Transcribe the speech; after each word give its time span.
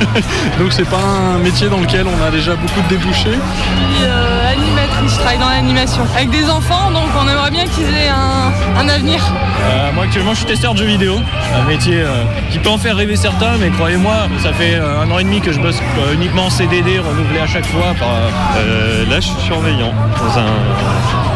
Donc 0.58 0.72
c'est 0.72 0.88
pas 0.88 0.98
un 0.98 1.38
métier 1.38 1.68
dans 1.68 1.78
lequel 1.80 2.06
on 2.06 2.22
a 2.26 2.30
déjà 2.30 2.54
beaucoup 2.56 2.80
de 2.82 2.88
débouchés. 2.88 3.30
Je 3.30 3.94
suis 3.96 4.04
euh, 4.04 4.52
animatrice, 4.52 5.12
je 5.12 5.18
travaille 5.18 5.38
dans 5.38 5.48
l'animation. 5.48 6.02
Avec 6.16 6.30
des 6.30 6.48
enfants, 6.48 6.90
donc 6.90 7.08
on 7.18 7.28
aimerait 7.28 7.50
bien 7.50 7.64
qu'ils 7.66 7.84
aient 7.84 8.08
un, 8.08 8.52
un 8.80 8.88
avenir. 8.88 9.20
Euh, 9.64 9.92
moi 9.92 10.04
actuellement 10.04 10.32
je 10.32 10.38
suis 10.38 10.46
testeur 10.46 10.74
de 10.74 10.78
jeux 10.78 10.84
vidéo, 10.86 11.16
un 11.54 11.64
métier 11.64 12.00
euh, 12.00 12.24
qui 12.50 12.58
peut 12.58 12.70
en 12.70 12.78
faire 12.78 12.96
rêver 12.96 13.16
certains, 13.16 13.56
mais 13.58 13.70
croyez-moi, 13.70 14.14
ça 14.42 14.52
fait 14.52 14.74
euh, 14.74 15.02
un 15.02 15.10
an 15.10 15.18
et 15.18 15.24
demi 15.24 15.40
que 15.40 15.52
je 15.52 15.60
bosse 15.60 15.80
euh, 15.98 16.14
uniquement 16.14 16.46
en 16.46 16.50
CDD, 16.50 16.98
renouvelé 16.98 17.40
à 17.40 17.46
chaque 17.46 17.66
fois. 17.66 17.94
Par, 17.98 18.08
Euh, 18.56 19.04
là, 19.10 19.16
je 19.16 19.26
suis 19.28 19.40
surveillant 19.46 19.92
dans 20.18 20.38
un, 20.38 20.54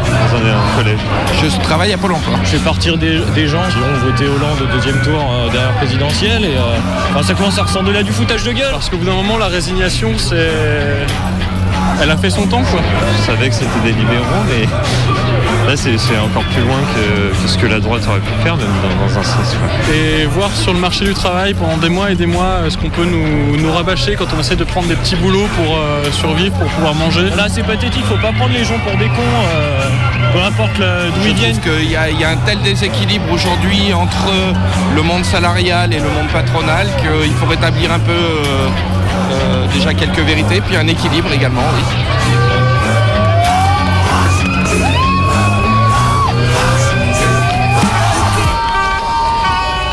dans 0.09 0.37
un, 0.37 0.51
un 0.51 0.77
collège. 0.77 0.99
Je 1.41 1.61
travaille 1.63 1.93
à 1.93 1.97
Pôle 1.97 2.13
emploi. 2.13 2.35
je 2.43 2.49
fais 2.49 2.57
partir 2.63 2.97
des, 2.97 3.19
des 3.35 3.47
gens 3.47 3.61
qui 3.69 3.77
ont 3.77 4.05
voté 4.05 4.25
Hollande 4.27 4.61
au 4.61 4.65
deuxième 4.75 5.01
tour 5.01 5.19
euh, 5.19 5.49
derrière 5.49 5.73
présidentielle 5.73 6.43
et 6.45 6.55
euh, 6.57 6.77
enfin, 7.11 7.23
ça 7.23 7.33
commence 7.33 7.57
à 7.57 7.63
ressembler 7.63 7.99
à 7.99 8.03
du 8.03 8.11
foutage 8.11 8.43
de 8.43 8.51
gueule. 8.51 8.71
Parce 8.71 8.89
qu'au 8.89 8.97
bout 8.97 9.05
d'un 9.05 9.13
moment, 9.15 9.37
la 9.37 9.47
résignation, 9.47 10.13
c'est. 10.17 10.49
Elle 12.01 12.11
a 12.11 12.17
fait 12.17 12.29
son 12.29 12.47
temps, 12.47 12.63
quoi. 12.63 12.79
Je 13.17 13.25
savais 13.25 13.49
que 13.49 13.55
c'était 13.55 13.79
des 13.83 13.91
libéraux, 13.91 14.43
mais 14.47 14.67
là, 15.69 15.75
c'est 15.77 16.17
encore 16.17 16.43
plus 16.43 16.61
loin 16.61 16.79
que, 16.95 17.41
que 17.43 17.47
ce 17.47 17.57
que 17.57 17.67
la 17.67 17.79
droite 17.79 18.01
aurait 18.09 18.19
pu 18.19 18.31
faire, 18.43 18.57
même 18.57 18.67
dans, 18.83 19.05
dans 19.05 19.19
un 19.19 19.23
sens. 19.23 19.55
ouais. 19.89 19.95
Et 19.95 20.25
voir 20.25 20.49
sur 20.51 20.73
le 20.73 20.79
marché 20.79 21.05
du 21.05 21.13
travail 21.13 21.53
pendant 21.53 21.77
des 21.77 21.89
mois 21.89 22.11
et 22.11 22.15
des 22.15 22.25
mois 22.25 22.61
ce 22.69 22.77
qu'on 22.77 22.89
peut 22.89 23.05
nous, 23.05 23.57
nous 23.57 23.71
rabâcher 23.71 24.15
quand 24.15 24.25
on 24.35 24.39
essaie 24.39 24.55
de 24.55 24.63
prendre 24.63 24.87
des 24.87 24.95
petits 24.95 25.15
boulots 25.15 25.47
pour 25.55 25.75
euh, 25.77 26.11
survivre, 26.11 26.55
pour 26.57 26.67
pouvoir 26.69 26.95
manger? 26.95 27.29
Là 27.37 27.45
c'est 27.49 27.63
pathétique, 27.63 28.03
faut 28.05 28.15
pas 28.15 28.31
prendre 28.31 28.53
les 28.53 28.63
gens 28.63 28.79
pour 28.79 28.97
des 28.97 29.07
cons, 29.07 29.35
euh, 29.55 29.87
peu 30.33 30.41
importe 30.41 30.77
le- 30.79 31.11
d'où 31.13 31.27
ils 31.27 31.35
viennent. 31.35 31.57
trouve 31.59 31.77
qu'il 31.81 31.91
y, 31.91 31.95
a- 31.95 32.09
il 32.09 32.19
y 32.19 32.23
a 32.23 32.29
un 32.31 32.37
tel 32.37 32.59
déséquilibre 32.61 33.31
aujourd'hui 33.31 33.93
entre 33.93 34.27
le 34.95 35.01
monde 35.03 35.23
salarial 35.25 35.93
et 35.93 35.97
le 35.99 36.09
monde 36.09 36.27
patronal 36.33 36.87
qu'il 37.01 37.33
faut 37.33 37.45
rétablir 37.45 37.91
un 37.91 37.99
peu 37.99 38.11
euh, 38.11 38.67
euh, 39.31 39.65
déjà 39.73 39.93
quelques 39.93 40.19
vérités, 40.19 40.61
puis 40.61 40.75
un 40.77 40.87
équilibre 40.87 41.31
également. 41.31 41.61
oui. 41.75 42.48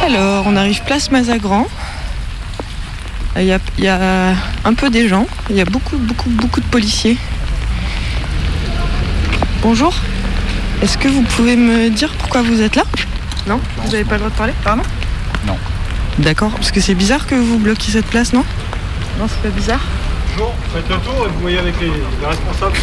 Alors, 0.07 0.47
on 0.47 0.55
arrive 0.55 0.85
place 0.85 1.11
Mazagran. 1.11 1.67
Il 3.35 3.43
y, 3.43 3.53
a, 3.53 3.59
il 3.77 3.83
y 3.83 3.89
a 3.89 4.35
un 4.65 4.75
peu 4.75 4.89
des 4.89 5.09
gens, 5.09 5.27
il 5.51 5.57
y 5.57 5.61
a 5.61 5.65
beaucoup, 5.65 5.97
beaucoup, 5.97 6.31
beaucoup 6.31 6.61
de 6.61 6.67
policiers. 6.67 7.19
Bonjour. 9.63 9.93
Est-ce 10.81 10.97
que 10.97 11.09
vous 11.09 11.23
pouvez 11.23 11.57
me 11.57 11.91
dire 11.91 12.15
pourquoi 12.21 12.43
vous 12.43 12.63
êtes 12.63 12.77
là? 12.77 12.85
Non? 13.49 13.59
Vous 13.79 13.91
n'avez 13.91 14.05
pas 14.05 14.13
le 14.13 14.21
droit 14.21 14.31
de 14.31 14.37
parler? 14.37 14.53
Pardon? 14.63 14.85
Non. 15.45 15.57
D'accord, 16.21 16.53
parce 16.53 16.71
que 16.71 16.81
c'est 16.81 16.95
bizarre 16.95 17.27
que 17.27 17.35
vous 17.35 17.59
bloquiez 17.59 17.93
cette 17.93 18.07
place, 18.07 18.33
non? 18.33 18.45
Non, 19.19 19.27
c'est 19.29 19.43
pas 19.43 19.57
bizarre 19.57 19.83
Bonjour, 20.37 20.55
faites 20.73 20.89
le 20.89 20.97
tour 20.99 21.27
et 21.27 21.31
vous 21.31 21.41
voyez 21.41 21.59
avec 21.59 21.75
les, 21.81 21.91
responsables. 22.25 22.79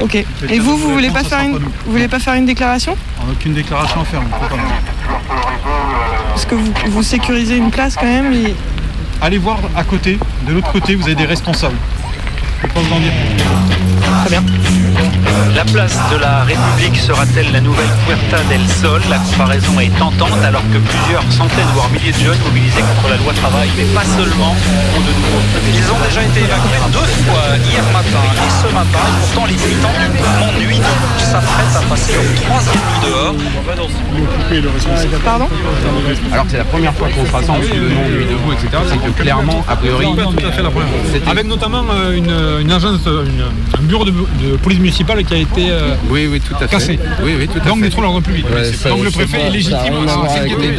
Ok. 0.00 0.16
Et 0.48 0.58
vous, 0.58 0.76
vous 0.76 0.92
voulez 0.92 1.10
pas 1.10 1.24
faire 1.24 1.40
une, 1.40 1.58
vous 1.58 1.92
voulez 1.92 2.08
pas 2.08 2.18
faire 2.18 2.34
une 2.34 2.46
déclaration? 2.46 2.96
On 3.22 3.26
n'a 3.26 3.32
aucune 3.32 3.54
déclaration 3.54 4.00
à 4.00 4.04
faire, 4.04 4.20
Parce 6.28 6.44
que 6.44 6.54
vous, 6.54 6.72
vous 6.88 7.02
sécurisez 7.02 7.56
une 7.56 7.70
place 7.70 7.96
quand 7.96 8.06
même 8.06 8.32
et 8.32 8.54
Allez 9.22 9.38
voir 9.38 9.58
à 9.76 9.84
côté, 9.84 10.18
de 10.46 10.52
l'autre 10.52 10.70
côté, 10.70 10.94
vous 10.96 11.04
avez 11.04 11.14
des 11.14 11.24
responsables. 11.24 11.76
Je 12.62 12.66
peux 12.66 12.74
pas 12.74 12.80
vous 12.80 12.94
en 12.94 13.00
dire. 13.00 13.12
très 14.20 14.30
bien. 14.30 14.42
La 15.54 15.64
place 15.64 15.96
de 16.10 16.16
la 16.16 16.44
République 16.44 16.96
sera-t-elle 16.96 17.52
la 17.52 17.60
nouvelle 17.60 17.88
Puerta 18.06 18.42
del 18.48 18.66
Sol? 18.68 19.00
La 19.08 19.18
comparaison 19.18 19.78
est 19.80 19.96
tentante 19.98 20.42
alors 20.44 20.62
que 20.72 20.78
plusieurs 20.78 21.22
centaines 21.30 21.70
voire 21.74 21.88
milliers 21.90 22.12
de 22.12 22.18
jeunes 22.18 22.38
mobilisés 22.44 22.80
contre 22.80 23.10
la 23.10 23.16
loi 23.22 23.32
travail, 23.34 23.68
mais 23.76 23.84
pas 23.94 24.04
seulement, 24.04 24.50
ont 24.50 25.00
de 25.00 25.12
nouveau 25.14 25.40
Ils 25.72 25.88
ont 25.92 26.00
déjà 26.04 26.22
été 26.22 26.40
évacués 26.40 26.82
deux 26.92 27.08
fois 27.24 27.56
hier 27.70 27.84
matin 27.92 28.24
ce 28.68 28.74
matin, 28.74 28.98
et 29.06 29.20
pourtant 29.20 29.46
les 29.46 29.54
militants 29.54 29.94
du 30.00 30.08
mouvement 30.18 30.52
Nuit 30.58 30.76
debout 30.78 31.18
s'apprêtent 31.18 31.76
à 31.76 31.80
passer 31.88 32.12
leur 32.14 32.24
troisième 32.42 32.74
nuit 32.74 33.00
dehors. 33.06 33.34
Pardon 35.24 35.48
Alors 36.32 36.44
que 36.44 36.50
c'est 36.50 36.58
la 36.58 36.64
première 36.64 36.94
fois 36.94 37.08
qu'on 37.08 37.26
se 37.26 37.32
rassemble 37.32 37.64
sous 37.64 37.74
le 37.74 37.88
nom 37.90 38.08
Nuit 38.08 38.26
debout, 38.26 38.52
etc. 38.52 38.68
C'est 38.88 38.98
que 39.02 39.10
clairement, 39.22 39.64
a 39.68 39.76
priori, 39.76 40.06
tout 40.14 40.46
à 40.46 40.52
fait 40.52 40.62
la 40.62 40.70
première 40.70 40.88
fois. 40.88 40.98
c'était- 41.12 41.30
Avec 41.30 41.46
notamment 41.46 41.84
euh, 41.92 42.16
une, 42.16 42.62
une 42.62 42.70
agence, 42.72 43.00
une- 43.06 43.78
un 43.78 43.82
bureau 43.82 44.04
de, 44.04 44.10
de 44.12 44.56
police 44.56 44.78
municipale 44.78 45.24
qui 45.24 45.34
a 45.34 45.38
été 45.38 45.70
euh, 45.70 45.94
Oui, 46.10 46.28
oui, 46.30 46.40
tout 46.40 46.54
à 46.56 46.58
fait. 46.60 46.68
cassé. 46.68 46.98
Oui, 47.22 47.34
oui, 47.38 47.48
tout 47.48 47.58
à 47.58 47.68
Donc 47.68 47.82
fait. 47.82 47.90
troubles 47.90 48.06
à 48.06 48.10
l'ordre 48.10 48.22
public. 48.26 48.46
Donc 48.88 49.04
le 49.04 49.10
préfet 49.10 49.40
est 49.42 49.50
légitime. 49.50 49.94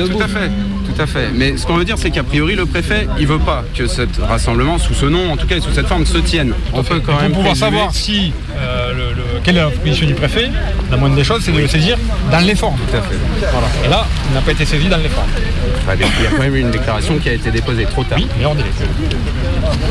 Tout 0.09 0.21
à 0.23 0.27
fait. 0.27 0.51
Tout 0.95 1.01
à 1.01 1.07
fait. 1.07 1.29
Mais 1.33 1.57
ce 1.57 1.65
qu'on 1.65 1.75
veut 1.75 1.83
dire, 1.85 1.97
c'est 1.97 2.09
qu'a 2.11 2.23
priori, 2.23 2.55
le 2.55 2.65
préfet, 2.65 3.07
il 3.19 3.27
veut 3.27 3.39
pas 3.39 3.65
que 3.75 3.85
ce 3.87 4.03
rassemblement, 4.21 4.77
sous 4.77 4.93
ce 4.93 5.05
nom, 5.05 5.31
en 5.31 5.37
tout 5.37 5.45
cas, 5.47 5.57
et 5.57 5.61
sous 5.61 5.71
cette 5.73 5.87
forme, 5.87 6.05
se 6.05 6.17
tienne. 6.19 6.53
On 6.73 6.83
peut 6.83 6.99
quand 6.99 7.13
Pour 7.13 7.21
même 7.21 7.31
pouvoir 7.33 7.53
présumer- 7.53 7.59
savoir 7.71 7.93
si 7.93 8.31
euh, 8.57 8.91
le- 8.93 9.13
le- 9.15 9.24
quelle 9.43 9.57
est 9.57 9.61
la 9.61 9.69
position 9.69 10.07
du 10.07 10.13
préfet, 10.13 10.49
la 10.91 10.97
moindre 10.97 11.15
des 11.15 11.23
choses, 11.23 11.41
c'est 11.43 11.51
de 11.51 11.59
le 11.59 11.67
saisir 11.67 11.97
dans 12.31 12.39
les 12.39 12.55
formes. 12.55 12.77
Tout 12.89 12.97
à 12.97 13.01
fait. 13.01 13.15
Voilà. 13.51 13.67
Et 13.85 13.87
là, 13.89 14.05
il 14.29 14.33
n'a 14.35 14.41
pas 14.41 14.51
été 14.51 14.65
saisi 14.65 14.87
dans 14.87 14.97
les 14.97 15.09
formes. 15.09 15.27
Très 15.85 15.95
bien. 15.95 16.07
Il 16.19 16.23
y 16.23 16.27
a 16.27 16.31
quand 16.31 16.41
même 16.43 16.55
eu 16.55 16.59
une 16.61 16.71
déclaration 16.71 17.17
qui 17.19 17.29
a 17.29 17.33
été 17.33 17.51
déposée 17.51 17.85
trop 17.85 18.03
tard. 18.03 18.17
Oui, 18.19 18.27
mais 18.39 18.45
hors 18.45 18.55
délai. 18.55 18.69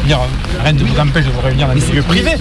Dire, 0.06 0.20
euh, 0.20 0.62
rien 0.62 0.72
ne 0.72 0.78
vous 0.84 0.98
empêche 1.00 1.24
de 1.24 1.30
vous 1.30 1.40
réunir 1.40 1.68
dans 1.68 1.74
des 1.74 1.80
lieux 1.92 2.02
privés. 2.02 2.32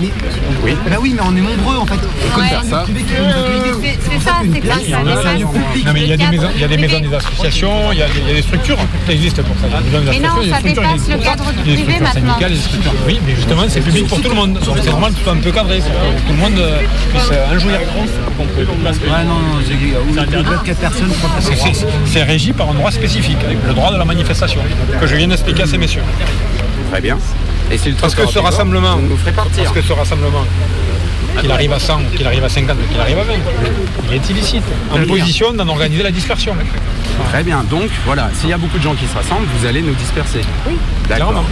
Oui. 0.63 0.75
Bah 0.89 0.97
oui, 1.01 1.13
mais 1.15 1.21
on 1.25 1.35
est 1.35 1.41
nombreux 1.41 1.77
en 1.77 1.85
fait. 1.85 1.99
Comme 2.33 2.43
faire 2.45 2.63
ça. 2.63 2.85
C'est 2.87 4.19
ça, 4.19 4.35
c'est 4.53 4.61
pas 4.61 4.73
ça. 4.75 5.03
Non, 5.03 5.91
mais 5.93 6.01
il 6.01 6.07
y 6.09 6.13
a 6.13 6.17
des 6.17 6.27
maisons, 6.27 6.49
il 6.55 6.61
y 6.61 6.63
a 6.63 6.67
des 6.67 6.77
maisons 6.77 6.99
des 6.99 7.13
associations, 7.13 7.91
il 7.91 7.99
y 7.99 8.01
a 8.01 8.07
des, 8.07 8.19
il 8.21 8.27
y 8.27 8.31
a 8.31 8.35
des 8.35 8.41
structures 8.41 8.77
qui 9.05 9.11
existent 9.13 9.43
pour 9.43 9.55
ça. 9.57 9.67
Il 9.67 9.73
y 9.73 9.75
a 9.75 9.81
des 9.81 9.89
maisons 9.89 10.11
des 10.11 10.19
Mais 10.19 10.27
non, 10.27 10.33
associations, 10.33 10.41
il 10.43 10.49
y 10.49 10.53
a 10.53 10.55
ça 10.55 10.61
des 10.63 10.69
structures, 10.73 10.89
dépasse 10.89 11.09
le 11.09 11.23
cadre 11.23 11.51
du 11.51 11.59
il 11.65 11.69
y 11.69 11.73
a 11.73 11.75
des 11.77 11.83
privé 11.83 11.99
maintenant. 11.99 12.13
syndicales, 12.13 12.37
il 12.39 12.41
y 12.41 12.45
a 12.45 12.49
des 12.49 12.55
structures- 12.67 12.93
Oui, 13.07 13.19
mais 13.25 13.35
justement, 13.35 13.63
c'est 13.67 13.81
public 13.81 14.07
pour 14.07 14.21
tout 14.21 14.29
le 14.29 14.35
monde. 14.35 14.59
C'est 14.83 14.89
normal 14.89 15.13
soit 15.23 15.33
un 15.33 15.37
peu 15.37 15.51
cadré 15.51 15.79
tout 15.79 16.33
le 16.33 16.37
monde 16.39 16.59
euh, 16.59 16.79
puisse 17.11 17.29
euh, 17.31 17.55
en 17.55 17.59
jouir. 17.59 17.79
Ouais, 17.79 19.23
non, 19.25 19.33
non, 19.39 19.59
j'ai 19.67 19.95
au-delà 19.97 20.57
de 20.57 20.63
4 20.65 20.77
personnes, 20.79 21.11
je 21.11 21.17
crois 21.17 21.29
que 21.37 22.09
C'est- 22.09 22.23
régi 22.23 22.53
par 22.53 22.69
un 22.69 22.73
droit 22.73 22.91
spécifique, 22.91 23.37
le 23.67 23.73
droit 23.73 23.91
de 23.91 23.97
la 23.97 24.05
manifestation, 24.05 24.61
que 24.99 25.07
je 25.07 25.15
viens 25.15 25.27
d'expliquer 25.27 25.63
à 25.63 25.67
ces 25.67 25.77
messieurs. 25.77 26.03
Très 26.91 27.01
bien. 27.01 27.17
Et 27.71 27.77
si 27.77 27.89
le 27.89 27.95
Parce 27.95 28.15
que 28.15 28.25
ce 28.27 28.39
rassemblement, 28.39 28.95
vous 28.97 29.07
nous 29.09 29.17
ferez 29.17 29.31
partir. 29.31 29.63
parce 29.63 29.75
que 29.75 29.81
ce 29.81 29.93
rassemblement, 29.93 30.45
qu'il 31.39 31.51
arrive 31.51 31.73
à 31.73 31.79
100, 31.79 31.99
qu'il 32.15 32.27
arrive 32.27 32.43
à 32.43 32.49
50, 32.49 32.77
qu'il 32.91 32.99
arrive 33.01 33.17
à 33.19 33.23
20, 33.23 33.33
il 34.09 34.13
est 34.15 34.29
illicite. 34.29 34.63
En 34.91 34.95
Très 34.97 35.05
position 35.05 35.53
d'en 35.53 35.67
organiser 35.67 36.03
la 36.03 36.11
dispersion. 36.11 36.55
Très 37.31 37.43
bien. 37.43 37.63
Donc, 37.69 37.89
voilà, 38.05 38.29
s'il 38.39 38.49
y 38.49 38.53
a 38.53 38.57
beaucoup 38.57 38.77
de 38.77 38.83
gens 38.83 38.93
qui 38.95 39.05
se 39.07 39.15
rassemblent, 39.15 39.47
vous 39.59 39.65
allez 39.65 39.81
nous 39.81 39.93
disperser. 39.95 40.41
Oui, 40.67 40.77
d'accord. 41.09 41.29
Clairement. 41.31 41.45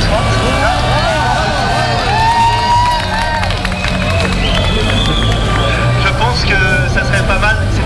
Je 0.00 1.09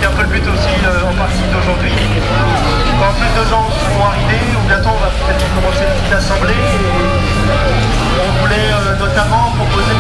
c'était 0.05 0.13
un 0.13 0.17
peu 0.17 0.23
le 0.23 0.37
but 0.37 0.45
aussi 0.53 0.75
euh, 0.85 1.09
en 1.09 1.15
partie 1.17 1.49
d'aujourd'hui. 1.49 1.93
Quand 3.01 3.13
plus 3.17 3.33
de 3.41 3.45
gens 3.49 3.65
seront 3.73 4.05
arrivés, 4.05 4.45
ou 4.53 4.61
bientôt 4.69 4.93
on 4.93 5.01
va 5.01 5.09
peut-être 5.09 5.49
commencer 5.57 5.81
une 5.81 5.97
petite 5.97 6.13
assemblée. 6.13 6.53
Et 6.53 8.21
on 8.21 8.33
voulait 8.41 8.69
euh, 8.69 9.01
notamment 9.01 9.53
proposer 9.57 9.97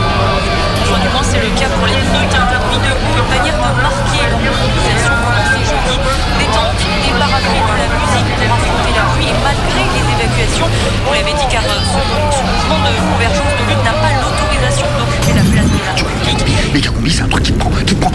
Aujourd'hui, 0.85 1.09
c'est 1.25 1.41
le 1.41 1.51
cas 1.57 1.73
pour 1.73 1.89
les 1.89 1.97
militants 1.97 2.45
Nuit 2.69 2.81
debout, 2.85 3.17
une 3.17 3.31
manière 3.33 3.57
de 3.57 3.71
marquer 3.81 4.21
leur 4.29 4.41
mobilisation 4.45 5.15
pendant 5.25 5.47
ces 5.57 5.65
journées 5.73 6.01
détente 6.37 6.81
et 6.85 7.13
parapluie 7.17 7.65
de 7.65 7.75
la 7.81 7.89
musique 7.97 8.29
pour 8.29 8.51
affronter 8.53 8.93
la 8.93 9.05
pluie 9.17 9.33
et 9.33 9.41
malgré 9.41 9.83
les 9.89 10.05
évacuations. 10.05 10.69
On 11.09 11.13
l'avait 11.17 11.33
dit 11.33 11.49
car 11.49 11.65
euh, 11.65 11.81
ce, 11.81 12.01
ce 12.29 12.43
mouvement 12.45 12.81
de 12.85 12.93
convergence 13.09 13.53
de 13.57 13.65
lutte 13.73 13.85
n'a 13.89 13.97
pas 14.05 14.13
l'autorisation 14.21 14.89
d'occuper 15.01 15.33
la 15.33 15.45
place 15.49 15.71
de 15.73 15.81
la 15.81 15.93
République. 15.97 16.45
Méga 16.75 16.91
combi, 16.93 17.11
c'est 17.11 17.25
un 17.25 17.29
truc 17.33 17.45
qui 17.45 17.53
prend, 17.53 17.71
qui 17.87 17.95
prend, 17.95 18.13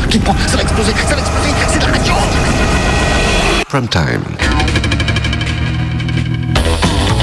Prime 3.70 3.88
time. 3.88 4.24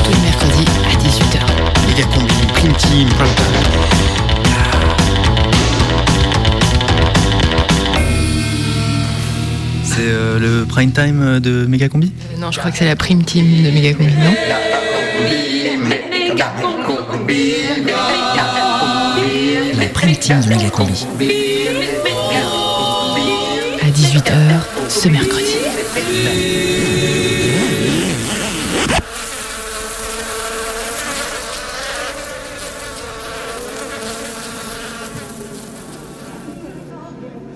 Tous 0.05 0.13
les 0.13 0.21
mercredis 0.21 0.65
à 0.85 0.95
18h. 0.97 1.41
Méga 1.89 2.05
combi, 2.15 2.33
prime 2.55 2.73
team, 2.75 3.09
prime 3.09 3.35
time. 3.35 3.45
C'est 9.83 9.97
euh, 10.03 10.39
le 10.39 10.65
prime 10.67 10.93
time 10.93 11.41
de 11.41 11.67
Méga 11.67 11.89
Combi 11.89 12.13
Non, 12.39 12.53
je 12.53 12.61
crois 12.61 12.71
que 12.71 12.79
c'est 12.79 12.85
la 12.85 12.95
prime 12.95 13.25
team 13.25 13.65
de 13.65 13.71
Megacombi, 13.73 14.13
non? 14.13 14.35
La 19.81 19.89
prime 19.89 20.17
team 20.17 20.41
de 20.43 20.49
Méga 20.51 20.71
Combi. 20.71 21.07
À 23.83 23.89
18h 23.89 24.33
ce 24.89 25.09
mercredi. 25.09 25.56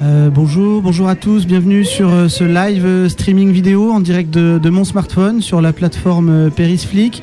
Euh, 0.03 0.31
bonjour, 0.31 0.81
bonjour 0.81 1.09
à 1.09 1.17
tous, 1.17 1.47
bienvenue 1.47 1.85
sur 1.85 2.09
euh, 2.09 2.29
ce 2.29 2.45
live 2.45 2.87
euh, 2.87 3.11
streaming 3.11 3.53
vidéo 3.53 3.93
en 3.93 4.01
direct 4.01 4.31
de, 4.31 4.59
de 4.59 4.71
mon 4.71 4.85
smartphone 4.85 5.43
sur 5.43 5.61
la 5.61 5.75
plateforme 5.75 6.51
Perisflick. 6.51 7.23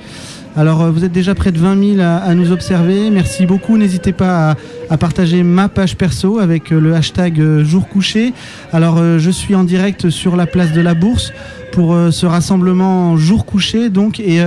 Alors 0.58 0.82
euh, 0.82 0.90
vous 0.90 1.06
êtes 1.06 1.12
déjà 1.12 1.36
près 1.36 1.52
de 1.52 1.60
20 1.60 1.96
000 1.98 2.02
à, 2.02 2.16
à 2.16 2.34
nous 2.34 2.52
observer, 2.52 3.12
merci 3.12 3.46
beaucoup, 3.46 3.78
n'hésitez 3.78 4.12
pas 4.12 4.52
à, 4.52 4.56
à 4.90 4.98
partager 4.98 5.44
ma 5.44 5.70
page 5.70 5.96
perso 5.96 6.40
avec 6.40 6.72
euh, 6.72 6.80
le 6.80 6.96
hashtag 6.96 7.40
euh, 7.40 7.64
jour 7.64 7.88
couché. 7.88 8.34
Alors 8.74 8.98
je 9.20 9.30
suis 9.30 9.54
en 9.54 9.64
direct 9.64 10.10
sur 10.10 10.36
la 10.36 10.48
place 10.48 10.74
de 10.74 10.82
la 10.82 10.96
Bourse 10.96 11.32
pour 11.72 11.96
ce 12.12 12.26
rassemblement 12.26 13.18
jour 13.18 13.46
couché 13.46 13.90
donc 13.90 14.20
et 14.20 14.42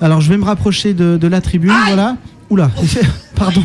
alors 0.00 0.20
je 0.20 0.28
vais 0.28 0.36
me 0.36 0.44
rapprocher 0.44 0.92
de, 0.92 1.16
de 1.16 1.26
la 1.28 1.40
tribune, 1.40 1.72
voilà. 1.86 2.16
Oula, 2.54 2.70
pardon, 3.34 3.62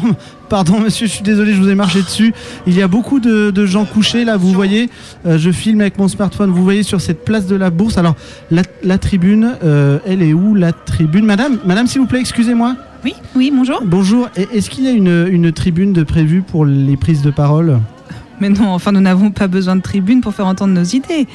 pardon 0.50 0.80
monsieur, 0.80 1.06
je 1.06 1.12
suis 1.12 1.22
désolé, 1.22 1.54
je 1.54 1.62
vous 1.62 1.70
ai 1.70 1.76
marché 1.76 2.02
dessus. 2.02 2.34
Il 2.66 2.76
y 2.76 2.82
a 2.82 2.88
beaucoup 2.88 3.20
de, 3.20 3.52
de 3.52 3.66
gens 3.68 3.86
couchés 3.86 4.26
là, 4.26 4.36
vous 4.36 4.52
voyez. 4.52 4.90
Euh, 5.28 5.38
je 5.38 5.52
filme 5.52 5.82
avec 5.82 6.00
mon 6.00 6.08
smartphone, 6.08 6.50
vous 6.50 6.64
voyez 6.64 6.82
sur 6.82 7.00
cette 7.00 7.24
place 7.24 7.46
de 7.46 7.56
la 7.56 7.70
Bourse. 7.70 8.00
Alors 8.00 8.16
la, 8.50 8.64
la 8.82 8.98
tribune, 8.98 9.52
euh, 9.64 10.00
elle 10.08 10.24
est 10.24 10.34
où 10.34 10.56
la 10.56 10.72
tribune? 10.72 11.24
Madame, 11.24 11.60
madame 11.66 11.86
s'il 11.86 12.02
vous 12.02 12.08
plaît, 12.08 12.20
excusez-moi. 12.20 12.78
Oui, 13.06 13.14
oui, 13.36 13.54
bonjour. 13.56 13.80
Bonjour, 13.86 14.28
est-ce 14.36 14.72
qu'il 14.72 14.86
y 14.86 14.88
a 14.88 14.92
une, 14.92 15.28
une 15.30 15.52
tribune 15.52 15.94
de 15.94 16.02
prévue 16.02 16.42
pour 16.42 16.66
les 16.66 16.98
prises 16.98 17.22
de 17.22 17.30
parole? 17.30 17.80
Mais 18.40 18.50
non, 18.50 18.70
enfin, 18.70 18.92
nous 18.92 19.02
n'avons 19.02 19.30
pas 19.30 19.48
besoin 19.48 19.76
de 19.76 19.82
tribune 19.82 20.22
pour 20.22 20.34
faire 20.34 20.48
entendre 20.48 20.74
nos 20.74 20.84
idées. 20.84 21.28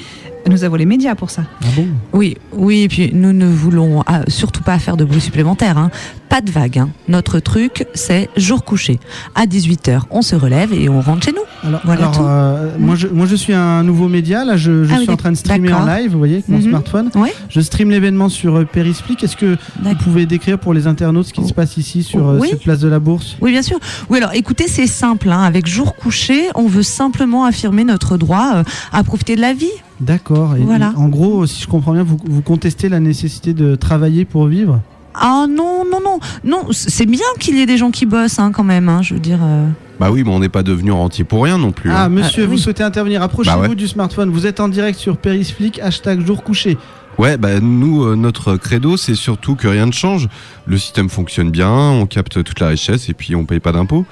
Nous 0.47 0.63
avons 0.65 0.77
les 0.77 0.85
médias 0.87 1.15
pour 1.15 1.31
ça. 1.31 1.43
Ah 1.63 1.67
bon? 1.75 1.87
Oui, 2.13 2.37
oui, 2.53 2.83
et 2.83 2.89
puis 2.89 3.11
nous 3.15 3.33
ne 3.33 3.47
voulons 3.47 4.03
ah, 4.07 4.21
surtout 4.29 4.63
pas 4.63 4.79
faire 4.79 4.97
de 4.97 5.05
bruit 5.05 5.21
supplémentaire. 5.21 5.79
hein. 5.79 5.91
Pas 6.29 6.41
de 6.41 6.51
vague. 6.51 6.79
hein. 6.79 6.89
Notre 7.09 7.39
truc, 7.39 7.87
c'est 7.95 8.29
jour 8.37 8.65
couché. 8.65 8.99
À 9.35 9.47
18h, 9.47 10.03
on 10.11 10.21
se 10.23 10.35
relève 10.37 10.73
et 10.73 10.89
on 10.89 11.01
rentre 11.01 11.25
chez 11.27 11.33
nous. 11.33 11.39
Alors, 11.67 11.81
voilà 11.85 12.03
alors, 12.03 12.17
tout. 12.17 12.23
euh, 12.25 12.77
moi, 12.79 12.95
je, 12.97 13.07
moi 13.09 13.27
je 13.27 13.37
suis 13.37 13.53
un 13.55 13.83
nouveau 13.85 14.09
média, 14.09 14.45
là 14.45 14.57
je, 14.57 14.85
je 14.85 14.93
Ah 14.93 14.97
suis 14.99 15.07
oui, 15.09 15.15
en 15.15 15.17
train 15.17 15.33
de 15.33 15.37
streamer 15.37 15.73
en 15.73 15.87
live, 15.87 16.11
vous 16.13 16.19
voyez, 16.19 16.35
avec 16.35 16.49
mon 16.49 16.59
Mhm. 16.59 16.69
smartphone. 16.71 17.11
Je 17.49 17.61
stream 17.61 17.91
l'événement 17.91 18.29
sur 18.29 18.57
euh, 18.57 18.65
Perisflick. 18.65 19.23
Est-ce 19.25 19.37
que 19.37 19.57
vous 19.83 19.95
pouvez 19.97 20.27
décrire 20.27 20.59
pour 20.59 20.75
les 20.75 20.87
internautes 20.87 21.27
ce 21.29 21.33
qui 21.33 21.47
se 21.47 21.55
passe 21.55 21.77
ici 21.77 22.03
sur 22.03 22.29
euh, 22.29 22.39
Oui. 22.41 22.49
cette 22.51 22.63
place 22.65 22.81
de 22.81 22.89
la 22.89 22.99
Bourse? 22.99 23.37
Oui, 23.41 23.51
bien 23.53 23.63
sûr. 23.63 23.79
Oui, 24.11 24.19
alors 24.19 24.33
écoutez, 24.35 24.67
c'est 24.69 24.87
simple. 24.87 25.31
hein. 25.31 25.43
Avec 25.43 25.67
jour 25.67 25.95
couché, 25.97 26.49
on 26.55 26.67
veut 26.67 26.83
simplement 26.83 27.45
affirmer 27.45 27.85
notre 27.85 28.17
droit 28.17 28.53
euh, 28.57 28.65
à 28.93 29.03
profiter 29.05 29.37
de 29.37 29.41
la 29.41 29.53
vie. 29.55 29.71
D'accord. 30.01 30.57
Et- 30.57 30.61
Voilà. 30.61 30.93
En 30.97 31.09
gros, 31.09 31.47
si 31.47 31.63
je 31.63 31.67
comprends 31.69 31.93
bien, 31.93 32.03
vous, 32.03 32.19
vous 32.25 32.43
contestez 32.43 32.89
la 32.89 33.01
nécessité 33.01 33.55
de 33.55 33.75
travailler 33.77 34.25
pour 34.25 34.47
vivre? 34.47 34.81
Ah 35.15 35.47
non, 35.49 35.85
non, 35.91 36.01
non. 36.05 36.19
Non, 36.43 36.63
c'est 36.73 37.07
bien 37.07 37.21
qu'il 37.39 37.57
y 37.57 37.61
ait 37.61 37.67
des 37.67 37.77
gens 37.79 37.91
qui 37.93 38.05
bossent 38.05 38.39
hein, 38.41 38.51
quand 38.53 38.65
même. 38.65 38.89
hein, 38.89 39.01
je 39.03 39.15
veux 39.15 39.21
dire. 39.21 39.39
euh. 39.43 39.69
Bah 40.01 40.11
oui, 40.11 40.25
mais 40.25 40.31
on 40.31 40.41
n'est 40.41 40.49
pas 40.49 40.65
devenu 40.65 40.91
rentier 40.91 41.23
pour 41.23 41.45
rien 41.45 41.57
non 41.57 41.71
plus. 41.71 41.91
Ah, 41.93 42.05
hein. 42.05 42.09
monsieur, 42.09 42.45
vous 42.47 42.59
souhaitez 42.59 42.83
intervenir 42.83 43.23
Approchez-vous 43.23 43.57
Bah 43.61 43.69
ouais. 43.69 43.75
du 43.77 43.87
smartphone. 43.87 44.31
Vous 44.31 44.45
êtes 44.47 44.59
en 44.59 44.69
direct 44.69 44.99
sur 44.99 45.17
Perisflick, 45.17 45.79
hashtag 45.79 46.27
jour 46.27 46.43
couché. 46.43 46.77
Ouais, 47.17 47.37
bah 47.37 47.61
nous, 47.61 48.03
euh, 48.03 48.17
notre 48.17 48.57
credo, 48.57 48.97
c'est 48.97 49.15
surtout 49.15 49.55
que 49.55 49.69
rien 49.69 49.87
ne 49.87 49.93
change. 49.93 50.29
Le 50.67 50.77
système 50.79 51.09
fonctionne 51.09 51.53
bien, 51.53 51.71
on 51.71 52.07
capte 52.07 52.43
toute 52.43 52.59
la 52.59 52.67
richesse 52.67 53.09
et 53.09 53.15
puis 53.15 53.37
on 53.37 53.45
paye 53.45 53.61
pas 53.61 53.71
d'impôts. 53.71 54.05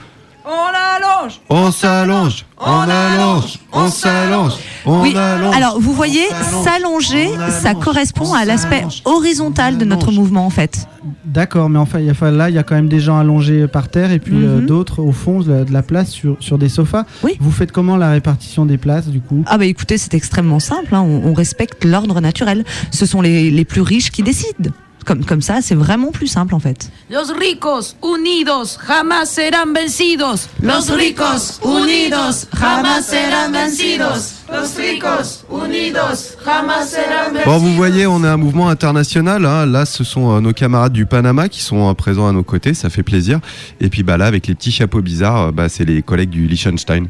On 1.23 1.27
allonge 1.27 1.41
On 1.51 1.71
s'allonge, 1.71 2.47
on 2.59 2.71
allonge, 2.71 3.59
on 3.73 3.89
s'allonge, 3.89 4.53
on 4.85 5.03
Oui, 5.03 5.17
allonge. 5.17 5.55
alors 5.55 5.79
vous 5.81 5.93
voyez, 5.93 6.25
s'allonger, 6.65 7.29
ça 7.63 7.75
correspond 7.75 8.33
à 8.35 8.45
l'aspect 8.45 8.85
horizontal 9.05 9.79
de 9.79 9.85
notre 9.85 10.11
mouvement 10.11 10.45
en 10.47 10.51
fait. 10.51 10.87
D'accord, 11.25 11.69
mais 11.69 11.79
enfin, 11.79 12.01
là, 12.31 12.49
il 12.51 12.55
y 12.55 12.59
a 12.59 12.63
quand 12.63 12.75
même 12.75 12.89
des 12.89 13.01
gens 13.01 13.19
allongés 13.19 13.67
par 13.67 13.89
terre 13.89 14.13
et 14.13 14.19
puis 14.19 14.37
euh, 14.37 14.59
Mhm. 14.59 14.67
d'autres 14.67 15.01
au 15.01 15.13
fond 15.13 15.41
de 15.41 15.65
la, 15.71 15.83
place 15.83 16.11
sur, 16.11 16.37
sur 16.41 16.59
des 16.59 16.69
sofas. 16.69 17.05
Vous 17.41 17.51
faites 17.51 17.73
comment 17.73 17.97
la 17.97 18.11
répartition 18.11 18.67
des 18.67 18.77
places 18.79 19.09
du 19.09 19.21
coup? 19.21 19.43
Ah 19.47 19.59
bah 19.59 19.65
écoutez, 19.67 19.99
c'est 19.99 20.15
extrêmement 20.15 20.61
simple, 20.61 20.95
hein, 20.95 21.01
on, 21.03 21.29
on 21.31 21.35
respecte 21.35 21.85
l'ordre 21.85 22.21
naturel. 22.21 22.65
Ce 22.91 23.07
sont 23.07 23.21
les, 23.21 23.51
les 23.51 23.65
plus 23.65 23.81
riches 23.81 24.11
qui 24.11 24.23
décident. 24.23 24.71
Comme, 25.05 25.25
comme 25.25 25.43
ça, 25.43 25.61
c'est 25.63 25.75
vraiment 25.75 26.11
plus 26.13 26.27
simple 26.29 26.55
en 26.55 26.61
fait. 26.61 26.91
Los 27.11 27.31
ricos 27.33 27.97
unidos 28.03 28.79
jamás 28.87 29.29
serán 29.31 29.73
vencidos. 29.73 30.49
Los 30.63 30.89
ricos 30.91 31.59
unidos 31.63 32.47
jamás 32.53 33.07
serán 33.07 33.53
vencidos. 33.53 34.35
Los 34.49 34.75
ricos 34.77 35.45
unidos 35.51 36.37
jamás 36.45 36.91
serán 36.91 37.33
vencidos. 37.35 37.45
Bon, 37.47 37.59
vous 37.59 37.75
voyez, 37.75 38.07
on 38.07 38.23
est 38.23 38.29
un 38.29 38.37
mouvement 38.37 38.69
international. 38.69 39.45
hein. 39.47 39.67
Là, 39.67 39.87
ce 39.87 40.05
sont 40.05 40.37
euh, 40.37 40.41
nos 40.41 40.53
camarades 40.53 40.93
du 40.93 41.07
Panama 41.07 41.49
qui 41.49 41.61
sont 41.63 41.89
euh, 41.91 41.95
présents 41.95 42.29
à 42.29 42.33
nos 42.33 42.43
côtés. 42.45 42.75
Ça 42.75 42.91
fait 42.91 43.03
plaisir. 43.03 43.41
Et 43.81 43.89
puis, 43.89 44.03
bah 44.03 44.17
là, 44.17 44.27
avec 44.27 44.47
les 44.47 44.55
petits 44.55 44.73
chapeaux 44.73 45.01
bizarres, 45.03 45.49
euh, 45.49 45.53
bah, 45.53 45.69
c'est 45.69 45.85
les 45.85 46.03
collègues 46.03 46.31
du 46.31 46.47
Liechtenstein. 46.47 47.07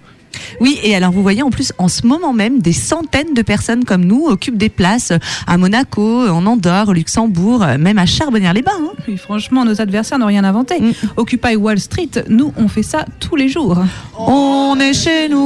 Oui, 0.60 0.78
et 0.82 0.94
alors 0.94 1.12
vous 1.12 1.22
voyez 1.22 1.42
en 1.42 1.50
plus, 1.50 1.72
en 1.78 1.88
ce 1.88 2.06
moment 2.06 2.32
même, 2.32 2.60
des 2.60 2.72
centaines 2.72 3.34
de 3.34 3.42
personnes 3.42 3.84
comme 3.84 4.04
nous 4.04 4.26
occupent 4.26 4.56
des 4.58 4.68
places 4.68 5.12
à 5.46 5.56
Monaco, 5.58 6.28
en 6.28 6.46
Andorre, 6.46 6.88
au 6.88 6.92
Luxembourg, 6.92 7.64
même 7.78 7.98
à 7.98 8.06
Charbonnières-les-Bains. 8.06 8.72
hein. 8.80 8.92
Oui, 9.08 9.16
franchement, 9.16 9.64
nos 9.64 9.80
adversaires 9.80 10.18
n'ont 10.18 10.26
rien 10.26 10.44
inventé. 10.44 10.76
Occupy 11.16 11.56
Wall 11.56 11.78
Street, 11.78 12.10
nous, 12.28 12.52
on 12.56 12.68
fait 12.68 12.82
ça 12.82 13.04
tous 13.20 13.36
les 13.36 13.48
jours. 13.48 13.76
On 14.18 14.76
est 14.80 14.92
chez 14.94 15.28
nous, 15.28 15.38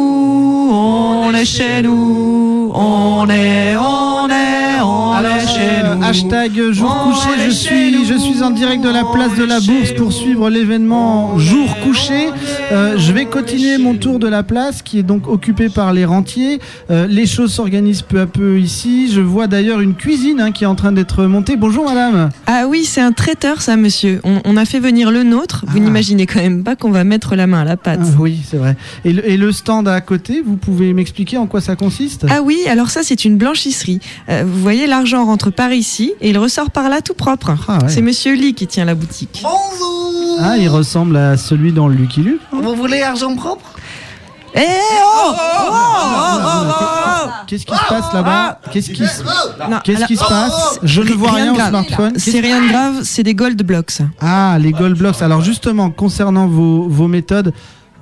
on 0.72 1.32
est 1.34 1.44
chez 1.44 1.82
nous, 1.82 2.70
on 2.74 3.28
est, 3.28 3.76
on 3.76 4.28
est, 4.28 4.80
on 4.82 5.12
Alors, 5.12 5.36
est 5.36 5.46
chez 5.46 5.84
euh, 5.84 5.94
nous. 5.94 6.04
hashtag 6.04 6.70
jour 6.72 6.94
couché, 7.04 7.28
je 7.46 7.50
suis, 7.50 8.04
je 8.04 8.14
suis 8.18 8.42
en 8.42 8.50
direct 8.50 8.82
de 8.82 8.90
la 8.90 9.04
place 9.04 9.34
de 9.36 9.44
la 9.44 9.60
Bourse 9.60 9.92
pour 9.96 10.12
suivre 10.12 10.50
l'événement 10.50 11.38
jour 11.38 11.68
couché. 11.84 12.28
Euh, 12.72 12.96
je 12.98 13.12
vais 13.12 13.24
continuer 13.26 13.78
mon 13.78 13.94
tour 13.94 14.18
de 14.18 14.28
la 14.28 14.42
place 14.42 14.75
qui 14.82 14.98
est 14.98 15.02
donc 15.02 15.28
occupée 15.28 15.68
par 15.68 15.92
les 15.92 16.04
rentiers. 16.04 16.60
Euh, 16.90 17.06
les 17.06 17.26
choses 17.26 17.52
s'organisent 17.52 18.02
peu 18.02 18.20
à 18.20 18.26
peu 18.26 18.58
ici. 18.58 19.10
Je 19.12 19.20
vois 19.20 19.46
d'ailleurs 19.46 19.80
une 19.80 19.94
cuisine 19.94 20.40
hein, 20.40 20.52
qui 20.52 20.64
est 20.64 20.66
en 20.66 20.74
train 20.74 20.92
d'être 20.92 21.24
montée. 21.24 21.56
Bonjour 21.56 21.84
madame. 21.84 22.30
Ah 22.46 22.64
oui, 22.68 22.84
c'est 22.84 23.00
un 23.00 23.12
traiteur 23.12 23.62
ça, 23.62 23.76
monsieur. 23.76 24.20
On, 24.24 24.40
on 24.44 24.56
a 24.56 24.64
fait 24.64 24.80
venir 24.80 25.10
le 25.10 25.22
nôtre. 25.22 25.64
Vous 25.68 25.78
n'imaginez 25.78 26.26
quand 26.26 26.40
même 26.40 26.64
pas 26.64 26.76
qu'on 26.76 26.90
va 26.90 27.04
mettre 27.04 27.36
la 27.36 27.46
main 27.46 27.60
à 27.60 27.64
la 27.64 27.76
pâte. 27.76 28.00
Ah 28.02 28.16
oui, 28.18 28.40
c'est 28.48 28.56
vrai. 28.56 28.76
Et 29.04 29.12
le, 29.12 29.28
et 29.28 29.36
le 29.36 29.52
stand 29.52 29.88
à 29.88 30.00
côté, 30.00 30.42
vous 30.44 30.56
pouvez 30.56 30.92
m'expliquer 30.92 31.36
en 31.36 31.46
quoi 31.46 31.60
ça 31.60 31.76
consiste? 31.76 32.26
Ah 32.28 32.42
oui, 32.42 32.58
alors 32.68 32.90
ça 32.90 33.02
c'est 33.02 33.24
une 33.24 33.36
blanchisserie. 33.36 34.00
Euh, 34.28 34.44
vous 34.46 34.60
voyez, 34.60 34.86
l'argent 34.86 35.24
rentre 35.24 35.50
par 35.50 35.72
ici 35.72 36.12
et 36.20 36.30
il 36.30 36.38
ressort 36.38 36.70
par 36.70 36.88
là 36.88 37.00
tout 37.00 37.14
propre. 37.14 37.54
Ah 37.68 37.78
ouais. 37.82 37.88
C'est 37.88 38.02
monsieur 38.02 38.34
Lee 38.34 38.54
qui 38.54 38.66
tient 38.66 38.84
la 38.84 38.94
boutique. 38.94 39.42
Ah, 40.40 40.56
il 40.58 40.68
ressemble 40.68 41.16
à 41.16 41.36
celui 41.36 41.72
dans 41.72 41.88
le 41.88 41.94
Lucky 41.94 42.20
Luke. 42.20 42.40
Vous 42.52 42.74
voulez 42.74 43.02
argent 43.02 43.34
propre? 43.34 43.72
Eh 44.56 44.60
oh, 45.04 45.34
Qu'est-ce 47.46 47.64
qui 47.66 47.74
se 47.74 47.88
passe 47.88 48.12
là-bas 48.12 48.60
Qu'est-ce 48.72 48.90
qui 48.90 49.06
se, 49.06 49.22
Non, 49.70 49.78
Qu'est-ce 49.84 50.04
qui 50.06 50.16
se 50.16 50.24
alors- 50.24 50.28
passe 50.50 50.80
Je 50.82 51.02
ne 51.02 51.12
vois 51.12 51.32
rien 51.32 51.46
de 51.46 51.50
au 51.52 51.54
grave. 51.54 51.68
smartphone. 51.68 52.12
C'est 52.16 52.40
rien 52.40 52.60
de 52.62 52.68
grave, 52.68 53.00
c'est 53.04 53.22
des 53.22 53.34
gold 53.34 53.62
blocks. 53.62 53.98
Ah, 54.20 54.56
les 54.60 54.72
gold 54.72 54.96
blocks. 54.98 55.22
Alors 55.22 55.42
justement, 55.42 55.90
concernant 55.90 56.46
vos, 56.48 56.88
vos 56.88 57.06
méthodes, 57.08 57.52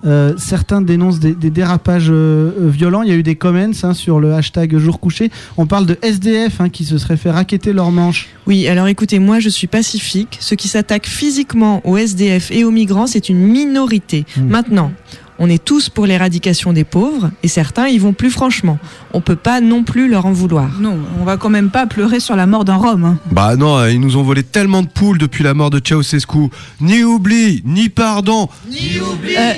euh, 0.07 0.35
certains 0.37 0.83
dénoncent 0.83 1.19
des, 1.19 1.35
des 1.35 1.49
dérapages 1.51 2.11
euh, 2.11 2.53
euh, 2.61 2.69
violents. 2.69 3.03
Il 3.03 3.09
y 3.09 3.13
a 3.13 3.15
eu 3.15 3.23
des 3.23 3.37
comments 3.37 3.71
hein, 3.83 3.95
sur 3.95 4.21
le 4.21 4.35
hashtag 4.35 4.77
jour 4.77 5.01
couché. 5.01 5.31
On 5.57 5.67
parle 5.67 5.87
de 5.87 5.99
SDF 6.03 6.61
hein, 6.61 6.69
qui 6.69 6.85
se 6.85 6.99
serait 6.99 7.17
fait 7.17 7.31
raqueter 7.31 7.73
leurs 7.73 7.91
manches. 7.91 8.29
Oui, 8.47 8.69
alors 8.69 8.87
écoutez, 8.89 9.19
moi 9.19 9.41
je 9.41 9.49
suis 9.49 9.67
pacifique. 9.67 10.37
Ceux 10.41 10.57
qui 10.57 10.69
s'attaquent 10.69 11.07
physiquement 11.07 11.81
aux 11.85 11.97
SDF 11.97 12.51
et 12.51 12.65
aux 12.65 12.71
migrants, 12.71 13.07
c'est 13.07 13.29
une 13.31 13.39
minorité. 13.39 14.27
Maintenant, 14.37 14.93
on 15.39 15.49
est 15.49 15.63
tous 15.65 15.89
pour 15.89 16.07
l'éradication 16.07 16.73
des 16.73 16.85
pauvres 16.85 17.31
et 17.43 17.49
certains 17.49 17.89
y 17.89 17.99
vont 17.99 18.13
plus 18.13 18.31
franchement. 18.31 18.79
On 19.13 19.21
peut 19.21 19.37
pas 19.37 19.61
non 19.61 19.83
plus 19.83 20.09
leur 20.09 20.27
en 20.27 20.33
vouloir. 20.33 20.71
Non, 20.81 20.99
on 21.21 21.25
va 21.25 21.37
quand 21.37 21.51
même 21.51 21.71
pas 21.71 21.87
pleurer 21.87 22.21
sur 22.21 22.37
la 22.37 22.47
mort 22.47 22.65
d'un 22.65 22.77
Rome. 22.77 23.05
hein. 23.05 23.19
Bah 23.33 23.57
non, 23.57 23.77
euh, 23.79 23.91
ils 23.91 24.01
nous 24.01 24.17
ont 24.17 24.23
volé 24.23 24.43
tellement 24.43 24.83
de 24.83 24.89
poules 24.89 25.19
depuis 25.19 25.43
la 25.45 25.55
mort 25.55 25.71
de 25.71 25.81
Ceausescu. 25.85 26.51
Ni 26.81 27.03
oubli, 27.03 27.63
ni 27.65 27.89
pardon. 27.89 28.49
Euh, 28.71 29.53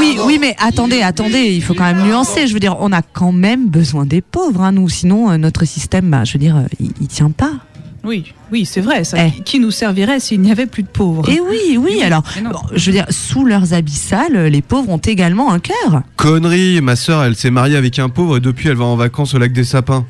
oui, 0.00 0.18
oui, 0.26 0.38
mais 0.40 0.56
attendez, 0.58 1.02
attendez, 1.02 1.52
il 1.54 1.62
faut 1.62 1.74
quand 1.74 1.84
même 1.92 2.02
nuancer. 2.06 2.46
Je 2.46 2.52
veux 2.54 2.60
dire, 2.60 2.76
on 2.80 2.92
a 2.92 3.02
quand 3.02 3.32
même 3.32 3.68
besoin 3.68 4.04
des 4.06 4.20
pauvres, 4.20 4.62
hein, 4.62 4.72
nous. 4.72 4.88
Sinon, 4.88 5.30
euh, 5.30 5.36
notre 5.36 5.64
système, 5.64 6.10
bah, 6.10 6.24
je 6.24 6.32
veux 6.34 6.38
dire, 6.38 6.56
euh, 6.56 6.62
il, 6.80 6.90
il 7.00 7.06
tient 7.08 7.30
pas. 7.30 7.52
Oui, 8.04 8.34
oui, 8.50 8.64
c'est 8.64 8.80
vrai. 8.80 9.04
Ça. 9.04 9.16
Qui 9.44 9.60
nous 9.60 9.70
servirait 9.70 10.18
s'il 10.18 10.40
n'y 10.40 10.50
avait 10.50 10.66
plus 10.66 10.82
de 10.82 10.88
pauvres? 10.88 11.28
Et 11.28 11.34
Eh 11.36 11.40
oui, 11.40 11.78
oui, 11.78 12.02
alors, 12.02 12.22
bon, 12.42 12.60
je 12.74 12.86
veux 12.86 12.92
dire, 12.96 13.06
sous 13.10 13.44
leurs 13.44 13.74
habits 13.74 13.92
sales, 13.94 14.46
les 14.46 14.62
pauvres 14.62 14.90
ont 14.90 14.98
également 14.98 15.52
un 15.52 15.60
cœur. 15.60 16.02
Connerie, 16.16 16.80
ma 16.80 16.96
sœur, 16.96 17.22
elle 17.22 17.36
s'est 17.36 17.50
mariée 17.50 17.76
avec 17.76 17.98
un 17.98 18.08
pauvre 18.08 18.38
et 18.38 18.40
depuis 18.40 18.68
elle 18.68 18.76
va 18.76 18.86
en 18.86 18.96
vacances 18.96 19.34
au 19.34 19.38
lac 19.38 19.52
des 19.52 19.64
sapins. 19.64 20.04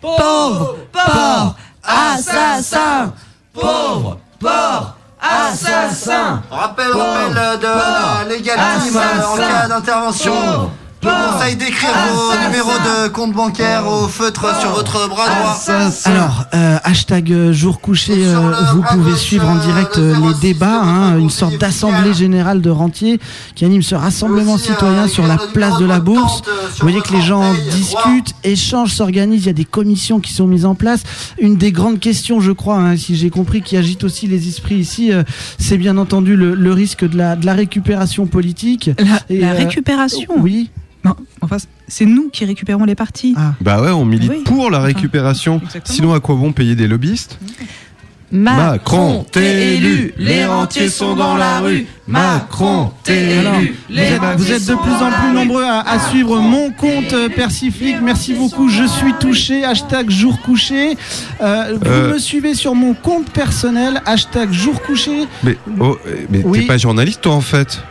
Pauvre, 0.00 0.78
pauvre, 0.92 1.56
assassin. 1.84 3.14
Pauvre, 3.52 4.18
pauvre, 4.40 4.96
assassin. 5.20 6.42
Rappel, 6.50 6.86
rappel 6.92 7.60
de 7.60 7.66
euh, 7.66 9.26
en 9.32 9.36
cas 9.36 9.68
d'intervention. 9.68 10.70
Conseille 11.02 11.56
d'écrire 11.56 11.90
vos 12.12 12.46
numéros 12.46 12.70
de 12.78 13.08
compte 13.08 13.32
bancaire 13.32 13.88
au 13.88 14.06
feutre 14.06 14.60
sur 14.60 14.70
votre 14.70 15.08
bras 15.08 15.26
droit. 15.28 15.60
Alors, 16.04 16.44
euh, 16.54 16.78
hashtag 16.84 17.32
euh, 17.32 17.52
jour 17.52 17.80
couché, 17.80 18.12
euh, 18.16 18.52
vous 18.72 18.82
pouvez 18.82 19.16
suivre 19.16 19.48
en 19.48 19.56
direct 19.56 19.98
euh, 19.98 20.14
les 20.28 20.34
débats, 20.40 20.80
hein, 20.80 21.18
une 21.18 21.30
sorte 21.30 21.58
d'assemblée 21.58 22.14
générale 22.14 22.60
de 22.60 22.70
rentiers 22.70 23.18
qui 23.56 23.64
anime 23.64 23.82
ce 23.82 23.96
rassemblement 23.96 24.58
citoyen 24.58 25.08
sur 25.08 25.26
la 25.26 25.38
place 25.52 25.78
de 25.78 25.84
la 25.86 25.98
Bourse. 25.98 26.42
Vous 26.46 26.82
voyez 26.82 27.00
que 27.00 27.12
les 27.12 27.22
gens 27.22 27.52
discutent, 27.72 28.34
échangent, 28.44 28.94
s'organisent, 28.94 29.42
il 29.42 29.46
y 29.46 29.50
a 29.50 29.54
des 29.54 29.64
commissions 29.64 30.20
qui 30.20 30.32
sont 30.32 30.46
mises 30.46 30.64
en 30.64 30.76
place. 30.76 31.02
Une 31.38 31.56
des 31.56 31.72
grandes 31.72 31.98
questions, 31.98 32.40
je 32.40 32.52
crois, 32.52 32.76
hein, 32.76 32.96
si 32.96 33.16
j'ai 33.16 33.30
compris, 33.30 33.62
qui 33.62 33.76
agite 33.76 34.04
aussi 34.04 34.28
les 34.28 34.46
esprits 34.46 34.76
ici, 34.76 35.10
c'est 35.58 35.78
bien 35.78 35.96
entendu 35.98 36.36
le, 36.36 36.54
le 36.54 36.72
risque 36.72 37.08
de 37.08 37.16
la, 37.18 37.34
de 37.34 37.44
la 37.44 37.54
récupération 37.54 38.26
politique. 38.26 38.90
La, 38.98 39.20
Et, 39.28 39.40
la 39.40 39.52
récupération 39.52 40.28
Oui. 40.38 40.70
Non, 41.04 41.16
enfin, 41.40 41.56
c'est 41.88 42.06
nous 42.06 42.28
qui 42.30 42.44
récupérons 42.44 42.84
les 42.84 42.94
parties. 42.94 43.34
Bah 43.60 43.82
ouais, 43.82 43.90
on 43.90 44.04
milite 44.04 44.30
Oui. 44.30 44.42
pour 44.44 44.70
la 44.70 44.80
récupération. 44.80 45.60
Sinon, 45.84 46.14
à 46.14 46.20
quoi 46.20 46.36
bon 46.36 46.52
payer 46.52 46.74
des 46.76 46.86
lobbyistes 46.86 47.38
Macron, 48.34 49.26
t'es 49.30 49.74
élu, 49.76 50.14
les 50.16 50.46
rentiers 50.46 50.88
sont 50.88 51.14
dans 51.14 51.36
la 51.36 51.60
rue. 51.60 51.84
Macron, 52.08 52.90
t'es 53.02 53.34
Alors, 53.38 53.56
élu, 53.56 53.76
vous 53.90 53.98
êtes, 53.98 54.20
vous 54.38 54.52
êtes 54.52 54.64
de 54.66 54.74
plus 54.74 54.92
en 54.92 55.10
plus 55.10 55.32
nombreux 55.34 55.64
à, 55.64 55.80
à 55.80 55.98
suivre 55.98 56.40
mon 56.40 56.70
compte 56.70 57.12
euh, 57.12 57.28
Persiflic. 57.28 57.96
Merci 58.00 58.32
beaucoup. 58.32 58.70
Je 58.70 58.84
suis 58.86 59.12
touché. 59.20 59.64
Hashtag 59.64 60.08
jour 60.08 60.40
couché. 60.40 60.96
Euh, 61.42 61.76
vous 61.78 61.90
Euh. 61.90 62.14
me 62.14 62.18
suivez 62.18 62.54
sur 62.54 62.74
mon 62.74 62.94
compte 62.94 63.28
personnel. 63.28 64.00
Hashtag 64.06 64.50
jour 64.50 64.80
couché. 64.80 65.26
Mais, 65.44 65.58
oh, 65.78 65.98
mais 66.30 66.40
Oui. 66.42 66.60
t'es 66.60 66.66
pas 66.66 66.78
journaliste, 66.78 67.20
toi, 67.20 67.34
en 67.34 67.42
fait 67.42 67.82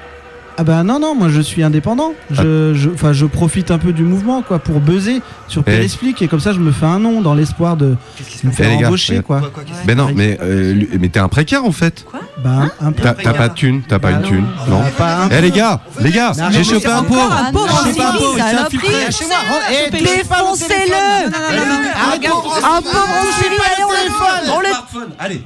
Ah 0.58 0.64
bah 0.64 0.84
non 0.84 1.00
non, 1.00 1.16
moi 1.16 1.30
je 1.30 1.42
suis 1.42 1.64
indépendant. 1.64 2.14
Je, 2.30 2.74
je, 2.76 2.90
enfin, 2.90 3.14
je 3.14 3.26
profite 3.26 3.72
un 3.72 3.78
peu 3.80 3.94
du 3.94 4.04
mouvement 4.04 4.42
quoi 4.42 4.60
pour 4.60 4.80
buzzer 4.80 5.22
sur 5.48 5.62
Eh. 5.62 5.72
Perisplic 5.72 6.22
et 6.22 6.28
comme 6.28 6.40
ça 6.40 6.54
je 6.54 6.60
me 6.60 6.72
fais 6.72 6.86
un 6.86 7.00
nom 7.00 7.22
dans 7.22 7.34
l'espoir 7.34 7.78
de 7.78 7.86
me 7.88 7.96
Eh, 8.44 8.52
faire 8.52 8.70
les 8.70 8.78
gars, 8.78 8.88
embaucher 8.88 9.20
regarde. 9.20 9.26
quoi. 9.26 9.42
Mais 9.88 9.96
non, 9.96 10.10
mais, 10.16 10.38
euh, 10.42 10.76
mais 11.00 11.10
t'es 11.10 11.20
un 11.20 11.30
précaire, 11.30 11.66
en 11.66 11.72
fait. 11.72 12.06
Bah 12.44 12.68
un 12.82 12.92
peu. 12.92 13.02
T'as 13.02 13.34
pas 13.34 13.48
de 13.50 13.54
thune, 13.54 13.82
t'as 13.88 14.00
pas 14.00 14.12
une 14.12 14.22
thune, 14.24 14.46
non 14.68 14.82
pas 14.98 15.24
un 15.24 15.30
Eh 15.30 15.42
les 15.42 15.52
gars, 15.52 15.80
les 16.00 16.12
gars, 16.12 16.32
j'ai 16.52 16.64
chopé 16.64 16.88
un 16.88 17.04
pauvre, 17.04 17.32
un 17.32 17.52
pauvre, 17.52 17.84
j'ai 17.86 17.94
chopé 17.94 18.42
un 18.42 19.12
c'est 19.12 19.88
eh, 19.88 19.90
téléphone. 19.90 20.18
Défoncez-le. 20.18 21.28
Un 21.28 22.82
pauvre 22.82 23.08
on 24.54 24.60
le- 24.60 24.66
téléphone. 24.66 25.10
Allez. 25.20 25.42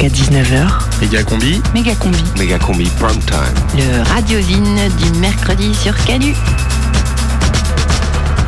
Jusqu'à 0.00 0.14
19h, 0.14 0.68
Méga 1.00 1.24
combi. 1.24 1.60
méga 1.74 1.92
combi. 1.96 2.22
Méga 2.38 2.56
combi 2.58 2.88
prime 3.00 3.18
time. 3.22 3.38
Le 3.74 4.02
radiosine 4.08 4.88
du 4.96 5.10
mercredi 5.18 5.74
sur 5.74 5.92
Canu. 6.04 6.36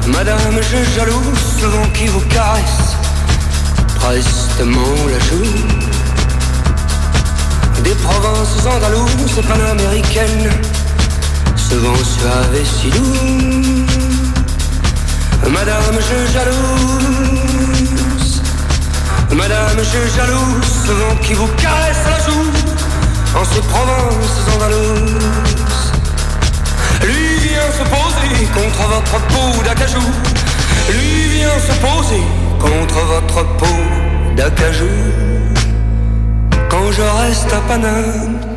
Madame, 0.07 0.61
je 0.61 0.97
jaloux 0.97 1.33
ce 1.59 1.67
vent 1.67 1.89
qui 1.93 2.07
vous 2.07 2.21
caresse 2.29 2.95
prestement 3.97 4.95
la 5.11 5.19
joue. 5.19 5.51
Des 7.83 7.95
provinces 7.97 8.67
andalouses 8.67 9.43
panaméricaines, 9.49 10.51
ce 11.57 11.75
vent 11.75 11.97
suave 11.97 12.55
et 12.55 12.65
si 12.65 12.91
doux. 12.91 13.87
Madame, 15.51 15.99
je 15.99 16.33
jalouse, 16.33 17.20
Madame, 19.35 19.79
je 19.79 20.17
jalouse 20.17 20.85
ce 20.87 20.93
vent 20.93 21.17
qui 21.23 21.35
vous 21.35 21.47
caresse 21.57 22.05
la 22.05 22.19
joue 22.25 22.51
en 23.39 23.45
ces 23.45 23.61
provinces 23.61 24.55
andalouses. 24.55 25.93
Lui 27.03 27.39
vient 27.39 27.71
se 27.73 27.85
poser 27.89 28.45
contre 28.53 28.89
votre 28.89 29.21
peau 29.29 29.63
d'acajou. 29.65 30.03
Lui 30.91 31.39
vient 31.39 31.59
se 31.61 31.73
poser 31.81 32.23
contre 32.59 32.99
votre 33.07 33.57
peau 33.57 33.67
d'acajou. 34.37 34.89
Quand 36.69 36.91
je 36.91 37.03
reste 37.03 37.53
à 37.53 37.61
Paname. 37.69 38.50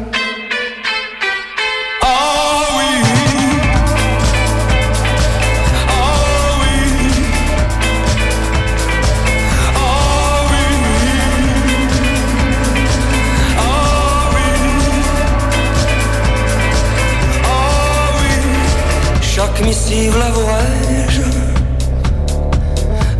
Missive 19.64 20.18
l'avouerai-je 20.18 21.22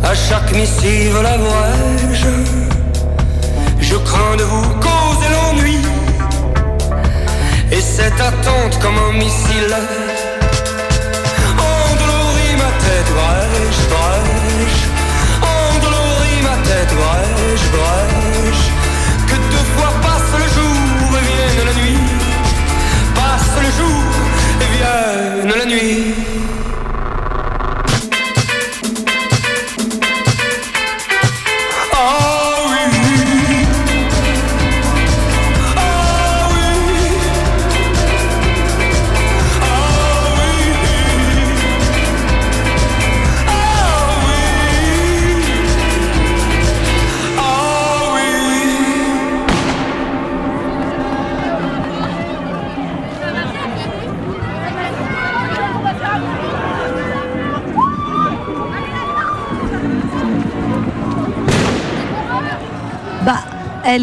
À 0.02 0.14
chaque 0.14 0.52
missive 0.52 1.20
l'avouerai-je 1.22 2.32
Je 3.80 3.96
crains 3.96 4.36
de 4.36 4.44
vous 4.44 4.68
causer 4.86 5.28
l'ennui. 5.34 5.78
Et 7.72 7.80
cette 7.80 8.20
attente 8.20 8.78
comme 8.80 8.98
un 9.08 9.12
missile. 9.12 9.74
Endolorit 11.70 12.56
ma 12.62 12.72
tête, 12.84 13.10
brèche, 13.18 13.82
brèche 13.92 14.82
Endolorit 15.54 16.42
ma 16.42 16.56
tête, 16.68 16.92
brèche, 17.00 17.66
brèche 17.76 18.33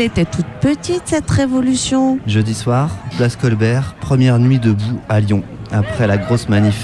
elle 0.01 0.07
était 0.07 0.25
toute 0.25 0.47
petite 0.61 1.03
cette 1.05 1.29
révolution. 1.29 2.17
Jeudi 2.25 2.55
soir, 2.55 2.89
place 3.17 3.35
Colbert, 3.35 3.93
première 4.01 4.39
nuit 4.39 4.57
debout 4.57 4.99
à 5.09 5.19
Lyon, 5.19 5.43
après 5.71 6.07
la 6.07 6.17
grosse 6.17 6.49
manif. 6.49 6.83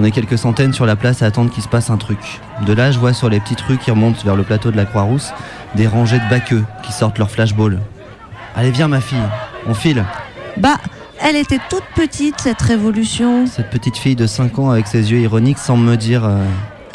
On 0.00 0.04
est 0.04 0.10
quelques 0.10 0.36
centaines 0.36 0.72
sur 0.72 0.84
la 0.84 0.96
place 0.96 1.22
à 1.22 1.26
attendre 1.26 1.52
qu'il 1.52 1.62
se 1.62 1.68
passe 1.68 1.90
un 1.90 1.96
truc. 1.96 2.18
De 2.66 2.72
là, 2.72 2.90
je 2.90 2.98
vois 2.98 3.12
sur 3.12 3.28
les 3.28 3.38
petites 3.38 3.60
rues 3.60 3.78
qui 3.78 3.92
remontent 3.92 4.18
vers 4.24 4.34
le 4.34 4.42
plateau 4.42 4.72
de 4.72 4.76
la 4.76 4.84
Croix-Rousse 4.84 5.32
des 5.76 5.86
rangées 5.86 6.18
de 6.18 6.28
baqueux 6.28 6.64
qui 6.82 6.92
sortent 6.92 7.18
leur 7.18 7.30
flashball. 7.30 7.78
Allez, 8.56 8.72
viens 8.72 8.88
ma 8.88 9.00
fille, 9.00 9.18
on 9.68 9.74
file. 9.74 10.04
Bah, 10.56 10.78
elle 11.22 11.36
était 11.36 11.60
toute 11.70 11.84
petite 11.94 12.40
cette 12.40 12.62
révolution. 12.62 13.46
Cette 13.46 13.70
petite 13.70 13.96
fille 13.96 14.16
de 14.16 14.26
5 14.26 14.58
ans 14.58 14.70
avec 14.70 14.88
ses 14.88 15.12
yeux 15.12 15.20
ironiques 15.20 15.58
semble 15.58 15.84
me 15.84 15.96
dire 15.96 16.24
euh, 16.24 16.44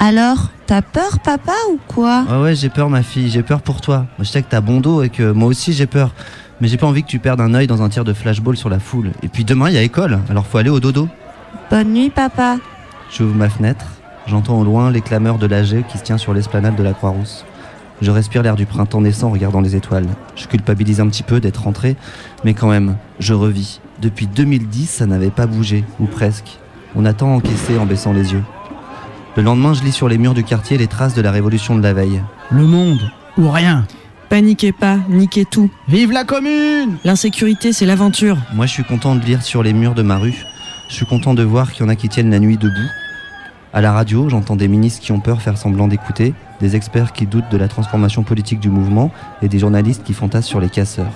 Alors, 0.01 0.49
t'as 0.65 0.81
peur, 0.81 1.19
papa, 1.19 1.51
ou 1.69 1.77
quoi? 1.89 2.23
Ouais, 2.29 2.41
ouais, 2.41 2.55
j'ai 2.55 2.69
peur, 2.69 2.89
ma 2.89 3.03
fille, 3.03 3.29
j'ai 3.29 3.43
peur 3.43 3.61
pour 3.61 3.81
toi. 3.81 4.05
Je 4.17 4.23
sais 4.23 4.41
que 4.41 4.47
t'as 4.49 4.61
bon 4.61 4.79
dos 4.79 5.03
et 5.03 5.09
que 5.09 5.31
moi 5.31 5.49
aussi 5.49 5.73
j'ai 5.73 5.87
peur. 5.87 6.13
Mais 6.61 6.69
j'ai 6.69 6.77
pas 6.77 6.87
envie 6.87 7.03
que 7.03 7.09
tu 7.09 7.19
perdes 7.19 7.41
un 7.41 7.53
œil 7.53 7.67
dans 7.67 7.81
un 7.81 7.89
tir 7.89 8.05
de 8.05 8.13
flashball 8.13 8.55
sur 8.55 8.69
la 8.69 8.79
foule. 8.79 9.11
Et 9.23 9.27
puis 9.27 9.43
demain, 9.43 9.67
il 9.67 9.75
y 9.75 9.77
a 9.77 9.81
école, 9.81 10.19
alors 10.29 10.45
faut 10.47 10.57
aller 10.57 10.69
au 10.69 10.79
dodo. 10.79 11.09
Bonne 11.69 11.91
nuit, 11.91 12.09
papa. 12.09 12.57
J'ouvre 13.11 13.35
ma 13.35 13.49
fenêtre, 13.49 13.87
j'entends 14.25 14.59
au 14.61 14.63
loin 14.63 14.89
les 14.89 15.01
clameurs 15.01 15.37
de 15.37 15.47
l'AG 15.47 15.85
qui 15.87 15.97
se 15.97 16.03
tient 16.03 16.17
sur 16.17 16.33
l'esplanade 16.33 16.77
de 16.77 16.83
la 16.83 16.93
Croix-Rousse. 16.93 17.43
Je 18.01 18.11
respire 18.11 18.41
l'air 18.41 18.55
du 18.55 18.65
printemps 18.65 19.01
naissant 19.01 19.27
en 19.27 19.31
regardant 19.31 19.59
les 19.59 19.75
étoiles. 19.75 20.07
Je 20.37 20.47
culpabilise 20.47 21.01
un 21.01 21.09
petit 21.09 21.23
peu 21.23 21.41
d'être 21.41 21.63
rentré, 21.63 21.97
mais 22.45 22.53
quand 22.53 22.69
même, 22.69 22.95
je 23.19 23.33
revis. 23.33 23.81
Depuis 24.01 24.27
2010, 24.27 24.89
ça 24.89 25.05
n'avait 25.05 25.29
pas 25.29 25.45
bougé, 25.45 25.83
ou 25.99 26.05
presque. 26.05 26.57
On 26.95 27.03
a 27.03 27.11
tant 27.11 27.35
encaissé 27.35 27.77
en 27.77 27.85
baissant 27.85 28.13
les 28.13 28.31
yeux. 28.31 28.43
Le 29.39 29.46
lendemain, 29.46 29.74
je 29.74 29.86
lis 29.86 29.93
sur 29.93 30.10
les 30.10 30.17
murs 30.17 30.34
du 30.34 30.43
quartier 30.43 30.77
les 30.77 30.88
traces 30.88 31.13
de 31.13 31.22
la 31.22 31.31
révolution 31.31 31.77
de 31.77 31.81
la 31.81 31.93
veille. 31.93 32.22
Le 32.51 32.63
monde 32.63 33.10
ou 33.38 33.50
rien. 33.50 33.88
Paniquez 34.27 34.74
pas, 34.74 34.98
niquez 35.08 35.46
tout. 35.46 35.72
Vive 35.88 36.12
la 36.12 36.25
commune 36.25 36.98
L'insécurité, 37.05 37.72
c'est 37.72 37.86
l'aventure. 37.86 38.36
Moi, 38.53 38.65
je 38.65 38.74
suis 38.74 38.84
content 38.84 39.15
de 39.15 39.24
lire 39.24 39.41
sur 39.41 39.63
les 39.63 39.72
murs 39.72 39.96
de 39.96 40.01
ma 40.01 40.17
rue. 40.17 40.43
Je 40.89 40.93
suis 40.93 41.05
content 41.05 41.34
de 41.36 41.43
voir 41.43 41.72
qu'il 41.72 41.86
y 41.86 41.88
en 41.88 41.89
a 41.89 41.96
qui 41.96 42.10
tiennent 42.10 42.31
la 42.31 42.39
nuit 42.39 42.58
debout. 42.58 42.89
À 43.72 43.79
la 43.79 43.93
radio, 43.93 44.27
j'entends 44.27 44.58
des 44.58 44.67
ministres 44.67 45.00
qui 45.00 45.13
ont 45.13 45.22
peur 45.22 45.41
faire 45.41 45.58
semblant 45.58 45.88
d'écouter, 45.88 46.34
des 46.60 46.75
experts 46.75 47.13
qui 47.13 47.25
doutent 47.25 47.50
de 47.50 47.58
la 47.58 47.69
transformation 47.69 48.24
politique 48.24 48.60
du 48.60 48.69
mouvement 48.69 49.10
et 49.41 49.48
des 49.48 49.60
journalistes 49.60 50.03
qui 50.03 50.12
fantassent 50.12 50.48
sur 50.48 50.60
les 50.60 50.69
casseurs. 50.69 51.13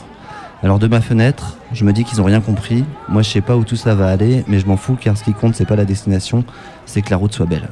Alors 0.63 0.79
de 0.79 0.87
ma 0.87 1.01
fenêtre, 1.01 1.57
je 1.73 1.83
me 1.83 1.91
dis 1.91 2.05
qu'ils 2.05 2.21
ont 2.21 2.25
rien 2.25 2.39
compris. 2.39 2.85
Moi, 3.09 3.21
je 3.21 3.29
sais 3.29 3.41
pas 3.41 3.57
où 3.57 3.65
tout 3.65 3.75
ça 3.75 3.95
va 3.95 4.07
aller, 4.07 4.45
mais 4.47 4.61
je 4.61 4.65
m'en 4.65 4.77
fous 4.77 4.95
car 4.97 5.17
ce 5.17 5.25
qui 5.25 5.33
compte, 5.33 5.55
c'est 5.55 5.65
pas 5.65 5.75
la 5.75 5.83
destination, 5.83 6.45
c'est 6.85 7.01
que 7.01 7.09
la 7.09 7.17
route 7.17 7.33
soit 7.33 7.47
belle. 7.47 7.67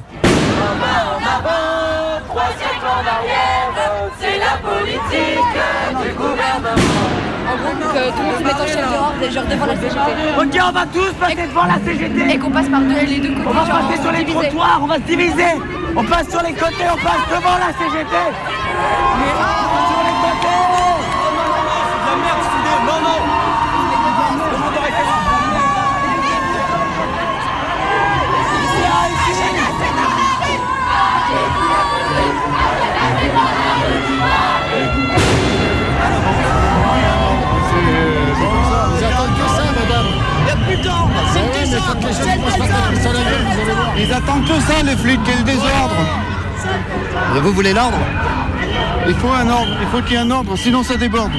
En 3.02 3.04
arrière, 3.04 3.72
c'est 4.20 4.38
la 4.38 4.56
politique 4.62 5.58
du 6.04 6.12
gouvernement. 6.14 7.10
En 7.50 7.56
gros, 7.56 7.74
que 7.74 8.10
tout 8.10 8.18
le 8.18 8.24
monde 8.24 8.38
se 8.38 8.44
mette 8.44 8.54
en 8.54 8.66
chaîne 8.66 8.86
dehors, 8.92 9.32
genre 9.32 9.44
devant 9.44 9.66
la 9.66 9.74
CGT. 9.74 9.98
Ok, 10.38 10.60
on 10.62 10.72
va 10.72 10.86
tous 10.86 11.12
passer 11.14 11.46
devant 11.48 11.64
la 11.64 11.78
CGT. 11.84 12.32
Et 12.32 12.38
qu'on 12.38 12.50
passe 12.50 12.68
par 12.68 12.80
deux, 12.80 13.04
les 13.04 13.18
deux 13.18 13.34
côtés. 13.34 13.48
On 13.48 13.52
va 13.52 13.64
passer 13.64 14.00
sur 14.00 14.12
les 14.12 14.24
trottoirs, 14.24 14.80
on 14.82 14.86
va 14.86 14.94
se 14.94 15.00
diviser. 15.00 15.52
On 15.96 16.04
passe 16.04 16.30
sur 16.30 16.42
les 16.42 16.52
côtés, 16.52 16.86
on 16.92 16.96
passe 17.02 17.26
devant 17.28 17.58
la 17.58 17.72
CGT. 17.74 18.16
Mais 19.18 19.32
C'est. 41.32 41.66
C'est. 41.66 42.38
Ils 43.98 44.12
attendent 44.12 44.44
que 44.44 44.60
ça, 44.60 44.82
les 44.84 44.96
flics, 44.96 45.20
le 45.26 45.44
désordre. 45.44 45.96
Vous 47.42 47.52
voulez 47.52 47.72
l'ordre 47.72 47.98
Il 49.08 49.14
faut 49.14 49.28
un 49.28 49.48
ordre, 49.48 49.76
il 49.80 49.88
faut 49.88 50.02
qu'il 50.02 50.12
y 50.12 50.16
ait 50.16 50.18
un 50.18 50.30
ordre, 50.30 50.56
sinon 50.56 50.82
ça 50.82 50.96
déborde. 50.96 51.32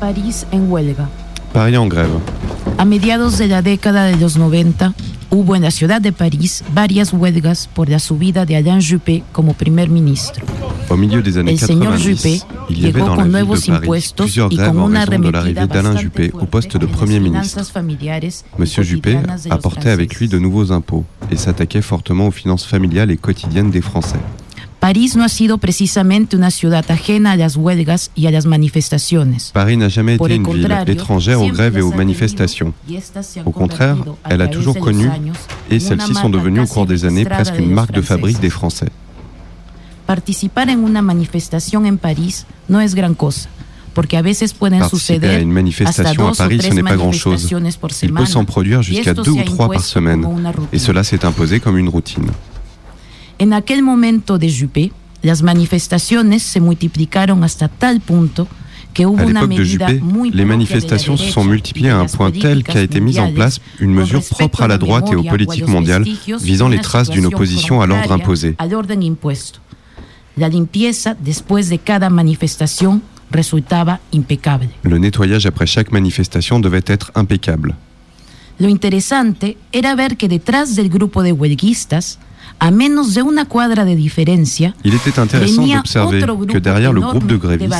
París 0.00 0.46
en 0.52 0.58
huelga. 0.58 1.08
Paris 1.52 1.76
en 1.76 1.86
grève. 1.86 2.20
A 2.78 2.84
mediados 2.84 3.38
de 3.38 3.46
la 3.46 3.62
década 3.62 4.12
de 4.12 4.20
los 4.20 4.36
90, 4.36 4.92
hubo 5.36 5.54
en 5.54 5.62
la 5.62 5.70
ciudad 5.70 6.00
de 6.00 6.12
París 6.12 6.64
varias 6.72 7.12
huelgas 7.12 7.68
por 7.72 7.88
la 7.88 7.98
subida 7.98 8.46
de 8.46 8.56
Alain 8.56 8.80
Juppé 8.80 9.22
como 9.32 9.52
primer 9.52 9.88
ministro. 9.88 10.44
Au 10.88 10.96
milieu 10.96 11.22
des 11.22 11.36
années 11.36 11.52
El 11.52 11.58
señor 11.58 11.94
90, 11.96 11.98
Juppé 11.98 12.40
il 12.70 12.80
y 12.80 12.86
avait 12.86 13.00
dans 13.00 13.16
la 13.16 13.24
ville 13.24 13.32
de 13.32 13.86
Paris 13.86 14.14
plusieurs 14.16 14.48
grèves 14.48 14.78
en 14.78 14.86
raison 14.86 15.18
de 15.20 15.28
l'arrivée 15.30 15.66
d'Alain 15.66 15.96
Juppé 15.96 16.30
au 16.32 16.46
poste 16.46 16.76
de 16.76 16.86
Premier 16.86 17.20
ministre. 17.20 17.60
Monsieur 18.58 18.82
Juppé 18.82 19.18
apportait 19.50 19.90
avec 19.90 20.14
lui 20.16 20.28
de 20.28 20.38
nouveaux 20.38 20.72
impôts 20.72 21.04
et 21.30 21.36
s'attaquait 21.36 21.82
fortement 21.82 22.28
aux 22.28 22.32
finances 22.32 22.64
familiales 22.64 23.10
et 23.10 23.16
quotidiennes 23.16 23.70
des 23.70 23.80
Français. 23.80 24.18
París 24.80 25.16
no 25.16 25.24
ha 25.24 25.28
sido 25.28 25.58
precisamente 25.58 26.36
una 26.36 26.50
ciudad 26.50 26.84
ajena 26.90 27.32
a 27.32 27.36
las 27.36 27.56
huelgas 27.56 28.10
y 28.14 28.26
a 28.26 28.30
las 28.30 28.46
manifestaciones. 28.46 29.50
Paris 29.52 29.76
n'a 29.76 29.88
jamais 29.88 30.14
été 30.14 30.36
une 30.36 30.46
ville 30.52 30.68
étrangère 30.86 31.40
aux 31.40 31.48
grèves 31.48 31.78
et 31.78 31.82
aux 31.82 31.92
manifestations. 31.92 32.72
Au 33.44 33.50
contraire, 33.50 33.96
elle 34.28 34.42
a 34.42 34.48
toujours 34.48 34.78
connu, 34.78 35.08
et 35.70 35.80
celles-ci 35.80 36.14
sont 36.14 36.30
devenues 36.30 36.60
au 36.60 36.66
cours 36.66 36.86
des 36.86 37.04
années 37.04 37.24
presque 37.24 37.58
une 37.58 37.72
marque 37.72 37.92
de 37.92 38.02
fabrique 38.02 38.40
des 38.40 38.50
Français. 38.50 38.90
Participar 40.06 40.68
en 40.68 40.84
una 40.84 41.02
manifestación 41.02 41.84
en 41.84 41.96
París 41.96 42.46
no 42.68 42.80
es 42.80 42.94
gran 42.94 43.14
cosa, 43.14 43.48
porque 43.92 44.16
a 44.16 44.22
veces 44.22 44.52
pueden 44.52 44.78
Participer 44.78 45.26
à 45.26 45.40
une 45.40 45.48
hasta 45.48 45.54
manifestation 45.54 46.28
à 46.28 46.32
Paris, 46.32 46.60
ce 46.62 46.72
n'est 46.72 46.84
pas 46.84 46.94
grand-chose. 46.96 47.50
Il 48.02 48.12
peut 48.12 48.24
s'en 48.24 48.44
produire 48.44 48.82
jusqu'à 48.82 49.14
deux 49.14 49.32
ou 49.32 49.42
trois 49.42 49.68
par 49.68 49.82
semaine, 49.82 50.24
et 50.72 50.78
cela 50.78 51.02
s'est 51.02 51.24
imposé 51.24 51.58
comme 51.58 51.76
une 51.76 51.88
routine. 51.88 52.30
En 53.38 53.52
aquel 53.52 53.82
momento 53.82 54.38
de 54.38 54.50
Juppé, 54.50 54.92
las 55.22 55.42
manifestaciones 55.42 56.42
se 56.42 56.60
multiplicaron 56.60 57.44
hasta 57.44 57.68
tal 57.68 58.00
punto 58.00 58.48
que 58.94 59.04
hubo 59.04 59.18
À 59.18 59.26
una 59.26 59.42
l'époque 59.42 59.56
de 59.56 59.62
medida 59.62 59.88
Juppé, 59.88 60.30
les 60.32 60.44
manifestations 60.46 61.18
se 61.18 61.30
sont 61.30 61.44
multipliées 61.44 61.90
à 61.90 61.98
un 61.98 62.06
point 62.06 62.30
tel 62.30 62.64
qu'a 62.64 62.80
été 62.80 62.98
mise 62.98 63.18
en 63.18 63.30
place 63.32 63.60
une 63.78 63.92
mesure 63.92 64.22
propre 64.22 64.62
à 64.62 64.68
la 64.68 64.78
droite 64.78 65.10
et 65.12 65.16
aux 65.16 65.22
politiques 65.22 65.68
mondiales 65.68 66.04
visant 66.40 66.68
les 66.68 66.80
traces 66.80 67.10
d'une 67.10 67.26
opposition 67.26 67.82
à 67.82 67.86
l'ordre 67.86 68.10
imposé. 68.12 68.56
La 70.38 70.48
limpieza 70.48 71.14
después 71.14 71.68
de 71.68 71.76
cada 71.76 72.08
manifestación 72.08 73.02
resultaba 73.30 74.00
impecable. 74.12 74.68
Le 74.82 74.98
nettoyage 74.98 75.46
après 75.46 75.66
chaque 75.66 75.92
manifestation 75.92 76.60
devait 76.60 76.84
être 76.86 77.10
impeccable. 77.14 77.74
Lo 78.58 78.68
interesante 78.68 79.58
era 79.72 79.94
ver 79.94 80.16
que 80.16 80.28
detrás 80.28 80.74
del 80.76 80.88
grupo 80.88 81.22
de 81.22 81.32
huelguistas, 81.32 82.18
menos 82.70 83.14
de 83.14 83.22
una 83.22 83.44
cuadra 83.44 83.84
de 83.84 83.94
diferencia, 83.94 84.74
Il 84.84 84.94
était 84.94 85.18
intéressant 85.18 85.66
d'observer 85.66 86.20
que 86.48 86.58
derrière 86.58 86.92
le 86.92 87.00
groupe 87.00 87.26
de 87.26 87.36
grévistes, 87.36 87.74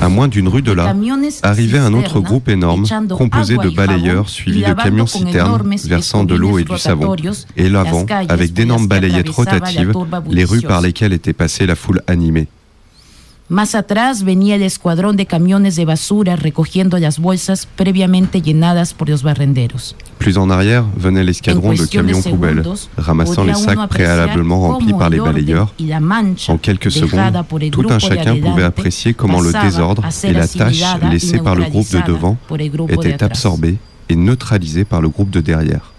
à 0.00 0.08
moins 0.08 0.28
d'une 0.28 0.48
rue 0.48 0.62
de 0.62 0.72
là, 0.72 0.94
arrivait 1.42 1.78
un 1.78 1.94
autre 1.94 2.20
groupe 2.20 2.48
énorme 2.48 2.84
composé 3.16 3.56
de 3.56 3.70
balayeurs 3.70 4.28
suivis 4.28 4.64
de 4.64 4.72
camions 4.72 5.06
citernes 5.06 5.76
versant 5.86 6.24
de 6.24 6.34
l'eau 6.34 6.58
et 6.58 6.64
du 6.64 6.78
savon 6.78 7.16
et 7.56 7.68
lavant 7.68 8.06
avec 8.28 8.52
d'énormes 8.52 8.86
balayettes 8.86 9.28
rotatives 9.28 9.92
les 10.30 10.44
rues 10.44 10.62
par 10.62 10.80
lesquelles 10.80 11.12
était 11.12 11.32
passée 11.32 11.66
la 11.66 11.76
foule 11.76 12.02
animée. 12.06 12.48
Más 13.50 13.74
atrás 13.74 14.22
venía 14.22 14.54
el 14.54 14.62
escuadrón 14.62 15.16
de 15.16 15.26
camiones 15.26 15.76
de 15.76 15.84
basura 15.84 16.34
recogiendo 16.34 16.98
las 16.98 17.18
bolsas 17.18 17.66
previamente 17.66 18.40
llenadas 18.40 18.94
por 18.94 19.10
los 19.10 19.22
barrenderos. 19.22 19.94
Plus 20.18 20.38
en 20.38 20.48
arrière 20.48 20.84
venait 20.96 21.22
l'escadron 21.22 21.74
de 21.74 21.84
camions 21.84 22.22
poubelles, 22.22 22.64
ramassant 22.96 23.44
les 23.44 23.54
sacs 23.54 23.88
préalablement 23.90 24.60
remplis 24.60 24.94
par 24.94 25.10
les 25.10 25.20
balayeurs. 25.20 25.74
En 26.48 26.56
quelques 26.56 26.90
secondes, 26.90 27.44
tout 27.70 27.86
un 27.90 27.98
chacun 27.98 28.34
pouvait 28.40 28.62
apprécier 28.62 29.12
comment 29.12 29.42
le 29.42 29.52
désordre 29.52 30.02
et 30.22 30.32
la 30.32 30.48
tâche 30.48 30.82
laissée 31.10 31.38
par 31.38 31.54
le 31.54 31.64
groupe 31.64 31.90
de 31.90 32.00
devant 32.06 32.38
étaient 32.88 33.22
absorbés 33.22 33.76
et 34.08 34.16
neutralisés 34.16 34.86
par 34.86 35.02
le 35.02 35.10
groupe 35.10 35.28
de 35.28 35.40
derrière. 35.42 35.93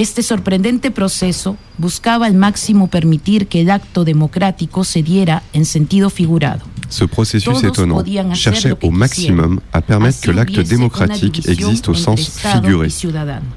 Este 0.00 0.22
sorprendente 0.22 0.90
proceso 0.90 1.58
buscaba 1.76 2.24
al 2.24 2.32
máximo 2.32 2.86
permitir 2.86 3.48
que 3.48 3.60
el 3.60 3.70
acto 3.70 4.02
democrático 4.02 4.82
se 4.82 5.02
diera 5.02 5.42
en 5.52 5.66
sentido 5.66 6.08
figurado. 6.08 6.64
Ce 6.88 7.06
processus 7.06 7.60
Todos 7.60 7.64
étonnant 7.64 8.02
cherchait 8.32 8.74
au 8.80 8.90
maximum 8.90 9.60
à 9.74 9.82
permettre 9.82 10.22
que 10.22 10.30
l'acte 10.30 10.58
démocratique 10.60 11.46
existe 11.46 11.90
au 11.90 11.94
sens 11.94 12.30
figuré. 12.30 12.88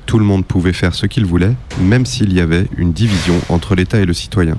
Tout 0.06 0.20
le 0.20 0.26
monde 0.26 0.44
pouvait 0.44 0.74
faire 0.74 0.94
ce 0.96 1.06
qu'il 1.06 1.26
voulait, 1.26 1.56
même 1.80 2.06
s'il 2.06 2.34
y 2.34 2.42
avait 2.42 2.68
une 2.78 2.92
division 2.92 3.40
entre 3.48 3.74
l'État 3.74 4.00
et 4.02 4.06
le 4.06 4.14
citoyen. 4.14 4.58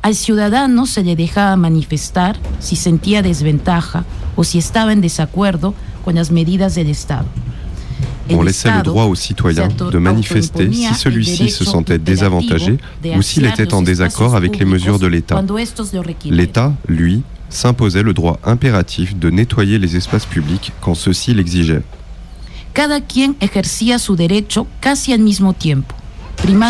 Al 0.00 0.14
ciudadano 0.14 0.86
se 0.86 1.02
le 1.02 1.16
dejaba 1.16 1.54
manifestar 1.56 2.38
si 2.60 2.76
sentía 2.76 3.20
desventaja 3.20 4.06
o 4.36 4.42
si 4.42 4.56
estaba 4.56 4.94
en 4.94 5.02
desacuerdo 5.02 5.74
con 6.02 6.14
las 6.14 6.30
medidas 6.30 6.74
del 6.76 6.88
Estado. 6.88 7.26
On 8.32 8.42
laissait 8.42 8.70
le 8.70 8.82
droit 8.82 9.04
au 9.04 9.14
citoyen 9.14 9.68
se 9.68 9.74
auto- 9.74 9.90
de 9.90 9.98
manifester 9.98 10.70
si 10.72 10.94
celui-ci 10.94 11.44
el 11.44 11.50
se 11.50 11.64
sentait 11.64 11.98
désavantagé 11.98 12.78
ou 13.16 13.22
s'il 13.22 13.44
était 13.46 13.72
en 13.74 13.82
désaccord 13.82 14.36
avec 14.36 14.58
les 14.58 14.64
mesures 14.64 14.98
de 14.98 15.06
l'État. 15.06 15.42
L'État, 16.26 16.72
lui, 16.88 17.22
s'imposait 17.48 18.02
le 18.02 18.12
droit 18.14 18.38
impératif 18.44 19.16
de 19.16 19.30
nettoyer 19.30 19.78
les 19.78 19.96
espaces 19.96 20.26
publics 20.26 20.72
quand 20.80 20.94
ceux-ci 20.94 21.34
l'exigeaient. 21.34 21.82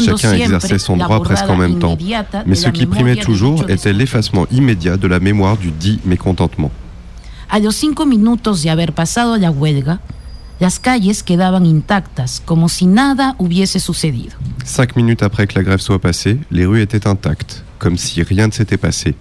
Chacun 0.05 0.33
exerçait 0.33 0.79
son 0.79 0.97
droit 0.97 1.23
presque 1.23 1.49
en 1.49 1.57
même 1.57 1.79
temps. 1.79 1.97
Mais 2.47 2.55
ce 2.57 2.69
qui 2.71 2.87
primait 2.87 3.17
toujours 3.17 3.69
était 3.71 3.93
l'effacement 3.93 4.47
immédiat 4.51 4.97
de 4.97 5.07
la 5.07 5.21
mémoire 5.21 5.57
du 5.57 5.71
dit 5.71 6.01
mécontentement. 6.05 6.71
A 7.53 7.59
los 7.59 7.73
cinco 7.73 8.07
minutos 8.07 8.63
de 8.63 8.69
haber 8.71 8.93
pasado 8.93 9.37
la 9.37 9.51
huelga, 9.51 9.99
las 10.61 10.79
calles 10.79 11.23
quedaban 11.23 11.67
intactas, 11.67 12.43
como 12.45 12.69
si 12.69 12.87
nada 12.87 13.35
hubiese 13.39 13.81
sucedido. 13.81 14.37
Cinq 14.65 14.95
minutes 14.95 15.23
après 15.23 15.47
que 15.47 15.59
la 15.59 15.65
grève 15.65 15.81
soit 15.81 15.99
passée, 15.99 16.39
les 16.51 16.67
rues 16.67 16.83
étaient 16.83 17.09
intactes, 17.09 17.65
comme 17.79 17.97
si 17.97 18.23
rien 18.23 18.47
ne 18.47 18.53
s'était 18.53 18.79
passé. 18.79 19.17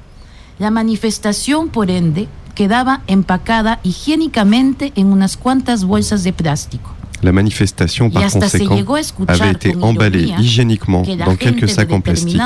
La 0.59 0.69
manifestación, 0.69 1.69
por 1.69 1.89
ende, 1.89 2.27
quedaba 2.53 3.01
empacada 3.07 3.79
higiénicamente 3.83 4.91
en 4.95 5.07
unas 5.07 5.37
cuantas 5.37 5.85
bolsas 5.85 6.25
de 6.25 6.33
plástico. 6.33 6.93
La 7.21 7.31
manifestation, 7.31 8.09
par 8.09 8.29
conséquent, 8.31 8.79
avait 9.27 9.51
été 9.51 9.75
emballée 9.81 10.31
hygiéniquement 10.39 11.03
dans 11.25 11.35
quelques 11.35 11.69
sacs 11.69 11.91
en 11.91 12.01
plastique, 12.01 12.39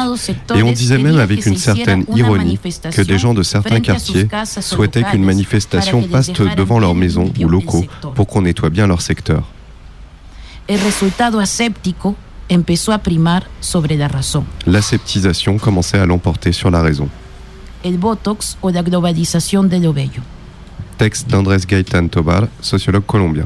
et 0.56 0.64
on 0.64 0.72
disait 0.72 0.98
même 0.98 1.20
avec 1.20 1.46
une 1.46 1.58
certaine 1.58 2.06
ironie 2.16 2.60
que 2.92 3.02
des 3.02 3.20
gens 3.20 3.34
de 3.34 3.44
certains 3.44 3.80
quartiers 3.80 4.28
souhaitaient 4.62 5.04
qu'une 5.04 5.24
manifestation 5.24 6.04
passe 6.04 6.32
devant 6.56 6.80
leur 6.80 6.96
bien 6.96 6.96
maison 6.96 7.32
limpio 7.34 7.48
ou 7.48 7.48
locaux 7.48 7.86
pour 8.16 8.28
qu'on 8.28 8.42
nettoie 8.42 8.70
bien 8.70 8.88
leur 8.88 9.02
secteur. 9.02 9.44
L'aseptisation 14.66 15.58
commençait 15.58 16.00
à 16.00 16.06
l'emporter 16.06 16.52
sur 16.52 16.72
la 16.72 16.82
raison. 16.82 17.10
Botox 17.86 18.58
o 18.62 18.72
la 18.72 18.82
de. 18.82 20.22
Texte 20.98 21.30
d'Andrés 21.30 21.66
Gaitán 21.68 22.10
Tobar, 22.10 22.48
sociologue 22.62 23.06
colombien. 23.06 23.46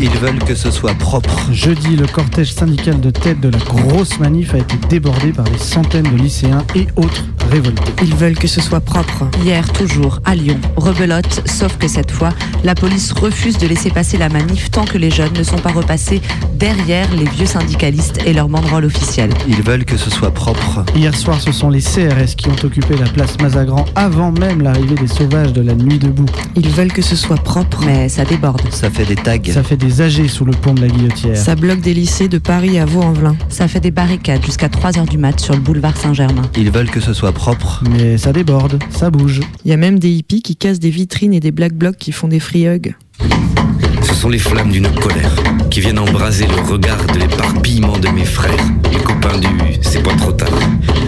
Ils 0.00 0.10
veulent 0.10 0.38
que 0.38 0.54
ce 0.54 0.70
soit 0.70 0.94
propre. 0.94 1.52
Jeudi, 1.52 1.96
le 1.96 2.06
cortège 2.06 2.52
syndical 2.52 3.00
de 3.00 3.10
tête 3.10 3.40
de 3.40 3.48
la 3.48 3.58
grosse 3.58 4.18
manif 4.18 4.52
a 4.54 4.58
été 4.58 4.76
débordé 4.88 5.32
par 5.32 5.44
des 5.44 5.58
centaines 5.58 6.10
de 6.10 6.16
lycéens 6.16 6.64
et 6.74 6.86
autres 6.96 7.24
révoltés. 7.50 7.92
Ils 8.02 8.14
veulent 8.14 8.36
que 8.36 8.48
ce 8.48 8.60
soit 8.60 8.80
propre. 8.80 9.28
Hier, 9.44 9.70
toujours, 9.72 10.20
à 10.24 10.34
Lyon, 10.34 10.58
rebelote, 10.76 11.42
sauf 11.46 11.76
que 11.78 11.86
cette 11.86 12.10
fois, 12.10 12.30
la 12.64 12.74
police 12.74 13.12
refuse 13.12 13.56
de 13.58 13.66
laisser 13.66 13.90
passer 13.90 14.16
la 14.16 14.28
manif 14.28 14.70
tant 14.70 14.84
que 14.84 14.98
les 14.98 15.10
jeunes 15.10 15.32
ne 15.38 15.42
sont 15.44 15.58
pas 15.58 15.70
repassés 15.70 16.20
derrière 16.54 17.08
les 17.14 17.28
vieux 17.28 17.46
syndicalistes 17.46 18.18
et 18.26 18.32
leur 18.32 18.48
banderole 18.48 18.86
officielle. 18.86 19.30
Ils 19.46 19.62
veulent 19.62 19.84
que 19.84 19.96
ce 19.96 20.10
soit 20.10 20.32
propre. 20.32 20.84
Hier 20.96 21.14
soir, 21.14 21.40
ce 21.40 21.52
sont 21.52 21.70
les 21.70 21.80
CRS 21.80 22.34
qui 22.36 22.48
ont 22.48 22.64
occupé 22.64 22.96
la 22.96 23.06
place 23.06 23.38
Mazagran 23.40 23.84
avant 23.94 24.32
même 24.32 24.62
l'arrivée 24.62 24.94
des 24.96 25.06
sauvages 25.06 25.52
de 25.52 25.62
la 25.62 25.74
nuit 25.74 25.98
debout. 25.98 26.26
Ils 26.56 26.68
veulent 26.68 26.92
que 26.92 27.02
ce 27.02 27.16
soit 27.16 27.36
propre. 27.36 27.82
Mais 27.84 28.08
ça 28.08 28.24
déborde. 28.24 28.62
Ça 28.70 28.90
fait 28.90 29.04
des 29.04 29.16
tags. 29.16 29.38
Ça 29.52 29.62
fait 29.62 29.76
des 29.76 29.83
AG 29.84 30.28
sous 30.28 30.44
le 30.44 30.52
pont 30.52 30.74
de 30.74 30.80
la 30.80 30.88
Guillotière. 30.88 31.36
Ça 31.36 31.54
bloque 31.54 31.80
des 31.80 31.94
lycées 31.94 32.28
de 32.28 32.38
Paris 32.38 32.78
à 32.78 32.84
Vaux-en-Velin. 32.84 33.36
Ça 33.48 33.68
fait 33.68 33.80
des 33.80 33.90
barricades 33.90 34.44
jusqu'à 34.44 34.68
3h 34.68 35.08
du 35.08 35.18
mat 35.18 35.38
sur 35.38 35.54
le 35.54 35.60
boulevard 35.60 35.96
Saint-Germain. 35.96 36.42
Ils 36.56 36.70
veulent 36.70 36.90
que 36.90 37.00
ce 37.00 37.12
soit 37.12 37.32
propre. 37.32 37.82
Mais 37.90 38.18
ça 38.18 38.32
déborde, 38.32 38.78
ça 38.90 39.10
bouge. 39.10 39.40
Il 39.64 39.70
y 39.70 39.74
a 39.74 39.76
même 39.76 39.98
des 39.98 40.10
hippies 40.10 40.42
qui 40.42 40.56
cassent 40.56 40.80
des 40.80 40.90
vitrines 40.90 41.34
et 41.34 41.40
des 41.40 41.52
black 41.52 41.74
blocs 41.74 41.96
qui 41.96 42.12
font 42.12 42.28
des 42.28 42.40
free 42.40 42.66
hugs. 42.66 42.94
Ce 44.04 44.14
sont 44.14 44.28
les 44.28 44.38
flammes 44.38 44.70
d'une 44.70 44.88
colère 44.88 45.34
qui 45.70 45.80
viennent 45.80 45.98
embraser 45.98 46.46
le 46.46 46.70
regard 46.70 47.04
de 47.12 47.18
l'éparpillement 47.18 47.98
de 47.98 48.08
mes 48.08 48.24
frères, 48.24 48.52
les 48.92 48.98
copains 48.98 49.38
du 49.38 49.48
c'est 49.80 50.02
pas 50.02 50.14
trop 50.14 50.32
tard. 50.32 50.48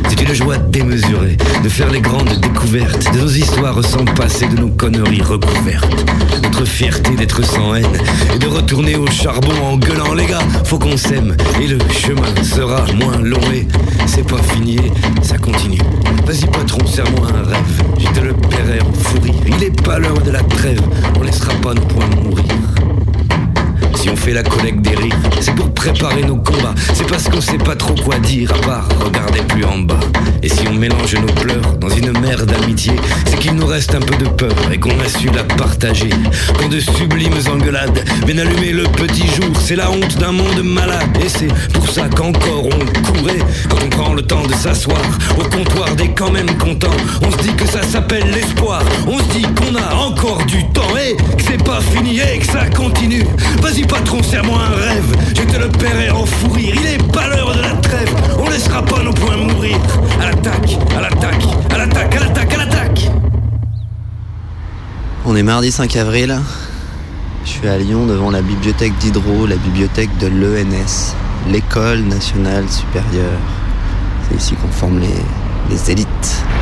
C'est 0.09 0.21
une 0.21 0.33
joie 0.33 0.59
démesurée 0.59 1.37
de 1.65 1.69
faire 1.69 1.91
les 1.91 2.01
grandes 2.01 2.39
découvertes 2.41 3.13
de 3.13 3.21
nos 3.21 3.29
histoires 3.29 3.85
sans 3.85 4.05
passé, 4.05 4.47
de 4.47 4.61
nos 4.61 4.69
conneries 4.69 5.23
recouvertes. 5.23 6.05
Notre 6.43 6.65
fierté 6.65 7.17
d'être 7.17 7.45
sans 7.45 7.75
haine 7.75 7.87
et 8.35 8.39
de 8.39 8.47
retourner 8.47 8.97
au 8.97 9.07
charbon 9.09 9.53
en 9.65 9.77
gueulant 9.77 10.15
les 10.15 10.27
gars, 10.27 10.47
faut 10.65 10.79
qu'on 10.79 10.97
s'aime 10.97 11.37
et 11.61 11.67
le 11.67 11.79
chemin 11.91 12.45
sera 12.45 12.85
moins 12.95 13.19
long 13.19 13.41
et 13.53 13.67
c'est 14.07 14.27
pas 14.27 14.43
fini, 14.55 14.79
ça 15.23 15.37
continue. 15.39 15.81
Vas-y 16.27 16.47
patron, 16.47 16.87
serre-moi 16.87 17.29
un 17.29 17.43
rêve, 17.43 17.83
je 17.99 18.09
te 18.09 18.25
le 18.25 18.35
paierai 18.35 18.81
en 18.81 18.93
fou 18.93 19.21
rire. 19.21 19.35
Il 19.47 19.65
est 19.65 19.83
pas 19.83 19.99
l'heure 19.99 20.23
de 20.23 20.31
la 20.31 20.43
trêve, 20.43 20.81
on 21.19 21.23
laissera 21.23 21.53
pas 21.55 21.75
nos 21.75 21.83
points 21.83 22.09
mourir. 22.23 22.45
Si 23.97 24.11
on 24.11 24.17
fait 24.17 24.35
la 24.35 24.43
collecte 24.43 24.83
des 24.83 24.95
rires, 24.95 25.17
c'est 25.41 25.55
pour 25.55 25.73
préparer 25.73 26.23
nos 26.23 26.37
combats. 26.37 26.75
C'est 26.95 27.07
parce 27.07 27.25
qu'on 27.25 27.41
sait 27.41 27.59
pas 27.59 27.75
trop 27.75 27.95
quoi 27.95 28.19
dire, 28.19 28.53
à 28.53 28.67
part 28.67 28.89
regarder 29.03 29.41
plus 29.41 29.65
en 29.65 29.79
bas. 29.79 29.99
Et 30.43 30.49
si 30.49 30.69
on 30.69 30.75
mélange 30.75 31.15
nos 31.15 31.33
pleurs 31.33 31.77
dans 31.81 31.89
une 31.89 32.13
mer 32.21 32.45
d'amitié, 32.47 32.93
c'est 33.27 33.39
qu'il 33.39 33.55
nous 33.55 33.67
reste 33.67 33.95
un 33.95 34.01
peu 34.01 34.15
de 34.17 34.29
peur 34.29 34.55
et 34.73 34.79
qu'on 34.79 34.99
a 35.01 35.09
su 35.09 35.29
la 35.35 35.45
partager. 35.45 36.11
Quand 36.59 36.69
de 36.69 36.79
sublimes 36.79 37.41
engueulades 37.53 38.05
viennent 38.27 38.41
allumer 38.41 38.73
le 38.73 38.85
petit 38.85 39.27
jour, 39.27 39.53
c'est 39.61 39.77
la 39.77 39.91
honte 39.91 40.19
d'un 40.19 40.33
monde 40.33 40.63
malade. 40.63 41.09
Et 41.25 41.29
c'est 41.29 41.53
pour 41.73 41.89
ça 41.89 42.09
qu'encore 42.15 42.67
on 42.67 43.03
courait 43.03 43.39
quand 43.69 43.79
on 43.85 43.89
prend 43.89 44.15
le 44.15 44.23
temps 44.23 44.47
de 44.47 44.55
s'asseoir 44.55 45.01
au 45.39 45.43
comptoir 45.43 45.95
des 45.97 46.11
quand 46.11 46.31
même 46.31 46.51
contents. 46.59 46.97
On 47.23 47.31
se 47.31 47.39
dit 47.39 47.55
que 47.55 47.67
ça 47.67 47.83
s'appelle 47.83 48.31
l'espoir. 48.31 48.83
On 49.07 49.19
se 49.19 49.39
dit 49.39 49.43
qu'on 49.43 49.75
a 49.75 49.95
encore 49.95 50.45
du 50.47 50.65
temps 50.71 50.97
et 50.97 51.17
que 51.17 51.43
c'est 51.43 51.65
pas 51.65 51.81
fini 51.81 52.21
et 52.21 52.39
que 52.39 52.47
ça 52.47 52.67
continue. 52.69 53.25
Vas-y 53.63 53.86
patron, 53.87 54.23
serre-moi 54.23 54.59
un 54.61 54.75
rêve, 54.75 55.17
je 55.29 55.43
te 55.43 55.59
le 55.59 55.69
paierai 55.69 56.11
en 56.11 56.27
fou 56.27 56.51
rire. 56.51 56.75
Il 56.77 56.87
est 56.87 57.13
pas 57.13 57.29
l'heure 57.29 57.55
de 57.55 57.63
la 57.63 57.73
trêve, 57.77 58.15
on 58.39 58.49
laissera 58.49 58.83
pas 58.83 59.03
nos 59.03 59.13
points 59.13 59.37
mourir. 59.37 59.77
À 60.21 60.27
l'attaque, 60.27 60.79
à 60.97 61.01
l'attaque, 61.01 61.45
à 61.73 61.79
l'attaque, 61.79 62.15
à 62.15 62.21
l'attaque, 62.21 62.55
à 62.55 62.57
l'attaque. 62.59 63.11
On 65.25 65.37
est 65.37 65.43
mardi 65.43 65.73
5 65.73 65.95
avril. 65.97 66.39
Je 67.45 67.51
suis 67.51 67.69
à 67.69 67.79
Lyon 67.79 68.07
devant 68.07 68.31
la 68.31 68.43
bibliothèque 68.43 68.97
d'Hydro, 68.99 69.47
la 69.47 69.57
bibliothèque 69.57 70.17
de 70.19 70.27
l'ENS, 70.27 71.15
l'école 71.49 72.01
nationale 72.01 72.69
supérieure. 72.69 73.39
C'est 74.29 74.37
ici 74.37 74.55
qu'on 74.57 74.69
forme 74.69 74.99
les, 74.99 75.15
les 75.71 75.91
élites. 75.91 76.07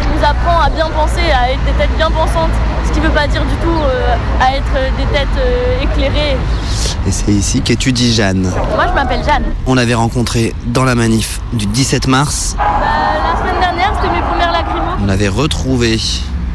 qui 0.02 0.08
nous 0.08 0.24
apprend 0.24 0.60
à 0.60 0.70
bien 0.70 0.88
penser, 0.90 1.20
à 1.32 1.50
être 1.52 1.64
des 1.64 1.72
têtes 1.72 1.96
bien 1.96 2.10
pensantes, 2.10 2.52
ce 2.86 2.92
qui 2.92 3.00
ne 3.00 3.06
veut 3.06 3.12
pas 3.12 3.26
dire 3.26 3.42
du 3.42 3.56
tout 3.56 3.80
euh, 3.82 4.16
à 4.40 4.56
être 4.56 4.96
des 4.98 5.06
têtes 5.06 5.28
euh, 5.38 5.82
éclairées. 5.82 6.36
Et 7.06 7.10
c'est 7.12 7.32
ici 7.32 7.60
qu'étudie 7.60 8.14
Jeanne. 8.14 8.50
Moi, 8.74 8.86
je 8.88 8.94
m'appelle 8.94 9.22
Jeanne. 9.24 9.44
On 9.66 9.74
l'avait 9.74 9.92
rencontrée 9.94 10.54
dans 10.66 10.84
la 10.84 10.94
manif 10.94 11.40
du 11.52 11.66
17 11.66 12.06
mars. 12.06 12.54
Bah, 12.56 12.64
la 13.22 13.38
semaine 13.40 13.60
dernière, 13.60 13.92
c'était 13.94 14.08
mes 14.14 14.22
premières 14.22 14.52
lacrymos. 14.52 14.96
On 15.02 15.06
l'avait 15.06 15.28
retrouvée 15.28 16.00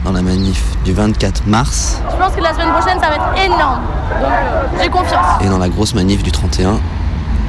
dans 0.04 0.12
la 0.12 0.22
manif 0.24 0.64
du 0.84 0.94
24 0.94 1.46
mars. 1.46 2.02
Je 2.12 2.16
pense 2.18 2.34
que 2.36 2.42
la 2.42 2.54
semaine 2.54 2.72
prochaine, 2.72 3.00
ça 3.00 3.10
va 3.10 3.16
être 3.16 3.46
énorme. 3.46 3.82
Donc, 4.22 4.32
euh, 4.32 4.68
j'ai 4.82 4.90
confiance. 4.90 5.26
Et 5.42 5.48
dans 5.48 5.60
la 5.60 5.70
grosse 5.70 5.94
manif 5.94 6.24
du 6.24 6.32
31, 6.32 6.80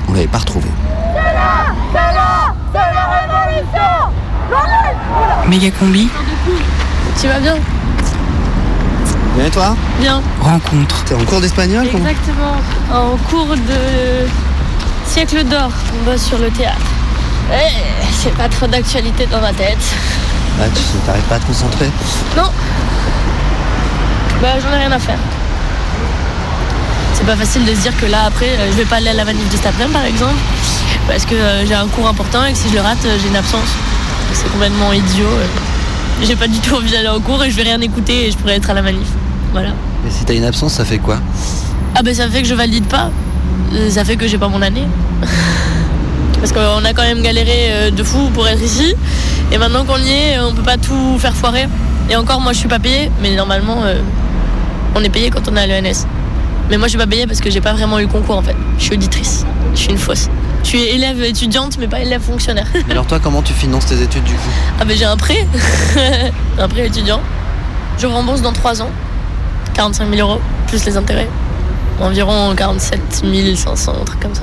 on 0.08 0.12
l'avait 0.12 0.26
pas 0.26 0.38
retrouvée. 0.38 0.68
C'est 1.14 1.34
là 1.34 1.72
C'est 1.92 2.14
là 2.14 2.54
C'est 2.72 2.78
la 2.78 3.46
révolution 3.46 3.88
Méga 5.48 5.70
combi. 5.70 6.08
Tu 7.18 7.28
vas 7.28 7.40
bien? 7.40 7.56
Bien 9.40 9.48
et 9.48 9.52
toi 9.52 9.74
Bien. 9.98 10.22
Rencontre. 10.42 11.02
T'es 11.04 11.14
en 11.14 11.24
cours 11.24 11.40
d'espagnol 11.40 11.86
Exactement. 11.86 12.56
En 12.92 13.16
cours 13.30 13.56
de 13.56 14.28
siècle 15.06 15.44
d'or, 15.44 15.70
on 15.94 16.10
bosse 16.10 16.24
sur 16.24 16.36
le 16.36 16.50
théâtre. 16.50 16.76
Eh, 17.50 18.04
c'est 18.12 18.34
pas 18.34 18.50
trop 18.50 18.66
d'actualité 18.66 19.24
dans 19.32 19.40
ma 19.40 19.54
tête. 19.54 19.78
Ah, 20.60 20.64
tu 20.74 20.82
t'arrives 21.06 21.22
pas 21.22 21.36
à 21.36 21.38
te 21.38 21.46
concentrer 21.46 21.90
Non. 22.36 22.50
Bah, 24.42 24.48
j'en 24.62 24.74
ai 24.74 24.80
rien 24.80 24.92
à 24.92 24.98
faire. 24.98 25.18
C'est 27.14 27.24
pas 27.24 27.36
facile 27.36 27.64
de 27.64 27.74
se 27.74 27.80
dire 27.80 27.96
que 27.96 28.04
là, 28.04 28.24
après, 28.26 28.50
euh, 28.58 28.70
je 28.70 28.76
vais 28.76 28.84
pas 28.84 28.96
aller 28.96 29.08
à 29.08 29.14
la 29.14 29.24
manif 29.24 29.48
de 29.50 29.56
cet 29.56 29.64
après 29.64 29.86
par 29.86 30.04
exemple, 30.04 30.36
parce 31.08 31.24
que 31.24 31.34
euh, 31.34 31.64
j'ai 31.64 31.74
un 31.74 31.86
cours 31.86 32.08
important 32.08 32.44
et 32.44 32.52
que 32.52 32.58
si 32.58 32.68
je 32.68 32.74
le 32.74 32.82
rate, 32.82 32.98
euh, 33.06 33.16
j'ai 33.22 33.28
une 33.28 33.36
absence. 33.36 33.70
C'est 34.34 34.52
complètement 34.52 34.92
idiot. 34.92 35.32
J'ai 36.22 36.36
pas 36.36 36.46
du 36.46 36.58
tout 36.58 36.74
envie 36.74 36.90
d'aller 36.90 37.08
au 37.08 37.20
cours 37.20 37.42
et 37.42 37.50
je 37.50 37.56
vais 37.56 37.62
rien 37.62 37.80
écouter 37.80 38.26
et 38.26 38.30
je 38.30 38.36
pourrais 38.36 38.56
être 38.56 38.68
à 38.68 38.74
la 38.74 38.82
manif. 38.82 39.08
Voilà. 39.52 39.70
Et 40.06 40.10
si 40.10 40.24
t'as 40.24 40.34
une 40.34 40.44
absence, 40.44 40.74
ça 40.74 40.84
fait 40.84 40.98
quoi 40.98 41.18
Ah 41.94 42.02
ben 42.02 42.14
ça 42.14 42.28
fait 42.28 42.42
que 42.42 42.48
je 42.48 42.54
valide 42.54 42.86
pas. 42.86 43.10
Euh, 43.72 43.90
Ça 43.90 44.04
fait 44.04 44.16
que 44.16 44.26
j'ai 44.26 44.38
pas 44.38 44.48
mon 44.48 44.62
année. 44.62 44.84
Parce 46.40 46.52
qu'on 46.52 46.84
a 46.84 46.92
quand 46.94 47.02
même 47.02 47.22
galéré 47.22 47.68
euh, 47.70 47.90
de 47.90 48.02
fou 48.02 48.30
pour 48.32 48.46
être 48.48 48.62
ici. 48.62 48.94
Et 49.52 49.58
maintenant 49.58 49.84
qu'on 49.84 49.98
y 49.98 50.10
est, 50.10 50.38
on 50.40 50.54
peut 50.54 50.62
pas 50.62 50.76
tout 50.78 51.18
faire 51.18 51.34
foirer. 51.34 51.66
Et 52.08 52.16
encore, 52.16 52.40
moi 52.40 52.52
je 52.52 52.58
suis 52.58 52.68
pas 52.68 52.78
payée, 52.78 53.10
mais 53.22 53.34
normalement, 53.36 53.82
euh, 53.84 54.00
on 54.94 55.02
est 55.04 55.10
payé 55.10 55.30
quand 55.30 55.48
on 55.48 55.56
est 55.56 55.60
à 55.60 55.66
l'ENS. 55.80 56.06
Mais 56.70 56.78
moi 56.78 56.86
je 56.86 56.90
suis 56.90 56.98
pas 56.98 57.06
payée 57.06 57.26
parce 57.26 57.40
que 57.40 57.50
j'ai 57.50 57.60
pas 57.60 57.72
vraiment 57.72 57.98
eu 57.98 58.02
le 58.02 58.08
concours 58.08 58.36
en 58.38 58.42
fait. 58.42 58.56
Je 58.78 58.84
suis 58.84 58.94
auditrice. 58.94 59.44
Je 59.74 59.80
suis 59.80 59.90
une 59.90 59.98
fausse. 59.98 60.28
Je 60.62 60.68
suis 60.68 60.82
élève 60.82 61.20
étudiante, 61.22 61.76
mais 61.78 61.88
pas 61.88 62.00
élève 62.00 62.20
fonctionnaire. 62.22 62.66
Mais 62.86 62.92
alors 62.92 63.06
toi, 63.06 63.18
comment 63.22 63.42
tu 63.42 63.52
finances 63.52 63.86
tes 63.86 64.00
études 64.00 64.24
du 64.24 64.34
coup 64.34 64.50
Ah 64.80 64.84
ben 64.84 64.96
j'ai 64.96 65.04
un 65.04 65.16
prêt, 65.16 65.46
un 66.58 66.68
prêt 66.68 66.86
étudiant. 66.86 67.20
Je 67.98 68.06
rembourse 68.06 68.40
dans 68.40 68.52
3 68.52 68.82
ans, 68.82 68.90
45 69.80 70.14
000 70.14 70.28
euros, 70.28 70.38
plus 70.66 70.84
les 70.84 70.98
intérêts. 70.98 71.26
Environ 72.02 72.54
47 72.54 73.00
500, 73.56 73.92
un 73.98 74.04
truc 74.04 74.20
comme 74.20 74.34
ça. 74.34 74.42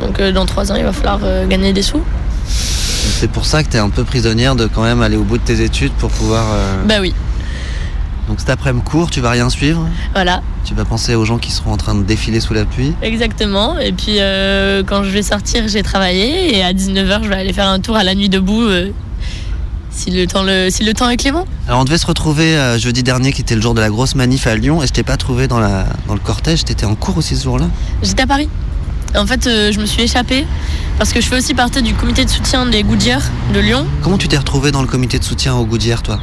Donc 0.00 0.20
euh, 0.20 0.30
dans 0.30 0.46
3 0.46 0.70
ans, 0.70 0.76
il 0.76 0.84
va 0.84 0.92
falloir 0.92 1.18
euh, 1.24 1.44
gagner 1.44 1.72
des 1.72 1.82
sous. 1.82 2.00
C'est 2.46 3.28
pour 3.28 3.46
ça 3.46 3.64
que 3.64 3.68
t'es 3.68 3.78
un 3.78 3.90
peu 3.90 4.04
prisonnière 4.04 4.54
de 4.54 4.68
quand 4.68 4.84
même 4.84 5.02
aller 5.02 5.16
au 5.16 5.24
bout 5.24 5.38
de 5.38 5.42
tes 5.42 5.60
études 5.60 5.90
pour 5.94 6.10
pouvoir... 6.10 6.44
euh, 6.52 6.84
Bah 6.86 6.98
oui, 7.00 7.12
Donc 8.28 8.38
cet 8.38 8.48
après-midi 8.50 8.84
cours, 8.84 9.10
tu 9.10 9.20
vas 9.20 9.30
rien 9.30 9.50
suivre 9.50 9.88
voilà, 10.14 10.40
Tu 10.64 10.74
vas 10.74 10.84
penser 10.84 11.16
aux 11.16 11.24
gens 11.24 11.38
qui 11.38 11.50
seront 11.50 11.72
en 11.72 11.76
train 11.76 11.96
de 11.96 12.04
défiler 12.04 12.38
sous 12.38 12.54
la 12.54 12.64
pluie 12.64 12.94
exactement. 13.02 13.80
Et 13.80 13.90
puis 13.90 14.18
quand 14.86 15.02
je 15.02 15.10
vais 15.10 15.22
sortir, 15.24 15.66
j'ai 15.66 15.82
travaillé. 15.82 16.56
Et 16.58 16.62
à 16.62 16.72
19h, 16.72 17.24
je 17.24 17.28
vais 17.28 17.34
aller 17.34 17.52
faire 17.52 17.66
un 17.66 17.80
tour 17.80 17.96
à 17.96 18.04
la 18.04 18.14
nuit 18.14 18.28
debout. 18.28 18.68
Si, 19.96 20.10
le 20.10 20.26
temps 20.26 20.42
le, 20.42 20.68
si 20.70 20.84
le 20.84 20.94
temps 20.94 21.08
est 21.08 21.16
clément. 21.16 21.46
Alors 21.66 21.80
on 21.80 21.84
devait 21.84 21.98
se 21.98 22.06
retrouver 22.06 22.56
euh, 22.56 22.78
jeudi 22.78 23.02
dernier 23.02 23.32
qui 23.32 23.40
était 23.40 23.54
le 23.54 23.62
jour 23.62 23.74
de 23.74 23.80
la 23.80 23.88
grosse 23.88 24.14
manif 24.14 24.46
à 24.46 24.54
Lyon 24.54 24.82
et 24.82 24.86
je 24.86 24.92
t'ai 24.92 25.02
pas 25.02 25.16
trouvé 25.16 25.48
dans, 25.48 25.58
la, 25.58 25.86
dans 26.06 26.14
le 26.14 26.20
cortège, 26.20 26.64
t'étais 26.64 26.86
en 26.86 26.94
cours 26.94 27.16
aussi 27.16 27.36
ce 27.36 27.44
jour-là? 27.44 27.66
J'étais 28.02 28.22
à 28.22 28.26
Paris. 28.26 28.48
En 29.16 29.26
fait, 29.26 29.46
euh, 29.46 29.72
je 29.72 29.80
me 29.80 29.86
suis 29.86 30.02
échappée 30.02 30.46
parce 30.98 31.12
que 31.12 31.20
je 31.20 31.26
fais 31.26 31.36
aussi 31.38 31.54
partie 31.54 31.82
du 31.82 31.94
comité 31.94 32.24
de 32.24 32.30
soutien 32.30 32.66
des 32.66 32.82
Goodyear 32.82 33.22
de 33.54 33.60
Lyon. 33.60 33.86
Comment 34.02 34.18
tu 34.18 34.28
t'es 34.28 34.36
retrouvé 34.36 34.70
dans 34.70 34.82
le 34.82 34.88
comité 34.88 35.18
de 35.18 35.24
soutien 35.24 35.54
au 35.54 35.64
Goodyear 35.64 36.02
toi? 36.02 36.20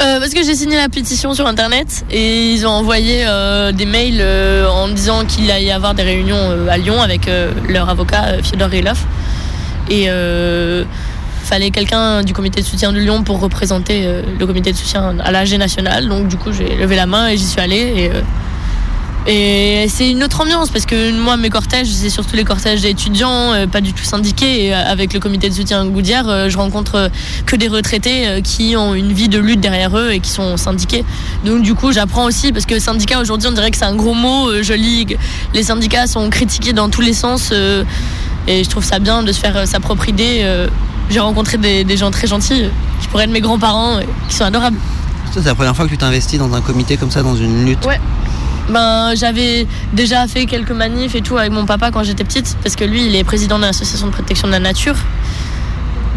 Euh, 0.00 0.20
parce 0.20 0.32
que 0.32 0.44
j'ai 0.44 0.54
signé 0.54 0.76
la 0.76 0.88
pétition 0.88 1.34
sur 1.34 1.46
internet 1.48 2.04
et 2.10 2.52
ils 2.52 2.64
ont 2.66 2.70
envoyé 2.70 3.24
euh, 3.26 3.72
des 3.72 3.84
mails 3.84 4.20
euh, 4.20 4.68
en 4.68 4.86
disant 4.86 5.24
qu'il 5.24 5.50
allait 5.50 5.64
y 5.64 5.72
avoir 5.72 5.94
des 5.94 6.04
réunions 6.04 6.68
à 6.70 6.76
Lyon 6.76 7.02
avec 7.02 7.28
leur 7.68 7.88
avocat 7.88 8.40
Fyodor 8.42 8.68
Rilov. 8.68 8.98
Et 9.90 10.08
fallait 11.48 11.70
quelqu'un 11.70 12.22
du 12.22 12.34
comité 12.34 12.60
de 12.60 12.66
soutien 12.66 12.92
de 12.92 12.98
Lyon 12.98 13.22
pour 13.22 13.40
représenter 13.40 14.02
euh, 14.04 14.22
le 14.38 14.46
comité 14.46 14.70
de 14.70 14.76
soutien 14.76 15.16
à 15.18 15.32
l'AG 15.32 15.54
national. 15.54 16.08
Donc 16.08 16.28
du 16.28 16.36
coup 16.36 16.52
j'ai 16.52 16.76
levé 16.76 16.94
la 16.94 17.06
main 17.06 17.28
et 17.28 17.36
j'y 17.36 17.46
suis 17.46 17.60
allée. 17.60 18.10
Et, 18.10 18.10
euh, 18.12 19.86
c'est 19.88 20.10
une 20.10 20.22
autre 20.22 20.40
ambiance 20.40 20.70
parce 20.70 20.86
que 20.86 21.12
moi, 21.12 21.36
mes 21.36 21.50
cortèges, 21.50 21.88
c'est 21.88 22.08
surtout 22.08 22.34
les 22.34 22.44
cortèges 22.44 22.80
d'étudiants, 22.80 23.52
euh, 23.52 23.66
pas 23.66 23.82
du 23.82 23.92
tout 23.92 24.04
syndiqués. 24.04 24.66
Et 24.66 24.74
avec 24.74 25.12
le 25.12 25.20
comité 25.20 25.50
de 25.50 25.54
soutien 25.54 25.84
Goudière, 25.86 26.48
je 26.48 26.56
rencontre 26.56 27.10
que 27.44 27.56
des 27.56 27.68
retraités 27.68 28.40
qui 28.42 28.74
ont 28.76 28.94
une 28.94 29.12
vie 29.12 29.28
de 29.28 29.38
lutte 29.38 29.60
derrière 29.60 29.96
eux 29.98 30.12
et 30.12 30.20
qui 30.20 30.30
sont 30.30 30.56
syndiqués. 30.56 31.04
Donc 31.44 31.62
du 31.62 31.74
coup, 31.74 31.92
j'apprends 31.92 32.24
aussi 32.24 32.52
parce 32.52 32.64
que 32.64 32.78
syndicat 32.78 33.20
aujourd'hui, 33.20 33.48
on 33.48 33.52
dirait 33.52 33.70
que 33.70 33.76
c'est 33.76 33.84
un 33.84 33.96
gros 33.96 34.14
mot. 34.14 34.50
Je 34.62 34.72
lis 34.72 35.06
les 35.52 35.62
syndicats 35.62 36.06
sont 36.06 36.30
critiqués 36.30 36.72
dans 36.72 36.88
tous 36.88 37.02
les 37.02 37.12
sens 37.12 37.52
et 38.46 38.64
je 38.64 38.70
trouve 38.70 38.84
ça 38.84 38.98
bien 38.98 39.22
de 39.22 39.32
se 39.32 39.40
faire 39.40 39.66
sa 39.66 39.80
propre 39.80 40.08
idée. 40.08 40.42
J'ai 41.10 41.20
rencontré 41.20 41.56
des, 41.56 41.84
des 41.84 41.96
gens 41.96 42.10
très 42.10 42.26
gentils 42.26 42.64
qui 43.00 43.08
pourraient 43.08 43.24
être 43.24 43.30
mes 43.30 43.40
grands-parents, 43.40 43.96
euh, 43.96 44.02
qui 44.28 44.34
sont 44.34 44.44
adorables. 44.44 44.78
C'est 45.32 45.44
la 45.44 45.54
première 45.54 45.74
fois 45.74 45.84
que 45.86 45.90
tu 45.90 45.98
t'investis 45.98 46.38
dans 46.38 46.52
un 46.54 46.60
comité 46.60 46.96
comme 46.96 47.10
ça, 47.10 47.22
dans 47.22 47.36
une 47.36 47.64
lutte. 47.64 47.84
Ouais. 47.86 48.00
Ben, 48.68 49.14
j'avais 49.14 49.66
déjà 49.94 50.26
fait 50.26 50.44
quelques 50.46 50.72
manifs 50.72 51.14
et 51.14 51.22
tout 51.22 51.38
avec 51.38 51.52
mon 51.52 51.64
papa 51.64 51.90
quand 51.90 52.02
j'étais 52.02 52.24
petite, 52.24 52.56
parce 52.62 52.76
que 52.76 52.84
lui, 52.84 53.06
il 53.06 53.16
est 53.16 53.24
président 53.24 53.56
de 53.58 53.62
l'association 53.62 54.08
de 54.08 54.12
protection 54.12 54.48
de 54.48 54.52
la 54.52 54.58
nature. 54.58 54.96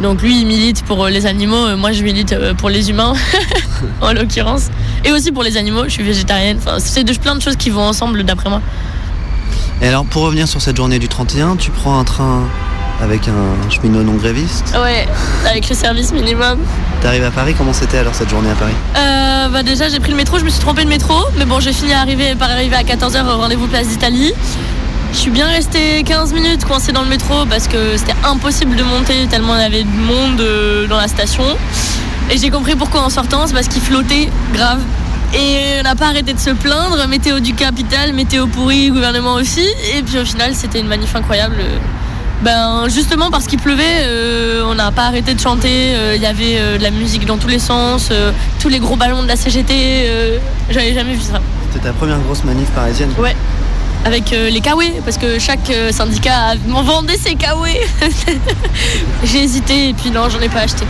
Donc 0.02 0.22
lui, 0.22 0.42
il 0.42 0.48
milite 0.48 0.84
pour 0.84 1.06
euh, 1.06 1.10
les 1.10 1.26
animaux, 1.26 1.66
euh, 1.68 1.78
moi 1.78 1.92
je 1.92 2.04
milite 2.04 2.36
pour 2.58 2.70
les 2.70 2.90
humains, 2.90 3.14
en 4.02 4.14
l'occurrence. 4.14 4.70
Et 5.06 5.12
aussi 5.12 5.32
pour 5.32 5.44
les 5.44 5.56
animaux, 5.56 5.84
je 5.86 5.90
suis 5.90 6.04
végétarienne. 6.04 6.58
Enfin, 6.58 6.78
c'est 6.80 7.04
plein 7.20 7.36
de 7.36 7.42
choses 7.42 7.56
qui 7.56 7.70
vont 7.70 7.84
ensemble, 7.84 8.24
d'après 8.24 8.50
moi. 8.50 8.62
Et 9.82 9.88
alors, 9.88 10.06
pour 10.06 10.24
revenir 10.24 10.48
sur 10.48 10.62
cette 10.62 10.78
journée 10.78 11.00
du 11.00 11.08
31, 11.08 11.56
tu 11.56 11.72
prends 11.72 12.00
un 12.00 12.04
train 12.04 12.44
avec 13.02 13.28
un 13.28 13.70
cheminot 13.70 14.04
non 14.04 14.14
gréviste. 14.14 14.76
Ouais, 14.82 15.08
avec 15.50 15.68
le 15.70 15.76
service 15.76 16.12
minimum. 16.12 16.60
T'arrives 17.02 17.24
à 17.24 17.32
Paris, 17.32 17.56
comment 17.58 17.74
c'était 17.74 17.98
alors 17.98 18.14
cette 18.14 18.30
journée 18.30 18.50
à 18.52 18.56
Paris? 18.56 18.74
Euh, 18.96 19.50
bah 19.50 19.64
déjà 19.64 19.90
j'ai 19.90 20.00
pris 20.00 20.12
le 20.12 20.18
métro, 20.18 20.38
je 20.38 20.46
me 20.46 20.50
suis 20.50 20.60
trompée 20.60 20.84
de 20.84 20.90
métro, 20.90 21.16
mais 21.38 21.46
bon 21.46 21.60
j'ai 21.60 21.74
fini 21.74 21.94
à 21.94 22.00
arriver, 22.00 22.36
par 22.36 22.50
arriver 22.52 22.76
à 22.76 22.84
14h 22.84 23.26
au 23.26 23.38
rendez-vous 23.38 23.68
place 23.68 23.88
d'Italie. 23.88 24.34
Je 25.14 25.18
suis 25.18 25.32
bien 25.32 25.48
restée 25.48 26.04
15 26.04 26.34
minutes 26.34 26.64
coincée 26.64 26.94
dans 26.94 27.02
le 27.02 27.10
métro 27.10 27.46
parce 27.50 27.68
que 27.68 27.98
c'était 27.98 28.16
impossible 28.24 28.76
de 28.76 28.84
monter 28.84 29.28
tellement 29.30 29.56
il 29.56 29.62
y 29.62 29.66
avait 29.66 29.84
de 29.84 29.90
monde 29.90 30.40
euh, 30.40 30.88
dans 30.88 30.98
la 30.98 31.08
station. 31.08 31.44
Et 32.30 32.38
j'ai 32.38 32.50
compris 32.50 32.76
pourquoi 32.76 33.02
en 33.02 33.10
sortant, 33.10 33.46
c'est 33.46 33.54
parce 33.54 33.68
qu'il 33.68 33.82
flottait 33.82 34.30
grave. 34.54 34.80
Et 35.34 35.80
on 35.80 35.84
n'a 35.84 35.96
pas 35.96 36.08
arrêté 36.08 36.34
de 36.34 36.40
se 36.40 36.52
plaindre, 36.52 37.08
météo 37.08 37.40
du 37.40 37.54
capital, 37.54 38.14
météo 38.14 38.48
pourri, 38.48 38.90
gouvernement 38.90 39.34
aussi. 39.34 39.66
Et 39.96 40.02
puis 40.04 40.20
au 40.20 40.26
final 40.26 40.56
c'était 40.56 40.80
une 40.80 40.88
manif 40.88 41.16
incroyable. 41.16 41.58
Ben 42.42 42.88
justement 42.90 43.30
parce 43.30 43.46
qu'il 43.46 43.60
pleuvait, 43.60 44.00
euh, 44.02 44.64
on 44.66 44.74
n'a 44.74 44.92
pas 44.92 45.04
arrêté 45.04 45.34
de 45.36 45.40
chanter. 45.40 45.94
euh, 45.94 46.16
Il 46.16 46.22
y 46.22 46.26
avait 46.26 46.58
euh, 46.58 46.78
de 46.80 46.84
la 46.84 46.90
musique 46.90 47.26
dans 47.26 47.38
tous 47.38 47.48
les 47.48 47.60
sens, 47.60 48.10
tous 48.60 48.70
les 48.70 48.80
gros 48.80 48.96
ballons 48.96 49.22
de 49.22 49.28
la 49.28 49.36
CGT. 49.36 50.10
J'avais 50.70 50.94
jamais 50.94 51.14
vu 51.14 51.22
ça. 51.22 51.40
C'était 51.72 51.86
ta 51.88 51.94
première 51.94 52.20
grosse 52.20 52.44
manif 52.44 52.68
parisienne 52.70 53.12
Ouais. 53.20 53.36
Avec 54.04 54.32
les 54.32 54.62
Kawaii, 54.62 54.94
parce 55.06 55.20
que 55.20 55.38
chaque 55.38 55.72
syndicat 55.92 56.56
m'en 56.68 56.82
vendait 56.82 57.18
ses 57.18 57.36
Kawaii. 57.36 57.78
J'ai 59.24 59.44
hésité 59.44 59.90
et 59.90 59.94
puis 59.94 60.10
non, 60.10 60.28
j'en 60.28 60.40
ai 60.42 60.50
pas 60.50 60.62
acheté. 60.62 60.86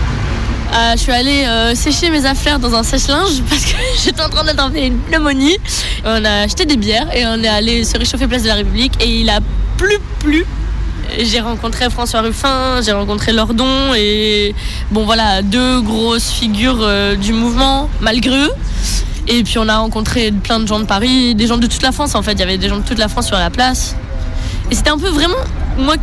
Je 0.93 0.97
suis 1.01 1.11
allée 1.11 1.45
sécher 1.75 2.09
mes 2.09 2.25
affaires 2.25 2.59
dans 2.59 2.73
un 2.73 2.83
sèche-linge 2.83 3.41
parce 3.49 3.65
que 3.65 3.75
j'étais 4.05 4.21
en 4.21 4.29
train 4.29 4.45
d'attraper 4.45 4.85
une 4.85 4.99
pneumonie. 4.99 5.57
On 6.05 6.23
a 6.23 6.43
acheté 6.43 6.65
des 6.65 6.77
bières 6.77 7.13
et 7.13 7.25
on 7.27 7.43
est 7.43 7.49
allé 7.49 7.83
se 7.83 7.97
réchauffer 7.97 8.27
place 8.27 8.43
de 8.43 8.47
la 8.47 8.55
République 8.55 8.93
et 9.01 9.19
il 9.19 9.29
a 9.29 9.39
plu 9.77 9.97
plu. 10.19 10.45
J'ai 11.19 11.41
rencontré 11.41 11.89
François 11.89 12.21
Ruffin, 12.21 12.82
j'ai 12.82 12.93
rencontré 12.93 13.34
Lordon 13.34 13.93
et 13.95 14.56
bon 14.91 15.04
voilà 15.06 15.41
deux 15.41 15.82
grosses 15.82 16.30
figures 16.32 16.80
euh, 16.82 17.15
du 17.15 17.34
mouvement 17.34 17.89
malgré 18.00 18.38
eux. 18.38 18.52
Et 19.28 19.43
puis 19.43 19.58
on 19.60 19.67
a 19.67 19.78
rencontré 19.78 20.32
plein 20.32 20.60
de 20.60 20.67
gens 20.67 20.80
de 20.80 20.86
Paris, 20.86 21.36
des 21.36 21.47
gens 21.47 21.58
de 21.58 21.67
toute 21.67 21.82
la 21.82 21.91
France 21.91 22.15
en 22.15 22.21
fait. 22.21 22.34
Il 22.34 22.39
y 22.39 22.43
avait 22.43 22.58
des 22.58 22.69
gens 22.69 22.78
de 22.78 22.84
toute 22.84 22.97
la 22.97 23.08
France 23.08 23.28
sur 23.28 23.38
la 23.38 23.50
place. 23.50 23.95
Et 24.69 24.76
c'était 24.76 24.89
un 24.89 24.97
peu 24.97 25.10
vraiment, 25.10 25.36
moi, 25.78 25.95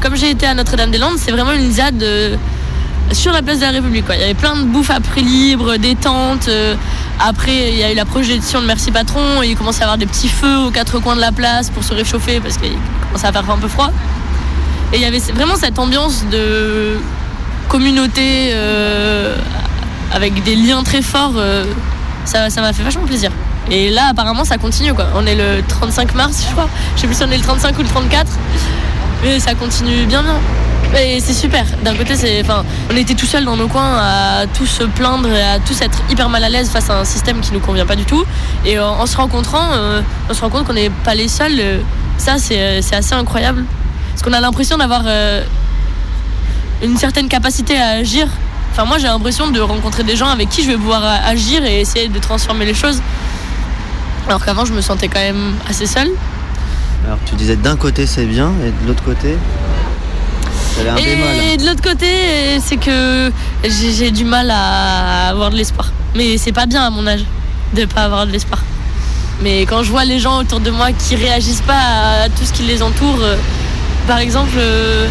comme 0.00 0.14
j'ai 0.14 0.30
été 0.30 0.46
à 0.46 0.54
Notre-Dame-des-Landes, 0.54 1.18
c'est 1.18 1.32
vraiment 1.32 1.52
une 1.52 1.72
ZAD 1.72 2.00
euh, 2.02 2.36
sur 3.10 3.32
la 3.32 3.42
place 3.42 3.58
de 3.58 3.64
la 3.64 3.72
République. 3.72 4.06
Quoi. 4.06 4.14
Il 4.14 4.20
y 4.20 4.24
avait 4.24 4.34
plein 4.34 4.56
de 4.56 4.62
bouffe 4.62 4.90
à 4.90 5.00
prix 5.00 5.22
libre, 5.22 5.76
des 5.76 5.96
tentes. 5.96 6.46
euh, 6.46 6.76
après, 7.18 7.72
il 7.72 7.76
y 7.76 7.82
a 7.82 7.92
eu 7.92 7.96
la 7.96 8.04
projection 8.04 8.60
de 8.60 8.66
Merci 8.66 8.92
Patron. 8.92 9.42
Et 9.42 9.48
il 9.48 9.56
commençait 9.56 9.80
à 9.80 9.84
avoir 9.84 9.98
des 9.98 10.06
petits 10.06 10.28
feux 10.28 10.58
aux 10.58 10.70
quatre 10.70 11.00
coins 11.00 11.16
de 11.16 11.20
la 11.20 11.32
place 11.32 11.70
pour 11.70 11.82
se 11.82 11.92
réchauffer 11.92 12.38
parce 12.38 12.56
qu'il 12.56 12.72
commençait 13.08 13.26
à 13.26 13.32
faire 13.32 13.50
un 13.50 13.58
peu 13.58 13.68
froid. 13.68 13.90
Et 14.94 14.98
il 14.98 15.02
y 15.02 15.06
avait 15.06 15.18
vraiment 15.18 15.56
cette 15.56 15.80
ambiance 15.80 16.24
de 16.30 17.00
communauté 17.68 18.50
euh, 18.52 19.34
avec 20.12 20.44
des 20.44 20.54
liens 20.54 20.84
très 20.84 21.02
forts. 21.02 21.32
euh, 21.36 21.64
ça 22.24 22.48
ça 22.48 22.60
m'a 22.60 22.72
fait 22.72 22.84
vachement 22.84 23.02
plaisir. 23.04 23.32
Et 23.72 23.90
là, 23.90 24.10
apparemment, 24.10 24.44
ça 24.44 24.56
continue. 24.56 24.94
Quoi. 24.94 25.06
On 25.16 25.26
est 25.26 25.34
le 25.34 25.64
35 25.66 26.14
mars, 26.14 26.44
je 26.46 26.52
crois. 26.52 26.68
Je 26.94 27.00
sais 27.00 27.06
plus 27.08 27.16
si 27.16 27.24
on 27.24 27.30
est 27.32 27.36
le 27.36 27.42
35 27.42 27.76
ou 27.76 27.82
le 27.82 27.88
34. 27.88 28.30
Mais 29.24 29.40
ça 29.40 29.56
continue 29.56 30.06
bien, 30.06 30.22
bien. 30.22 30.36
Et 30.96 31.18
c'est 31.18 31.34
super. 31.34 31.64
D'un 31.82 31.96
côté, 31.96 32.14
enfin, 32.44 32.64
on 32.88 32.96
était 32.96 33.14
tout 33.14 33.26
seuls 33.26 33.44
dans 33.44 33.56
nos 33.56 33.66
coins 33.66 33.98
à 33.98 34.46
tous 34.46 34.66
se 34.66 34.84
plaindre 34.84 35.28
et 35.28 35.42
à 35.42 35.58
tous 35.58 35.80
être 35.80 36.02
hyper 36.08 36.28
mal 36.28 36.44
à 36.44 36.48
l'aise 36.48 36.70
face 36.70 36.88
à 36.88 37.00
un 37.00 37.04
système 37.04 37.40
qui 37.40 37.52
nous 37.52 37.58
convient 37.58 37.86
pas 37.86 37.96
du 37.96 38.04
tout. 38.04 38.24
Et 38.64 38.78
en, 38.78 39.06
se 39.06 39.16
rencontrant, 39.16 39.72
euh, 39.72 40.02
on 40.30 40.34
se 40.34 40.40
rend 40.40 40.50
compte 40.50 40.68
qu'on 40.68 40.74
n'est 40.74 40.90
pas 40.90 41.16
les 41.16 41.26
seuls. 41.26 41.80
Ça, 42.16 42.38
c'est 42.38 42.78
assez 42.94 43.14
incroyable. 43.14 43.64
Parce 44.14 44.22
qu'on 44.22 44.32
a 44.32 44.40
l'impression 44.40 44.78
d'avoir 44.78 45.02
euh, 45.06 45.42
une 46.82 46.96
certaine 46.96 47.28
capacité 47.28 47.76
à 47.76 47.88
agir. 47.88 48.28
Enfin, 48.70 48.84
moi, 48.84 48.98
j'ai 48.98 49.08
l'impression 49.08 49.50
de 49.50 49.60
rencontrer 49.60 50.04
des 50.04 50.14
gens 50.14 50.28
avec 50.28 50.48
qui 50.48 50.62
je 50.62 50.68
vais 50.68 50.76
pouvoir 50.76 51.04
euh, 51.04 51.16
agir 51.26 51.64
et 51.64 51.80
essayer 51.80 52.08
de 52.08 52.18
transformer 52.20 52.64
les 52.64 52.74
choses. 52.74 53.02
Alors 54.28 54.44
qu'avant, 54.44 54.64
je 54.64 54.72
me 54.72 54.80
sentais 54.80 55.08
quand 55.08 55.20
même 55.20 55.54
assez 55.68 55.86
seule. 55.86 56.10
Alors, 57.04 57.18
tu 57.26 57.34
disais 57.34 57.56
d'un 57.56 57.76
côté 57.76 58.06
c'est 58.06 58.24
bien 58.24 58.52
et 58.64 58.70
de 58.70 58.88
l'autre 58.88 59.02
côté, 59.02 59.36
un. 60.80 60.96
Et 60.96 61.56
de 61.56 61.66
l'autre 61.66 61.82
côté, 61.82 62.06
c'est 62.60 62.76
que 62.76 63.32
j'ai 63.64 64.10
du 64.10 64.24
mal 64.24 64.50
à 64.50 65.28
avoir 65.28 65.50
de 65.50 65.56
l'espoir. 65.56 65.92
Mais 66.14 66.38
c'est 66.38 66.52
pas 66.52 66.66
bien 66.66 66.84
à 66.84 66.90
mon 66.90 67.06
âge 67.06 67.24
de 67.74 67.84
pas 67.84 68.02
avoir 68.02 68.26
de 68.26 68.32
l'espoir. 68.32 68.60
Mais 69.42 69.62
quand 69.62 69.82
je 69.82 69.90
vois 69.90 70.04
les 70.04 70.18
gens 70.18 70.38
autour 70.38 70.60
de 70.60 70.70
moi 70.70 70.92
qui 70.92 71.16
réagissent 71.16 71.62
pas 71.62 72.22
à 72.24 72.28
tout 72.28 72.44
ce 72.44 72.52
qui 72.52 72.62
les 72.62 72.82
entoure, 72.82 73.18
euh, 73.20 73.36
par 74.06 74.18
exemple, 74.18 74.56
euh, 74.58 75.08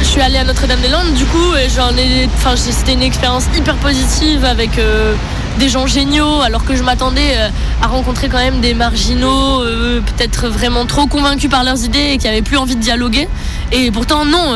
je 0.00 0.04
suis 0.04 0.20
allée 0.20 0.36
à 0.36 0.44
Notre-Dame-des-Landes, 0.44 1.14
du 1.14 1.24
coup, 1.26 1.54
et 1.54 1.68
j'en 1.74 1.96
ai, 1.96 2.28
enfin, 2.36 2.54
c'était 2.56 2.92
une 2.92 3.02
expérience 3.02 3.44
hyper 3.56 3.76
positive 3.76 4.44
avec 4.44 4.78
euh, 4.78 5.14
des 5.58 5.68
gens 5.68 5.86
géniaux, 5.86 6.42
alors 6.42 6.64
que 6.64 6.76
je 6.76 6.82
m'attendais 6.82 7.36
euh, 7.36 7.48
à 7.82 7.86
rencontrer 7.86 8.28
quand 8.28 8.38
même 8.38 8.60
des 8.60 8.74
marginaux, 8.74 9.62
peut-être 9.62 10.48
vraiment 10.48 10.84
trop 10.84 11.06
convaincus 11.06 11.48
par 11.48 11.64
leurs 11.64 11.84
idées 11.84 12.10
et 12.12 12.18
qui 12.18 12.28
avaient 12.28 12.42
plus 12.42 12.58
envie 12.58 12.76
de 12.76 12.80
dialoguer. 12.80 13.28
Et 13.72 13.90
pourtant, 13.90 14.24
non, 14.24 14.54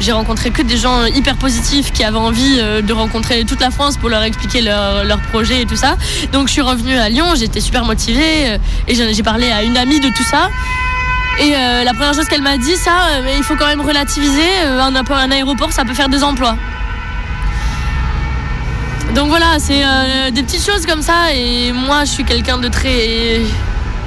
j'ai 0.00 0.12
rencontré 0.12 0.50
que 0.50 0.62
des 0.62 0.76
gens 0.76 1.04
hyper 1.04 1.36
positifs 1.36 1.92
qui 1.92 2.02
avaient 2.02 2.18
envie 2.18 2.56
de 2.82 2.92
rencontrer 2.92 3.44
toute 3.44 3.60
la 3.60 3.70
France 3.70 3.96
pour 3.96 4.08
leur 4.08 4.22
expliquer 4.22 4.60
leur, 4.60 5.04
leur 5.04 5.18
projet 5.18 5.62
et 5.62 5.66
tout 5.66 5.76
ça. 5.76 5.96
Donc, 6.32 6.48
je 6.48 6.52
suis 6.52 6.62
revenue 6.62 6.96
à 6.96 7.08
Lyon, 7.08 7.26
j'étais 7.36 7.60
super 7.60 7.84
motivée 7.84 8.58
et 8.88 8.94
j'ai 8.94 9.22
parlé 9.22 9.50
à 9.50 9.62
une 9.62 9.76
amie 9.76 10.00
de 10.00 10.08
tout 10.08 10.24
ça. 10.24 10.48
Et 11.40 11.54
euh, 11.54 11.84
la 11.84 11.94
première 11.94 12.14
chose 12.14 12.26
qu'elle 12.26 12.42
m'a 12.42 12.58
dit, 12.58 12.74
ça, 12.76 13.10
euh, 13.10 13.34
il 13.36 13.44
faut 13.44 13.54
quand 13.54 13.66
même 13.66 13.80
relativiser. 13.80 14.42
euh, 14.64 14.80
un, 14.80 15.30
aéroport, 15.30 15.72
ça 15.72 15.84
peut 15.84 15.94
faire 15.94 16.08
des 16.08 16.24
emplois. 16.24 16.56
Donc 19.14 19.28
voilà, 19.28 19.58
c'est 19.58 19.82
des 20.32 20.42
petites 20.42 20.64
choses 20.64 20.84
comme 20.84 21.00
ça. 21.00 21.32
Et 21.34 21.72
moi, 21.72 22.04
je 22.04 22.10
suis 22.10 22.24
quelqu'un 22.24 22.58
de 22.58 22.68
très 22.68 23.40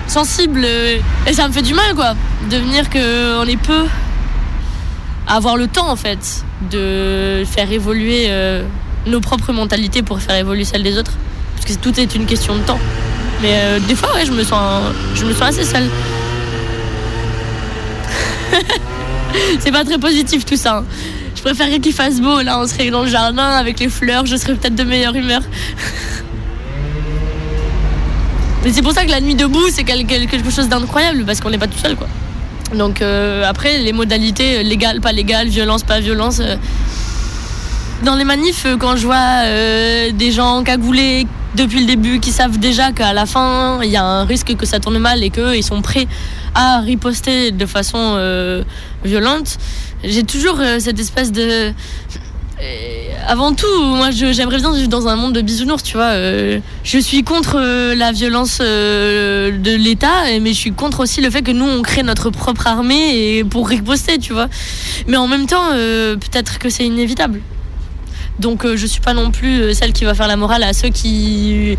sensible. 0.08 0.64
et 0.66 1.34
ça 1.34 1.48
me 1.48 1.54
fait 1.54 1.64
du 1.64 1.74
mal, 1.74 1.96
quoi. 1.96 2.14
De 2.50 2.58
venir 2.58 2.90
qu'on 2.90 3.46
est 3.48 3.58
peu 3.58 3.86
avoir 5.28 5.56
le 5.58 5.68
temps, 5.68 5.90
en 5.90 5.96
fait, 5.96 6.44
de 6.70 7.44
faire 7.50 7.72
évoluer 7.72 8.30
nos 9.08 9.22
propres 9.22 9.54
mentalités 9.54 10.04
pour 10.04 10.20
faire 10.22 10.36
évoluer 10.36 10.66
celles 10.66 10.84
des 10.84 10.98
autres. 10.98 11.14
Parce 11.56 11.76
que 11.76 11.82
tout 11.82 12.00
est 12.00 12.14
une 12.14 12.28
question 12.28 12.56
de 12.56 12.62
temps. 12.62 12.80
Mais 13.42 13.80
des 13.88 13.96
fois, 13.96 14.14
ouais, 14.14 14.26
je 14.26 14.32
me 14.32 14.44
sens, 14.44 14.84
je 15.16 15.26
me 15.26 15.34
sens 15.34 15.50
assez 15.50 15.66
seule. 15.66 15.90
C'est 19.60 19.72
pas 19.72 19.84
très 19.86 19.98
positif 19.98 20.46
tout 20.46 20.58
ça. 20.58 20.78
hein. 20.80 20.86
Je 21.36 21.42
préférerais 21.42 21.80
qu'il 21.80 21.94
fasse 21.94 22.20
beau. 22.20 22.42
Là, 22.42 22.60
on 22.60 22.68
serait 22.68 22.90
dans 22.92 23.04
le 23.04 23.10
jardin 23.10 23.46
avec 23.48 23.80
les 23.80 23.90
fleurs. 23.90 24.26
Je 24.26 24.36
serais 24.36 24.54
peut-être 24.56 24.76
de 24.76 24.84
meilleure 24.84 25.16
humeur. 25.16 25.42
Mais 28.64 28.72
c'est 28.72 28.82
pour 28.84 28.92
ça 28.94 29.06
que 29.06 29.12
la 29.12 29.22
nuit 29.22 29.34
debout, 29.36 29.68
c'est 29.72 29.84
quel- 29.84 30.06
quel- 30.06 30.28
quelque 30.28 30.52
chose 30.52 30.70
d'incroyable 30.70 31.24
parce 31.26 31.40
qu'on 31.42 31.50
n'est 31.50 31.58
pas 31.58 31.68
tout 31.68 31.80
seul, 31.80 31.96
quoi. 31.96 32.08
Donc 32.78 33.02
euh, 33.02 33.44
après, 33.48 33.80
les 33.80 33.92
modalités 33.92 34.60
euh, 34.60 34.64
légales, 34.64 35.02
pas 35.02 35.12
légales, 35.12 35.48
violence, 35.48 35.84
pas 35.84 36.00
violence. 36.00 36.40
euh, 36.40 36.56
dans 38.04 38.16
les 38.16 38.24
manifs, 38.24 38.66
quand 38.80 38.96
je 38.96 39.06
vois 39.06 39.44
des 40.12 40.32
gens 40.32 40.64
cagoulés 40.64 41.28
depuis 41.56 41.80
le 41.80 41.86
début, 41.86 42.20
qui 42.20 42.32
savent 42.32 42.58
déjà 42.58 42.92
qu'à 42.92 43.14
la 43.14 43.26
fin, 43.26 43.80
il 43.84 43.90
y 43.90 43.98
a 43.98 44.04
un 44.04 44.26
risque 44.26 44.56
que 44.56 44.66
ça 44.66 44.80
tourne 44.80 45.00
mal 45.00 45.24
et 45.24 45.30
qu'eux, 45.30 45.56
ils 45.56 45.64
sont 45.64 45.82
prêts 45.82 46.08
à 46.56 46.80
riposter 46.80 47.52
de 47.52 47.66
façon 47.66 47.98
euh, 48.00 48.64
violente, 49.04 49.58
j'ai 50.04 50.24
toujours 50.24 50.58
euh, 50.60 50.80
cette 50.80 51.00
espèce 51.00 51.32
de 51.32 51.74
avant 53.28 53.54
tout, 53.54 53.82
moi 53.84 54.12
j'aimerais 54.12 54.58
bien 54.58 54.74
vivre 54.74 54.88
dans 54.88 55.08
un 55.08 55.16
monde 55.16 55.34
de 55.34 55.42
bisounours, 55.42 55.84
tu 55.84 55.96
vois. 55.98 56.12
euh, 56.12 56.60
je 56.84 56.98
suis 56.98 57.24
contre 57.24 57.58
euh, 57.58 57.96
la 57.96 58.12
violence 58.12 58.60
euh, 58.62 59.58
de 59.58 59.72
l'État, 59.72 60.26
mais 60.42 60.54
je 60.54 60.60
suis 60.60 60.72
contre 60.72 61.02
aussi 61.02 61.22
le 61.22 61.30
fait 61.30 61.42
que 61.42 61.52
nous 61.52 61.66
on 61.66 61.82
crée 61.82 62.04
notre 62.04 62.30
propre 62.30 62.68
armée 62.68 63.38
et 63.38 63.44
pour 63.44 63.68
riposter, 63.68 64.18
tu 64.18 64.34
vois. 64.34 64.48
Mais 65.08 65.18
en 65.18 65.28
même 65.28 65.48
temps, 65.48 65.70
euh, 65.72 66.16
peut-être 66.18 66.60
que 66.60 66.70
c'est 66.70 66.86
inévitable. 66.86 67.42
Donc 68.42 68.66
euh, 68.66 68.76
je 68.76 68.88
suis 68.88 69.02
pas 69.02 69.14
non 69.14 69.30
plus 69.30 69.62
euh, 69.62 69.74
celle 69.74 69.94
qui 69.94 70.04
va 70.04 70.16
faire 70.16 70.28
la 70.28 70.36
morale 70.36 70.64
à 70.64 70.74
ceux 70.74 70.90
qui 70.90 71.78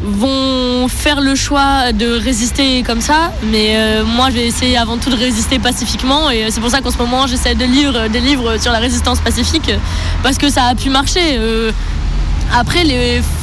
vont 0.00 0.86
faire 0.86 1.20
le 1.20 1.34
choix 1.34 1.92
de 1.92 2.18
résister 2.20 2.84
comme 2.84 3.00
ça, 3.00 3.32
mais 3.50 3.74
euh, 3.74 4.04
moi 4.04 4.30
je 4.30 4.36
vais 4.36 4.46
essayer 4.46 4.76
avant 4.76 4.96
tout 4.96 5.10
de 5.10 5.16
résister 5.16 5.58
pacifiquement 5.58 6.30
et 6.30 6.44
euh, 6.44 6.48
c'est 6.50 6.60
pour 6.60 6.70
ça 6.70 6.82
qu'en 6.82 6.92
ce 6.92 6.98
moment 6.98 7.26
j'essaie 7.26 7.56
de 7.56 7.64
lire 7.64 8.08
des 8.08 8.20
livres 8.20 8.58
sur 8.58 8.70
la 8.70 8.78
résistance 8.78 9.18
pacifique 9.18 9.72
parce 10.22 10.38
que 10.38 10.48
ça 10.48 10.66
a 10.66 10.74
pu 10.76 10.88
marcher. 10.88 11.40
après, 12.54 12.84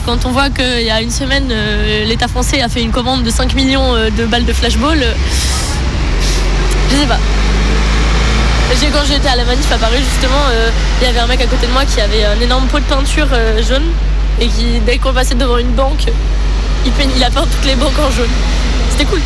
quand 0.06 0.26
on 0.26 0.30
voit 0.30 0.50
qu'il 0.50 0.86
y 0.86 0.92
a 0.92 1.02
une 1.02 1.12
semaine, 1.12 1.52
l'État 2.06 2.30
français 2.30 2.62
a 2.62 2.70
fait 2.70 2.82
une 2.82 2.92
commande 2.92 3.24
de 3.24 3.30
5 3.30 3.54
millions 3.56 3.96
de 4.18 4.26
balles 4.26 4.46
de 4.46 4.54
flashball, 4.54 5.04
je 6.90 6.96
sais 6.96 7.08
pas. 7.08 7.20
Quand 8.82 9.06
j'étais 9.08 9.30
à 9.30 9.36
la 9.36 9.46
manif 9.46 9.72
à 9.72 9.78
Paris, 9.78 10.00
justement, 10.04 10.42
euh, 10.52 10.70
il 11.02 11.06
y 11.06 11.10
avait 11.10 11.20
un 11.20 11.26
mec 11.28 11.40
à 11.42 11.46
côté 11.46 11.68
de 11.68 11.72
moi 11.72 11.84
qui 11.86 12.02
avait 12.02 12.26
un 12.26 12.40
énorme 12.42 12.68
pot 12.68 12.80
de 12.80 12.84
peinture 12.84 13.28
euh, 13.32 13.62
jaune 13.64 13.84
et 14.42 14.48
qui, 14.48 14.80
dès 14.86 14.98
qu'on 14.98 15.14
passait 15.14 15.36
devant 15.36 15.58
une 15.58 15.72
banque, 15.72 16.06
il, 16.86 16.92
peint- 16.92 17.10
il 17.16 17.24
a 17.24 17.30
peint 17.30 17.44
toutes 17.44 17.66
les 17.66 17.76
banques 17.76 17.98
en 18.00 18.12
jaune. 18.12 18.30
C'était 18.92 19.06
cool. 19.06 19.22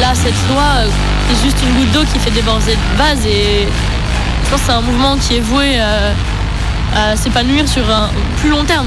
Là, 0.00 0.12
cette 0.14 0.32
loi, 0.50 0.62
euh, 0.78 0.88
c'est 1.28 1.44
juste 1.44 1.58
une 1.62 1.74
goutte 1.74 1.92
d'eau 1.92 2.04
qui 2.12 2.18
fait 2.18 2.30
déborder 2.30 2.72
le 2.72 2.98
vase 2.98 3.24
et 3.26 3.66
je 4.44 4.50
pense 4.50 4.60
que 4.60 4.66
c'est 4.66 4.72
un 4.72 4.80
mouvement 4.80 5.16
qui 5.16 5.36
est 5.36 5.40
voué 5.40 5.78
à 6.96 7.16
s'épanouir 7.16 7.68
sur 7.68 7.88
un 7.90 8.10
plus 8.40 8.50
long 8.50 8.64
terme. 8.64 8.86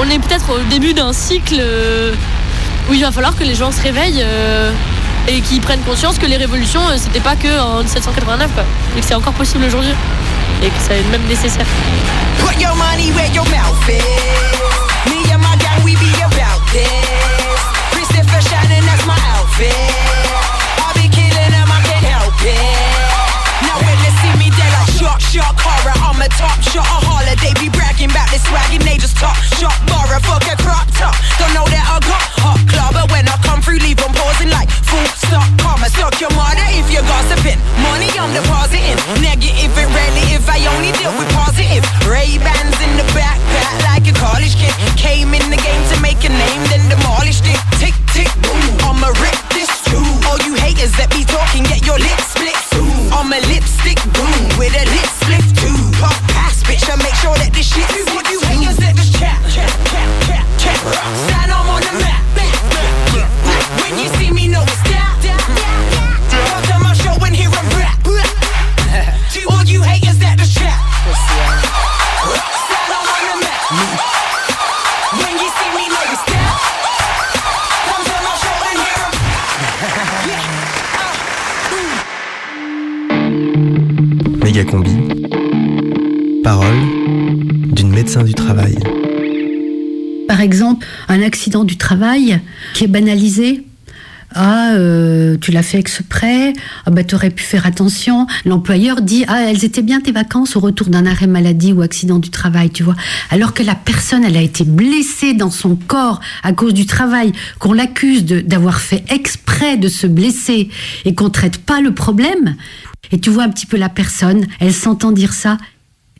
On 0.00 0.08
est 0.08 0.18
peut-être 0.18 0.50
au 0.52 0.58
début 0.70 0.94
d'un 0.94 1.12
cycle 1.12 1.60
où 2.88 2.94
il 2.94 3.02
va 3.02 3.12
falloir 3.12 3.36
que 3.36 3.44
les 3.44 3.54
gens 3.54 3.70
se 3.70 3.82
réveillent 3.82 4.22
euh, 4.22 4.72
et 5.26 5.40
qu'ils 5.40 5.60
prennent 5.60 5.82
conscience 5.82 6.18
que 6.18 6.26
les 6.26 6.36
révolutions, 6.36 6.80
euh, 6.88 6.96
c'était 6.96 7.20
pas 7.20 7.36
que 7.36 7.60
en 7.60 7.80
1789, 7.80 8.50
quoi, 8.54 8.64
et 8.96 9.00
que 9.00 9.06
c'est 9.06 9.14
encore 9.14 9.34
possible 9.34 9.64
aujourd'hui 9.64 9.94
et 10.62 10.68
que 10.68 10.80
c'est 10.86 11.02
même 11.10 11.24
nécessaire. 11.28 11.66
Put 12.38 12.58
your 12.60 12.74
money 12.74 13.12
where 13.12 13.30
your 13.32 13.44
mouth 13.50 13.88
is. 13.88 14.00
Me 15.10 15.22
and 15.32 15.40
my 15.42 15.56
gang, 15.58 15.84
we 15.84 15.94
be 15.96 16.10
about 16.22 16.60
this. 16.72 16.88
Christopher 17.92 18.40
Shannon, 18.48 18.84
that's 18.86 19.06
my 19.06 19.18
outfit. 19.36 19.74
I'll 20.82 20.94
be 20.94 21.08
killing 21.08 21.52
them, 21.52 21.68
I 21.70 21.80
can't 21.84 22.04
help 22.04 22.34
it. 22.42 22.58
Now 23.62 23.78
when 23.84 23.96
they 24.02 24.12
see 24.22 24.32
me, 24.40 24.50
they're 24.56 24.72
like 24.72 24.90
shock, 24.96 25.20
shock, 25.20 25.54
horror. 25.60 25.94
I'm 26.02 26.20
a 26.22 26.28
top 26.40 26.58
shot, 26.62 26.86
a 26.86 26.98
holiday. 27.06 27.52
Be 27.60 27.68
bragging 27.68 28.10
about 28.10 28.30
this 28.30 28.42
swagging, 28.48 28.80
they 28.80 28.96
just 28.96 29.16
top 29.16 29.36
shot, 29.60 29.76
borrow, 29.86 30.18
fuck 30.20 30.42
a 30.48 30.56
crop 30.62 30.88
top. 30.96 31.14
Don't 31.38 31.52
know 31.54 31.66
that 31.68 31.84
I 31.86 32.00
got 32.08 32.37
you're 36.98 37.06
gossiping. 37.06 37.58
Money, 37.78 38.10
I'm 38.18 38.34
depositing. 38.34 38.98
Negative 39.22 39.70
and 39.70 39.90
relative, 39.94 40.42
I 40.50 40.66
only 40.74 40.90
deal 40.98 41.14
with 41.14 41.30
positive. 41.30 41.86
Ray-Bans 42.10 42.74
in 42.82 42.92
the 42.98 43.06
backpack 43.14 43.70
like 43.86 44.04
a 44.10 44.14
college 44.18 44.58
kid. 44.58 44.74
Came 44.98 45.30
in 45.30 45.46
the 45.46 45.60
game 45.62 45.82
to 45.94 45.96
make 46.02 46.18
a 46.26 46.32
name, 46.34 46.62
then 46.74 46.82
demolished 46.90 47.46
it. 47.46 47.60
Tick, 47.78 47.94
tick, 48.10 48.30
boom. 48.42 48.90
I'ma 48.90 49.14
rip 49.22 49.38
this 49.54 49.70
too. 49.86 50.02
All 50.26 50.42
you 50.42 50.58
haters 50.58 50.90
that 50.98 51.14
be 51.14 51.22
talking, 51.22 51.62
get 51.70 51.86
your 51.86 52.02
lips 52.02 52.34
split 52.34 52.58
soon. 52.74 52.90
I'm 53.14 53.30
a 53.30 53.38
lipstick 53.46 54.02
boom 54.18 54.58
with 54.58 54.74
a 54.74 54.84
lip 54.90 55.08
split 55.22 55.46
too. 55.54 55.78
Pop 56.02 56.18
pass, 56.34 56.66
bitch, 56.66 56.82
I 56.90 56.98
make 56.98 57.14
sure 57.22 57.36
that 57.38 57.54
this 57.54 57.70
shit 57.70 57.86
what 58.10 58.26
you 58.26 58.42
haters 58.50 58.78
that 58.82 58.98
just 58.98 59.14
chat, 59.14 59.38
chat, 59.54 59.70
chat, 59.94 60.42
chat, 60.58 60.82
chat. 61.30 61.37
Parole 86.42 86.80
d'une 87.72 87.90
médecin 87.90 88.24
du 88.24 88.34
travail. 88.34 88.76
Par 90.26 90.40
exemple, 90.40 90.84
un 91.06 91.22
accident 91.22 91.62
du 91.62 91.76
travail 91.76 92.40
qui 92.74 92.82
est 92.82 92.88
banalisé. 92.88 93.64
Ah, 94.34 94.72
euh, 94.72 95.36
tu 95.40 95.52
l'as 95.52 95.62
fait 95.62 95.78
exprès. 95.78 96.54
Ah 96.86 96.90
bah 96.90 97.04
pu 97.04 97.44
faire 97.44 97.66
attention. 97.66 98.26
L'employeur 98.44 99.00
dit 99.00 99.24
ah 99.28 99.42
elles 99.48 99.64
étaient 99.64 99.82
bien 99.82 100.00
tes 100.00 100.10
vacances 100.10 100.56
au 100.56 100.60
retour 100.60 100.88
d'un 100.88 101.06
arrêt 101.06 101.28
maladie 101.28 101.72
ou 101.72 101.80
accident 101.80 102.18
du 102.18 102.30
travail, 102.30 102.70
tu 102.70 102.82
vois. 102.82 102.96
Alors 103.30 103.54
que 103.54 103.62
la 103.62 103.76
personne 103.76 104.24
elle 104.24 104.36
a 104.36 104.42
été 104.42 104.64
blessée 104.64 105.34
dans 105.34 105.52
son 105.52 105.76
corps 105.76 106.20
à 106.42 106.52
cause 106.52 106.74
du 106.74 106.84
travail, 106.84 107.32
qu'on 107.60 107.72
l'accuse 107.72 108.24
d'avoir 108.24 108.80
fait 108.80 109.04
exprès 109.08 109.76
de 109.76 109.88
se 109.88 110.08
blesser 110.08 110.68
et 111.04 111.14
qu'on 111.14 111.30
traite 111.30 111.58
pas 111.58 111.80
le 111.80 111.94
problème. 111.94 112.56
Et 113.12 113.20
tu 113.20 113.30
vois 113.30 113.44
un 113.44 113.50
petit 113.50 113.66
peu 113.66 113.76
la 113.76 113.88
personne, 113.88 114.46
elle 114.60 114.74
s'entend 114.74 115.12
dire 115.12 115.32
ça. 115.32 115.58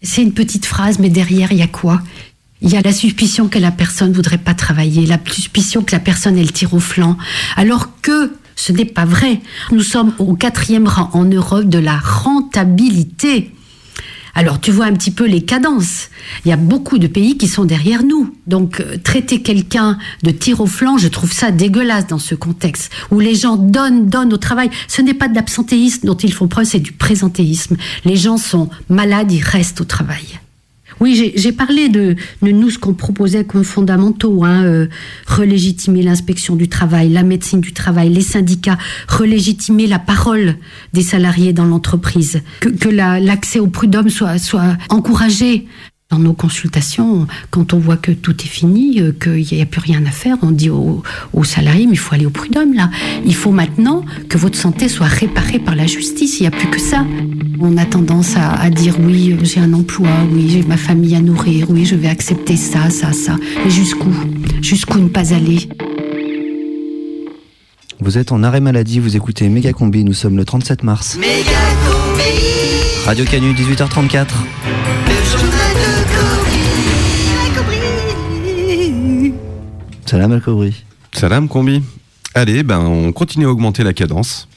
C'est 0.03 0.23
une 0.23 0.33
petite 0.33 0.67
phrase, 0.67 0.99
mais 0.99 1.11
derrière 1.11 1.53
il 1.53 1.59
y 1.59 1.63
a 1.63 1.67
quoi? 1.67 2.03
Il 2.61 2.71
y 2.71 2.77
a 2.77 2.83
la 2.83 2.93
suspicion 2.93 3.49
que 3.49 3.59
la 3.59 3.71
personne 3.71 4.13
voudrait 4.13 4.39
pas 4.39 4.55
travailler, 4.55 5.07
la 5.07 5.19
suspicion 5.31 5.83
que 5.83 5.95
la 5.95 6.01
personne 6.01 6.37
elle 6.37 6.53
tire 6.53 6.75
au 6.75 6.81
flanc, 6.81 7.17
alors 7.57 8.01
que 8.01 8.33
ce 8.57 8.73
n'est 8.73 8.85
pas 8.85 9.05
vrai. 9.05 9.41
Nous 9.71 9.83
sommes 9.83 10.13
au 10.19 10.35
quatrième 10.35 10.89
rang 10.89 11.11
en 11.13 11.25
Europe 11.25 11.69
de 11.69 11.79
la 11.79 11.99
rentabilité. 11.99 13.53
Alors 14.39 14.61
tu 14.61 14.71
vois 14.71 14.85
un 14.85 14.93
petit 14.93 15.11
peu 15.11 15.27
les 15.27 15.43
cadences. 15.43 16.11
Il 16.45 16.49
y 16.49 16.53
a 16.53 16.57
beaucoup 16.57 16.99
de 16.99 17.09
pays 17.09 17.37
qui 17.37 17.49
sont 17.49 17.65
derrière 17.65 18.05
nous. 18.05 18.33
Donc 18.47 18.79
euh, 18.79 18.97
traiter 19.03 19.43
quelqu'un 19.43 19.99
de 20.23 20.31
tir 20.31 20.61
au 20.61 20.67
flanc, 20.67 20.97
je 20.97 21.09
trouve 21.09 21.33
ça 21.33 21.51
dégueulasse 21.51 22.07
dans 22.07 22.21
ce 22.21 22.37
contexte 22.37 22.93
où 23.11 23.19
les 23.19 23.35
gens 23.35 23.57
donnent, 23.57 24.09
donnent 24.09 24.33
au 24.33 24.37
travail. 24.37 24.71
Ce 24.87 25.03
n'est 25.03 25.13
pas 25.13 25.27
de 25.27 25.35
l'absentéisme 25.35 26.07
dont 26.07 26.15
ils 26.15 26.33
font 26.33 26.47
preuve, 26.47 26.67
c'est 26.67 26.79
du 26.79 26.93
présentéisme. 26.93 27.77
Les 28.05 28.15
gens 28.15 28.39
sont 28.39 28.71
malades, 28.89 29.33
ils 29.33 29.43
restent 29.43 29.81
au 29.81 29.85
travail. 29.85 30.39
Oui, 31.01 31.33
j'ai- 31.37 31.53
parlé 31.53 31.89
de, 31.89 32.15
de 32.43 32.51
nous, 32.51 32.71
ce 32.71 32.79
qu'on 32.79 32.95
proposait 32.95 33.45
comme 33.45 33.65
fondamentaux, 33.65 34.45
hein, 34.45 34.65
euh, 34.65 34.87
relégitimer 35.27 36.03
l'inspection 36.03 36.57
du 36.57 36.69
travail, 36.69 37.09
la 37.09 37.23
médecine 37.23 37.61
du 37.61 37.73
travail, 37.73 38.11
les 38.11 38.21
syndicats, 38.21 38.79
relégitimer 39.09 39.87
la 39.87 39.99
parole 39.99 40.57
des 40.93 41.03
salariés 41.03 41.53
dans 41.53 41.65
l'entreprise, 41.65 42.43
que, 42.61 42.69
que 42.69 42.89
la- 42.89 43.21
l'accès 43.21 43.59
au 43.61 43.67
prud'homme 43.69 44.11
soit, 44.11 44.39
soit 44.39 44.77
encouragé. 44.89 45.67
Dans 46.11 46.19
nos 46.19 46.33
consultations, 46.33 47.27
quand 47.51 47.75
on 47.75 47.79
voit 47.79 47.99
que 47.99 48.11
tout 48.13 48.35
est 48.43 48.49
fini, 48.49 48.99
euh, 48.99 49.13
qu'il 49.13 49.45
n'y 49.59 49.61
a 49.61 49.67
plus 49.67 49.83
rien 49.83 50.03
à 50.07 50.11
faire, 50.11 50.39
on 50.41 50.53
dit 50.53 50.71
aux, 50.71 51.03
aux 51.35 51.45
salariés, 51.45 51.85
mais 51.85 51.93
il 51.93 51.99
faut 51.99 52.15
aller 52.15 52.25
au 52.25 52.31
prud'homme 52.31 52.73
là. 52.73 52.89
Il 53.27 53.35
faut 53.35 53.51
maintenant 53.51 54.07
que 54.31 54.39
votre 54.39 54.57
santé 54.57 54.89
soit 54.89 55.05
réparée 55.07 55.59
par 55.59 55.77
la 55.77 55.87
justice, 55.87 56.41
il 56.41 56.45
n'y 56.45 56.47
a 56.47 56.51
plus 56.51 56.71
que 56.71 56.81
ça. 56.81 57.05
On 57.61 57.77
a 57.77 57.85
tendance 57.85 58.39
à, 58.39 58.53
à 58.55 58.71
dire 58.71 58.95
oui, 59.01 59.33
euh, 59.35 59.45
j'ai 59.45 59.61
un 59.61 59.75
emploi, 59.75 60.09
oui, 60.33 60.49
j'ai 60.49 60.63
ma 60.63 60.79
famille 60.79 61.15
à 61.15 61.21
nourrir, 61.21 61.67
oui, 61.69 61.85
je 61.85 61.95
vais 61.95 62.09
accepter 62.09 62.57
ça, 62.57 62.89
ça, 62.89 63.13
ça. 63.13 63.37
Mais 63.63 63.71
jusqu'où? 63.71 64.09
Jusqu'où 64.63 64.99
ne 65.01 65.09
pas 65.09 65.35
aller? 65.35 65.69
Vous 68.01 68.17
êtes 68.17 68.33
en 68.33 68.43
arrêt 68.45 68.61
maladie, 68.61 68.99
vous 68.99 69.15
écoutez 69.15 69.47
Méga 69.51 69.75
Combi, 69.75 70.05
nous 70.05 70.15
sommes 70.15 70.39
le 70.39 70.47
37 70.47 70.85
mars. 70.85 71.19
Radio 73.05 73.25
Canu, 73.27 73.53
18h34. 73.53 74.27
Salam 80.09 80.33
Al 80.33 80.41
Kobri. 80.41 80.75
Salam 81.13 81.49
Combi. 81.49 81.83
Allez, 82.33 82.63
ben 82.63 82.79
on 82.79 83.13
continue 83.13 83.45
à 83.45 83.51
augmenter 83.51 83.85
la 83.85 83.93
cadence. 83.93 84.49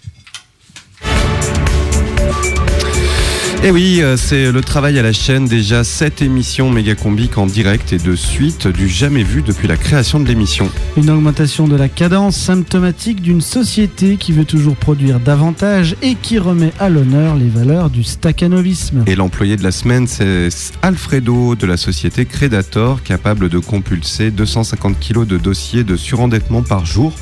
Et 3.63 3.69
oui, 3.69 4.01
euh, 4.01 4.17
c'est 4.17 4.51
le 4.51 4.61
travail 4.61 4.97
à 4.97 5.03
la 5.03 5.13
chaîne, 5.13 5.45
déjà 5.45 5.83
7 5.83 6.23
émissions 6.23 6.71
méga 6.71 6.95
combiques 6.95 7.37
en 7.37 7.45
direct 7.45 7.93
et 7.93 7.99
de 7.99 8.15
suite 8.15 8.67
du 8.67 8.89
jamais 8.89 9.21
vu 9.21 9.43
depuis 9.43 9.67
la 9.67 9.77
création 9.77 10.19
de 10.19 10.27
l'émission. 10.27 10.67
Une 10.97 11.11
augmentation 11.11 11.67
de 11.67 11.75
la 11.75 11.87
cadence 11.87 12.35
symptomatique 12.35 13.21
d'une 13.21 13.39
société 13.39 14.17
qui 14.17 14.31
veut 14.31 14.45
toujours 14.45 14.75
produire 14.75 15.19
davantage 15.19 15.95
et 16.01 16.15
qui 16.15 16.39
remet 16.39 16.73
à 16.79 16.89
l'honneur 16.89 17.35
les 17.35 17.49
valeurs 17.49 17.91
du 17.91 18.03
staccanovisme. 18.03 19.03
Et 19.05 19.13
l'employé 19.13 19.57
de 19.57 19.63
la 19.63 19.71
semaine, 19.71 20.07
c'est 20.07 20.49
Alfredo 20.81 21.53
de 21.53 21.67
la 21.67 21.77
société 21.77 22.25
Credator, 22.25 23.03
capable 23.03 23.47
de 23.47 23.59
compulser 23.59 24.31
250 24.31 24.97
kilos 24.99 25.27
de 25.27 25.37
dossiers 25.37 25.83
de 25.83 25.95
surendettement 25.97 26.63
par 26.63 26.87
jour 26.87 27.13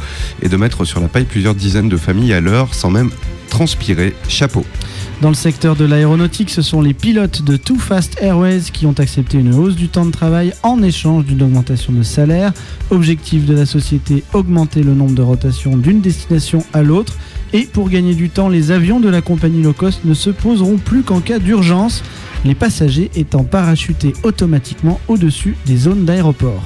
et 0.42 0.48
de 0.48 0.56
mettre 0.56 0.86
sur 0.86 1.02
la 1.02 1.10
paille 1.10 1.26
plusieurs 1.26 1.54
dizaines 1.54 1.90
de 1.90 1.98
familles 1.98 2.32
à 2.32 2.40
l'heure 2.40 2.74
sans 2.74 2.92
même 2.92 3.10
transpirer. 3.50 4.14
Chapeau. 4.30 4.64
Dans 5.22 5.28
le 5.28 5.36
secteur 5.36 5.76
de 5.76 5.84
l'aéronautique, 5.84 6.50
ce 6.50 6.62
sont 6.62 6.82
les 6.82 6.94
pilotes 6.94 7.42
de 7.42 7.58
Too 7.58 7.78
Fast 7.78 8.18
Airways 8.22 8.62
qui 8.72 8.86
ont 8.86 8.96
accepté 8.98 9.38
une 9.38 9.54
hausse 9.54 9.76
du 9.76 9.90
temps 9.90 10.06
de 10.06 10.12
travail 10.12 10.54
en 10.64 10.82
échange 10.82 11.26
d'une 11.26 11.44
augmentation 11.44 11.92
de 11.92 12.04
salaire. 12.04 12.54
Objectif 12.90 13.46
de 13.46 13.54
la 13.54 13.66
société, 13.66 14.24
augmenter 14.32 14.82
le 14.82 14.94
nombre 14.94 15.16
de 15.16 15.22
rotations 15.22 15.76
d'une 15.76 16.00
destination 16.00 16.64
à 16.72 16.84
l'autre. 16.84 17.18
Et 17.52 17.64
pour 17.64 17.90
gagner 17.90 18.16
du 18.16 18.30
temps, 18.30 18.48
les 18.48 18.72
avions 18.72 19.02
de 19.02 19.10
la 19.10 19.22
compagnie 19.22 19.62
low 19.62 19.74
cost 19.74 20.06
ne 20.06 20.14
se 20.14 20.30
poseront 20.30 20.78
plus 20.78 21.04
qu'en 21.04 21.20
cas 21.20 21.40
d'urgence, 21.40 22.02
les 22.46 22.56
passagers 22.56 23.12
étant 23.14 23.44
parachutés 23.44 24.14
automatiquement 24.24 25.02
au-dessus 25.10 25.58
des 25.66 25.76
zones 25.76 26.06
d'aéroport. 26.06 26.64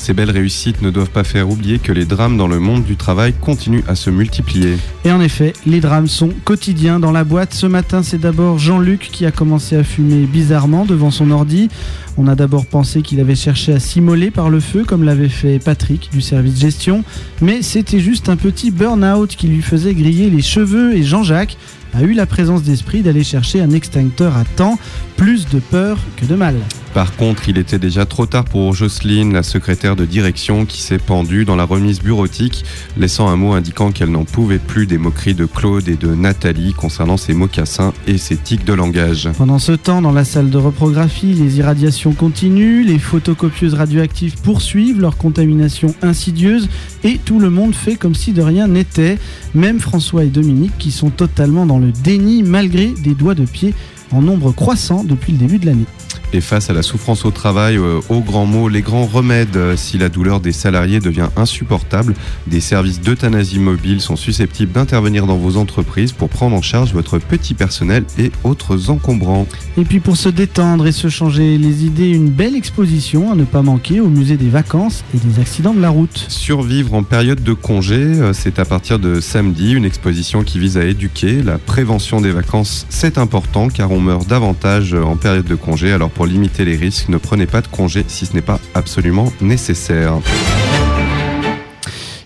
Ces 0.00 0.14
belles 0.14 0.30
réussites 0.30 0.80
ne 0.80 0.88
doivent 0.88 1.10
pas 1.10 1.24
faire 1.24 1.50
oublier 1.50 1.78
que 1.78 1.92
les 1.92 2.06
drames 2.06 2.38
dans 2.38 2.48
le 2.48 2.58
monde 2.58 2.84
du 2.84 2.96
travail 2.96 3.34
continuent 3.34 3.82
à 3.86 3.94
se 3.94 4.08
multiplier. 4.08 4.78
Et 5.04 5.12
en 5.12 5.20
effet, 5.20 5.52
les 5.66 5.80
drames 5.80 6.08
sont 6.08 6.30
quotidiens 6.42 6.98
dans 6.98 7.12
la 7.12 7.22
boîte. 7.22 7.52
Ce 7.52 7.66
matin, 7.66 8.02
c'est 8.02 8.16
d'abord 8.16 8.58
Jean-Luc 8.58 9.10
qui 9.12 9.26
a 9.26 9.30
commencé 9.30 9.76
à 9.76 9.84
fumer 9.84 10.24
bizarrement 10.24 10.86
devant 10.86 11.10
son 11.10 11.30
ordi. 11.30 11.68
On 12.16 12.26
a 12.26 12.34
d'abord 12.34 12.66
pensé 12.66 13.02
qu'il 13.02 13.20
avait 13.20 13.34
cherché 13.34 13.72
à 13.72 13.80
s'immoler 13.80 14.30
par 14.30 14.50
le 14.50 14.60
feu, 14.60 14.84
comme 14.84 15.04
l'avait 15.04 15.28
fait 15.28 15.58
Patrick 15.58 16.10
du 16.12 16.20
service 16.20 16.58
gestion. 16.58 17.04
Mais 17.40 17.62
c'était 17.62 18.00
juste 18.00 18.28
un 18.28 18.36
petit 18.36 18.70
burn-out 18.70 19.36
qui 19.36 19.48
lui 19.48 19.62
faisait 19.62 19.94
griller 19.94 20.30
les 20.30 20.42
cheveux 20.42 20.94
et 20.94 21.02
Jean-Jacques 21.02 21.56
a 21.94 22.02
eu 22.02 22.12
la 22.12 22.26
présence 22.26 22.62
d'esprit 22.62 23.02
d'aller 23.02 23.24
chercher 23.24 23.60
un 23.60 23.70
extincteur 23.70 24.36
à 24.36 24.44
temps. 24.44 24.78
Plus 25.16 25.48
de 25.48 25.58
peur 25.58 25.98
que 26.16 26.24
de 26.24 26.34
mal. 26.34 26.54
Par 26.94 27.14
contre, 27.14 27.48
il 27.48 27.58
était 27.58 27.78
déjà 27.78 28.06
trop 28.06 28.24
tard 28.24 28.44
pour 28.44 28.74
Jocelyne, 28.74 29.34
la 29.34 29.42
secrétaire 29.42 29.96
de 29.96 30.06
direction, 30.06 30.64
qui 30.64 30.80
s'est 30.80 30.98
pendue 30.98 31.44
dans 31.44 31.56
la 31.56 31.64
remise 31.64 32.00
bureautique, 32.00 32.64
laissant 32.96 33.28
un 33.28 33.36
mot 33.36 33.52
indiquant 33.52 33.92
qu'elle 33.92 34.10
n'en 34.10 34.24
pouvait 34.24 34.58
plus 34.58 34.86
des 34.86 34.96
moqueries 34.96 35.34
de 35.34 35.44
Claude 35.44 35.88
et 35.88 35.96
de 35.96 36.14
Nathalie 36.14 36.72
concernant 36.72 37.18
ses 37.18 37.34
mocassins 37.34 37.92
et 38.06 38.16
ses 38.16 38.36
tics 38.36 38.64
de 38.64 38.72
langage. 38.72 39.28
Pendant 39.36 39.58
ce 39.58 39.72
temps, 39.72 40.00
dans 40.00 40.10
la 40.10 40.24
salle 40.24 40.48
de 40.48 40.56
reprographie, 40.56 41.34
les 41.34 41.58
irradiations 41.58 42.09
continuent, 42.12 42.84
les 42.84 42.98
photocopieuses 42.98 43.74
radioactives 43.74 44.36
poursuivent 44.42 45.00
leur 45.00 45.16
contamination 45.16 45.94
insidieuse 46.02 46.68
et 47.04 47.18
tout 47.18 47.38
le 47.38 47.50
monde 47.50 47.74
fait 47.74 47.96
comme 47.96 48.14
si 48.14 48.32
de 48.32 48.42
rien 48.42 48.68
n'était, 48.68 49.18
même 49.54 49.80
François 49.80 50.24
et 50.24 50.28
Dominique 50.28 50.76
qui 50.78 50.90
sont 50.90 51.10
totalement 51.10 51.66
dans 51.66 51.78
le 51.78 51.92
déni 51.92 52.42
malgré 52.42 52.88
des 52.88 53.14
doigts 53.14 53.34
de 53.34 53.44
pied 53.44 53.74
en 54.12 54.22
nombre 54.22 54.52
croissant 54.52 55.04
depuis 55.04 55.32
le 55.32 55.38
début 55.38 55.58
de 55.58 55.66
l'année. 55.66 55.86
Et 56.32 56.40
face 56.40 56.70
à 56.70 56.72
la 56.72 56.82
souffrance 56.82 57.24
au 57.24 57.32
travail, 57.32 57.76
euh, 57.76 57.98
aux 58.08 58.20
grands 58.20 58.46
mots, 58.46 58.68
les 58.68 58.82
grands 58.82 59.06
remèdes, 59.06 59.56
euh, 59.56 59.76
si 59.76 59.98
la 59.98 60.08
douleur 60.08 60.38
des 60.38 60.52
salariés 60.52 61.00
devient 61.00 61.28
insupportable, 61.36 62.14
des 62.46 62.60
services 62.60 63.00
d'euthanasie 63.00 63.58
mobile 63.58 64.00
sont 64.00 64.14
susceptibles 64.14 64.70
d'intervenir 64.70 65.26
dans 65.26 65.36
vos 65.36 65.56
entreprises 65.56 66.12
pour 66.12 66.28
prendre 66.28 66.54
en 66.54 66.62
charge 66.62 66.92
votre 66.92 67.18
petit 67.18 67.54
personnel 67.54 68.04
et 68.16 68.30
autres 68.44 68.90
encombrants. 68.90 69.48
Et 69.76 69.84
puis 69.84 69.98
pour 69.98 70.16
se 70.16 70.28
détendre 70.28 70.86
et 70.86 70.92
se 70.92 71.08
changer 71.08 71.58
les 71.58 71.84
idées, 71.84 72.10
une 72.10 72.30
belle 72.30 72.54
exposition 72.54 73.32
à 73.32 73.34
ne 73.34 73.44
pas 73.44 73.62
manquer 73.62 73.98
au 73.98 74.08
musée 74.08 74.36
des 74.36 74.50
vacances 74.50 75.04
et 75.14 75.18
des 75.18 75.40
accidents 75.40 75.74
de 75.74 75.80
la 75.80 75.90
route. 75.90 76.26
Survivre 76.28 76.94
en 76.94 77.02
période 77.02 77.42
de 77.42 77.54
congé, 77.54 77.96
euh, 77.96 78.32
c'est 78.32 78.60
à 78.60 78.64
partir 78.64 79.00
de 79.00 79.20
samedi 79.20 79.72
une 79.72 79.84
exposition 79.84 80.44
qui 80.44 80.60
vise 80.60 80.78
à 80.78 80.84
éduquer. 80.84 81.42
La 81.42 81.58
prévention 81.58 82.20
des 82.20 82.30
vacances, 82.30 82.86
c'est 82.88 83.18
important 83.18 83.68
car 83.68 83.90
on 83.90 83.98
meurt 83.98 84.28
davantage 84.28 84.94
en 84.94 85.16
période 85.16 85.46
de 85.46 85.56
congé. 85.56 85.90
Alors 85.90 86.10
pour 86.10 86.19
limiter 86.26 86.64
les 86.64 86.76
risques, 86.76 87.08
ne 87.08 87.18
prenez 87.18 87.46
pas 87.46 87.60
de 87.60 87.68
congé 87.68 88.04
si 88.08 88.26
ce 88.26 88.34
n'est 88.34 88.42
pas 88.42 88.60
absolument 88.74 89.32
nécessaire. 89.40 90.18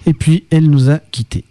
Et 0.06 0.12
puis 0.12 0.44
elle 0.50 0.68
nous 0.70 0.90
a 0.90 0.98
quittés. 0.98 1.44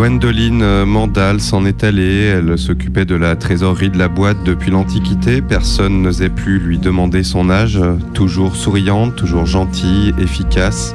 Gwendoline 0.00 0.62
euh, 0.62 0.86
Mandal 0.86 1.42
s'en 1.42 1.66
est 1.66 1.84
allée. 1.84 2.24
Elle 2.24 2.56
s'occupait 2.56 3.04
de 3.04 3.14
la 3.14 3.36
trésorerie 3.36 3.90
de 3.90 3.98
la 3.98 4.08
boîte 4.08 4.42
depuis 4.46 4.70
l'Antiquité. 4.70 5.42
Personne 5.42 6.00
n'osait 6.00 6.30
plus 6.30 6.58
lui 6.58 6.78
demander 6.78 7.22
son 7.22 7.50
âge. 7.50 7.78
Toujours 8.14 8.56
souriante, 8.56 9.14
toujours 9.14 9.44
gentille, 9.44 10.14
efficace. 10.18 10.94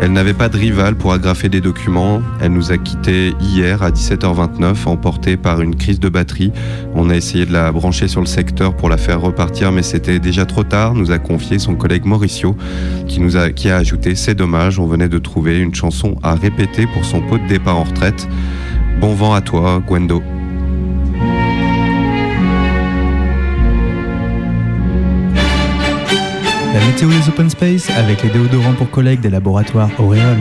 Elle 0.00 0.12
n'avait 0.12 0.32
pas 0.32 0.48
de 0.48 0.56
rival 0.56 0.94
pour 0.94 1.12
agrafer 1.12 1.50
des 1.50 1.60
documents. 1.60 2.22
Elle 2.40 2.52
nous 2.52 2.72
a 2.72 2.78
quittés 2.78 3.34
hier 3.40 3.82
à 3.82 3.90
17h29, 3.90 4.86
emportée 4.88 5.36
par 5.36 5.60
une 5.60 5.76
crise 5.76 6.00
de 6.00 6.08
batterie. 6.08 6.50
On 6.94 7.10
a 7.10 7.14
essayé 7.14 7.44
de 7.44 7.52
la 7.52 7.70
brancher 7.72 8.08
sur 8.08 8.20
le 8.20 8.26
secteur 8.26 8.74
pour 8.74 8.88
la 8.88 8.96
faire 8.96 9.20
repartir, 9.20 9.70
mais 9.70 9.82
c'était 9.82 10.18
déjà 10.18 10.46
trop 10.46 10.64
tard, 10.64 10.94
nous 10.94 11.10
a 11.10 11.18
confié 11.18 11.58
son 11.58 11.74
collègue 11.74 12.06
Mauricio, 12.06 12.56
qui, 13.06 13.20
nous 13.20 13.36
a, 13.36 13.50
qui 13.50 13.68
a 13.68 13.76
ajouté 13.76 14.14
C'est 14.14 14.34
dommage, 14.34 14.78
on 14.78 14.86
venait 14.86 15.08
de 15.08 15.18
trouver 15.18 15.58
une 15.58 15.74
chanson 15.74 16.16
à 16.22 16.34
répéter 16.34 16.86
pour 16.86 17.04
son 17.04 17.20
pot 17.20 17.38
de 17.38 17.46
départ 17.46 17.78
en 17.78 17.84
retraite. 17.84 18.28
Bon 19.00 19.14
vent 19.14 19.34
à 19.34 19.40
toi, 19.40 19.82
Gwendo. 19.86 20.22
La 26.74 26.86
météo 26.86 27.08
des 27.08 27.28
open 27.28 27.50
space 27.50 27.90
avec 27.90 28.22
les 28.22 28.30
déodorants 28.30 28.72
pour 28.72 28.90
collègues 28.90 29.20
des 29.20 29.30
laboratoires 29.30 29.90
Auréole. 29.98 30.36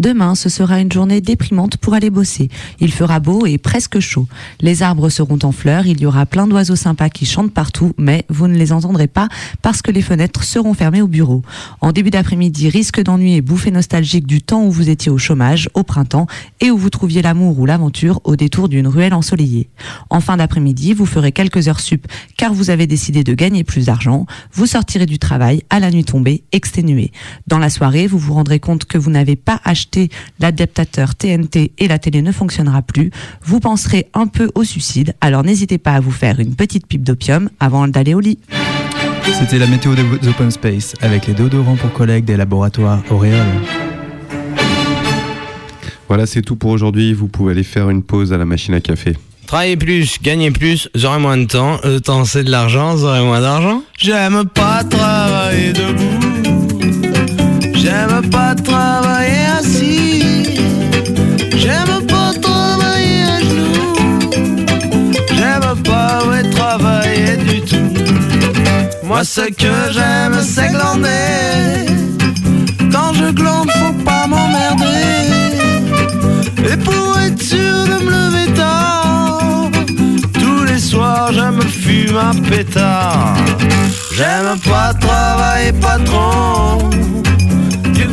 Demain, 0.00 0.34
ce 0.34 0.48
sera 0.48 0.80
une 0.80 0.90
journée 0.90 1.20
déprimante 1.20 1.76
pour 1.76 1.92
aller 1.92 2.08
bosser. 2.08 2.48
Il 2.80 2.90
fera 2.90 3.20
beau 3.20 3.44
et 3.44 3.58
presque 3.58 4.00
chaud. 4.00 4.26
Les 4.62 4.82
arbres 4.82 5.10
seront 5.10 5.38
en 5.42 5.52
fleurs, 5.52 5.84
il 5.84 6.00
y 6.00 6.06
aura 6.06 6.24
plein 6.24 6.46
d'oiseaux 6.46 6.74
sympas 6.74 7.10
qui 7.10 7.26
chantent 7.26 7.52
partout, 7.52 7.92
mais 7.98 8.24
vous 8.30 8.48
ne 8.48 8.56
les 8.56 8.72
entendrez 8.72 9.08
pas 9.08 9.28
parce 9.60 9.82
que 9.82 9.90
les 9.90 10.00
fenêtres 10.00 10.42
seront 10.42 10.72
fermées 10.72 11.02
au 11.02 11.06
bureau. 11.06 11.42
En 11.82 11.92
début 11.92 12.08
d'après-midi, 12.08 12.70
risque 12.70 13.02
d'ennui 13.02 13.34
et 13.34 13.42
bouffée 13.42 13.70
nostalgique 13.70 14.26
du 14.26 14.40
temps 14.40 14.64
où 14.64 14.70
vous 14.70 14.88
étiez 14.88 15.12
au 15.12 15.18
chômage, 15.18 15.68
au 15.74 15.82
printemps, 15.82 16.26
et 16.62 16.70
où 16.70 16.78
vous 16.78 16.88
trouviez 16.88 17.20
l'amour 17.20 17.58
ou 17.58 17.66
l'aventure 17.66 18.22
au 18.24 18.36
détour 18.36 18.70
d'une 18.70 18.88
ruelle 18.88 19.12
ensoleillée. 19.12 19.68
En 20.08 20.20
fin 20.20 20.38
d'après-midi, 20.38 20.94
vous 20.94 21.04
ferez 21.04 21.32
quelques 21.32 21.68
heures 21.68 21.80
sup 21.80 22.06
car 22.38 22.54
vous 22.54 22.70
avez 22.70 22.86
décidé 22.86 23.22
de 23.22 23.34
gagner 23.34 23.64
plus 23.64 23.84
d'argent. 23.84 24.24
Vous 24.50 24.64
sortirez 24.64 25.04
du 25.04 25.18
travail 25.18 25.62
à 25.68 25.78
la 25.78 25.90
nuit 25.90 26.04
tombée, 26.04 26.44
exténué. 26.52 27.12
Dans 27.46 27.58
la 27.58 27.68
soirée, 27.68 28.06
vous 28.06 28.18
vous 28.18 28.32
rendrez 28.32 28.60
compte 28.60 28.86
que 28.86 28.96
vous 28.96 29.10
n'avez 29.10 29.36
pas 29.36 29.60
acheté 29.62 29.89
l'adaptateur 30.38 31.14
TNT 31.14 31.72
et 31.78 31.88
la 31.88 31.98
télé 31.98 32.22
ne 32.22 32.32
fonctionnera 32.32 32.82
plus. 32.82 33.10
Vous 33.42 33.60
penserez 33.60 34.06
un 34.14 34.26
peu 34.26 34.50
au 34.54 34.64
suicide, 34.64 35.14
alors 35.20 35.44
n'hésitez 35.44 35.78
pas 35.78 35.92
à 35.92 36.00
vous 36.00 36.10
faire 36.10 36.40
une 36.40 36.54
petite 36.54 36.86
pipe 36.86 37.02
d'opium 37.02 37.50
avant 37.60 37.88
d'aller 37.88 38.14
au 38.14 38.20
lit. 38.20 38.38
C'était 39.38 39.58
la 39.58 39.66
météo 39.66 39.94
des 39.94 40.28
open 40.28 40.50
space 40.50 40.94
avec 41.00 41.26
les 41.26 41.34
déodorants 41.34 41.76
pour 41.76 41.92
collègues 41.92 42.24
des 42.24 42.36
laboratoires 42.36 43.02
Auréole. 43.10 43.46
Voilà, 46.08 46.26
c'est 46.26 46.42
tout 46.42 46.56
pour 46.56 46.70
aujourd'hui. 46.70 47.12
Vous 47.12 47.28
pouvez 47.28 47.52
aller 47.52 47.62
faire 47.62 47.88
une 47.88 48.02
pause 48.02 48.32
à 48.32 48.36
la 48.36 48.44
machine 48.44 48.74
à 48.74 48.80
café. 48.80 49.14
Travailler 49.46 49.76
plus, 49.76 50.20
gagner 50.22 50.50
plus, 50.50 50.88
j'aurai 50.94 51.18
moins 51.18 51.36
de 51.36 51.44
temps. 51.44 51.78
Le 51.84 52.00
temps 52.00 52.24
c'est 52.24 52.44
de 52.44 52.50
l'argent, 52.50 52.96
j'aurai 52.96 53.22
moins 53.22 53.40
d'argent. 53.40 53.82
J'aime 53.98 54.44
pas 54.44 54.84
travailler 54.84 55.72
debout. 55.72 56.20
J'aime 57.74 58.28
pas 58.30 58.54
travailler 58.54 59.09
Moi 69.20 69.24
ce 69.24 69.42
que 69.42 69.92
j'aime 69.92 70.40
c'est 70.42 70.68
glander. 70.68 71.84
Quand 72.90 73.12
je 73.12 73.30
glande 73.32 73.70
faut 73.72 73.92
pas 74.02 74.26
m'emmerder. 74.26 75.26
Et 76.72 76.76
pour 76.78 77.18
être 77.18 77.42
sûr 77.42 77.84
de 77.84 78.02
me 78.02 78.10
lever 78.10 78.50
tard, 78.54 79.68
tous 80.32 80.64
les 80.64 80.78
soirs 80.78 81.32
je 81.34 81.50
me 81.50 81.62
fume 81.62 82.16
un 82.16 82.34
pétard. 82.48 83.36
J'aime 84.12 84.58
pas 84.60 84.94
travailler 84.94 85.72
patron. 85.72 86.78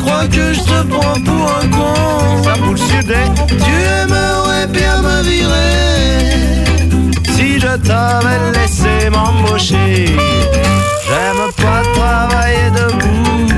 Crois 0.08 0.26
que 0.26 0.54
je 0.54 0.60
te 0.60 0.86
prends 0.88 1.20
pour 1.20 1.52
un 1.60 1.68
con. 1.68 2.42
Ça 2.42 2.54
bullshit, 2.62 3.12
Tu 3.64 3.74
aimerais 4.00 4.66
bien 4.68 5.02
me 5.02 5.22
virer. 5.22 6.32
Si 7.36 7.60
je 7.60 7.76
t'avais 7.76 8.40
laissé 8.54 9.10
m'embaucher 9.10 10.16
J'aime 11.06 11.44
pas 11.62 11.82
travailler 11.92 12.70
debout. 12.78 13.48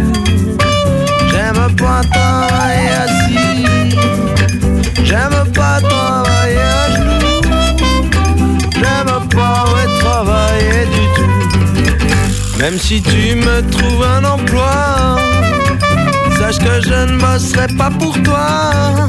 J'aime 1.30 1.76
pas 1.76 2.00
travailler 2.14 2.90
assis. 3.04 3.94
J'aime 5.04 5.52
pas 5.54 5.80
travailler 5.80 6.64
à 6.80 6.90
genoux. 6.96 7.42
J'aime 8.74 9.28
pas 9.28 9.64
travailler 10.00 10.80
du 10.96 11.04
tout. 11.14 12.58
Même 12.58 12.76
si 12.76 13.00
tu 13.00 13.36
me 13.36 13.60
trouves 13.70 14.04
un 14.04 14.24
emploi 14.24 15.16
sache 16.50 16.64
que 16.64 16.80
je 16.80 17.12
ne 17.12 17.18
bosserai 17.18 17.66
pas 17.78 17.90
pour 17.90 18.20
toi. 18.22 19.06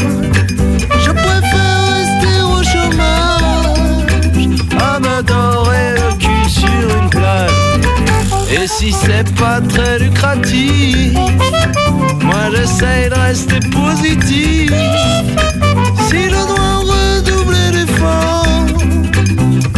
Je 0.99 1.11
préfère 1.11 1.77
rester 1.93 2.35
au 2.43 2.63
chômage 2.63 4.05
à 4.79 4.99
me 4.99 5.21
dorer 5.23 5.93
le 5.95 6.17
cul 6.17 6.49
sur 6.49 6.97
une 7.01 7.09
plage. 7.09 7.51
Et 8.51 8.67
si 8.67 8.91
c'est 8.91 9.33
pas 9.35 9.61
très 9.61 9.99
lucratif, 9.99 11.13
moi 12.21 12.49
j'essaye 12.53 13.09
de 13.09 13.15
rester 13.15 13.59
positif. 13.71 14.71
Si 16.07 16.25
le 16.25 16.41
dois 16.51 16.75
redoubler 16.91 17.71
d'efforts, 17.71 18.45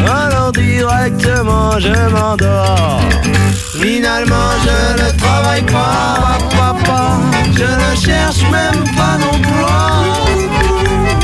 alors 0.05 0.51
directement 0.51 1.79
je 1.79 2.09
m'endors. 2.13 2.99
Finalement 3.81 4.51
je 4.65 5.03
ne 5.03 5.09
travaille 5.17 5.63
pas, 5.63 6.37
papa. 6.57 7.32
Je 7.63 7.69
ne 7.69 7.95
cherche 7.95 8.41
même 8.51 8.83
pas 8.95 9.17
d'emploi. 9.17 9.77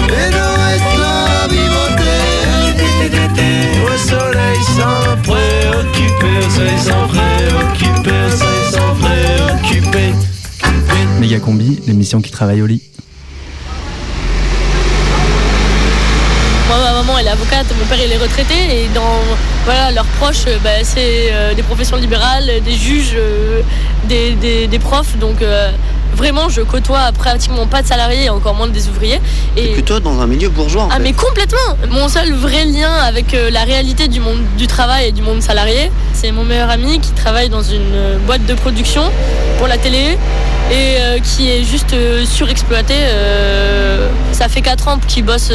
Et 0.07 0.31
je 0.31 0.37
reste 0.37 1.03
à 1.03 1.47
vivoter. 1.49 2.21
Au 3.83 3.97
soleil 3.97 4.59
sans 4.77 5.17
préoccuper, 5.21 6.37
au 6.37 6.49
soleil 6.49 6.79
sans 6.79 7.07
préoccuper, 7.07 8.17
au 8.25 8.29
soleil 8.37 8.71
sans 8.71 8.95
préoccuper. 8.95 10.13
Méga 11.19 11.39
Combi, 11.39 11.81
l'émission 11.87 12.21
qui 12.21 12.31
travaille 12.31 12.61
au 12.61 12.67
lit. 12.67 12.81
Moi, 16.69 16.77
ma 16.77 16.93
maman, 16.93 17.17
elle 17.19 17.25
est 17.27 17.31
avocate, 17.31 17.65
mon 17.77 17.85
père, 17.87 17.97
il 18.05 18.11
est 18.13 18.17
retraité. 18.17 18.83
Et 18.83 18.87
dans 18.95 19.19
voilà, 19.65 19.91
leurs 19.91 20.05
proches, 20.05 20.45
euh, 20.47 20.57
bah, 20.63 20.69
c'est 20.83 21.31
euh, 21.33 21.53
des 21.55 21.63
professions 21.63 21.97
libérales, 21.97 22.49
des 22.63 22.75
juges, 22.75 23.13
euh, 23.15 23.61
des, 24.05 24.31
des- 24.35 24.67
des 24.67 24.79
profs. 24.79 25.17
Donc, 25.17 25.41
euh, 25.41 25.71
vraiment, 26.19 26.49
je 26.49 26.61
côtoie 26.61 27.11
pratiquement 27.17 27.65
pas 27.65 27.81
de 27.81 27.87
salariés 27.87 28.25
et 28.25 28.29
encore 28.29 28.53
moins 28.53 28.67
des 28.67 28.89
ouvriers. 28.89 29.21
Et... 29.57 29.69
Plutôt 29.73 29.99
dans 30.01 30.19
un 30.19 30.27
milieu 30.27 30.49
bourgeois 30.49 30.83
en 30.83 30.89
Ah 30.91 30.97
fait. 30.97 31.03
mais 31.03 31.13
complètement 31.13 31.69
Mon 31.89 32.09
seul 32.09 32.33
vrai 32.33 32.65
lien 32.65 32.91
avec 33.11 33.33
euh, 33.33 33.49
la 33.49 33.63
réalité 33.63 34.07
du 34.09 34.19
monde 34.19 34.41
du 34.57 34.67
travail 34.67 35.07
et 35.07 35.11
du 35.13 35.21
monde 35.21 35.41
salarié, 35.41 35.89
c'est 36.13 36.31
mon 36.31 36.43
meilleur 36.43 36.69
ami 36.69 36.99
qui 36.99 37.11
travaille 37.13 37.47
dans 37.49 37.63
une 37.63 37.93
euh, 37.95 38.17
boîte 38.27 38.45
de 38.45 38.53
production 38.53 39.03
pour 39.57 39.67
la 39.67 39.77
télé 39.77 40.17
et 40.71 40.75
euh, 40.99 41.17
qui 41.19 41.49
est 41.49 41.63
juste 41.63 41.93
euh, 41.93 42.25
surexploité. 42.25 42.93
euh, 42.97 44.09
ça 44.33 44.49
fait 44.49 44.61
4 44.61 44.87
ans 44.89 44.99
qu'il 45.07 45.23
bosse 45.25 45.51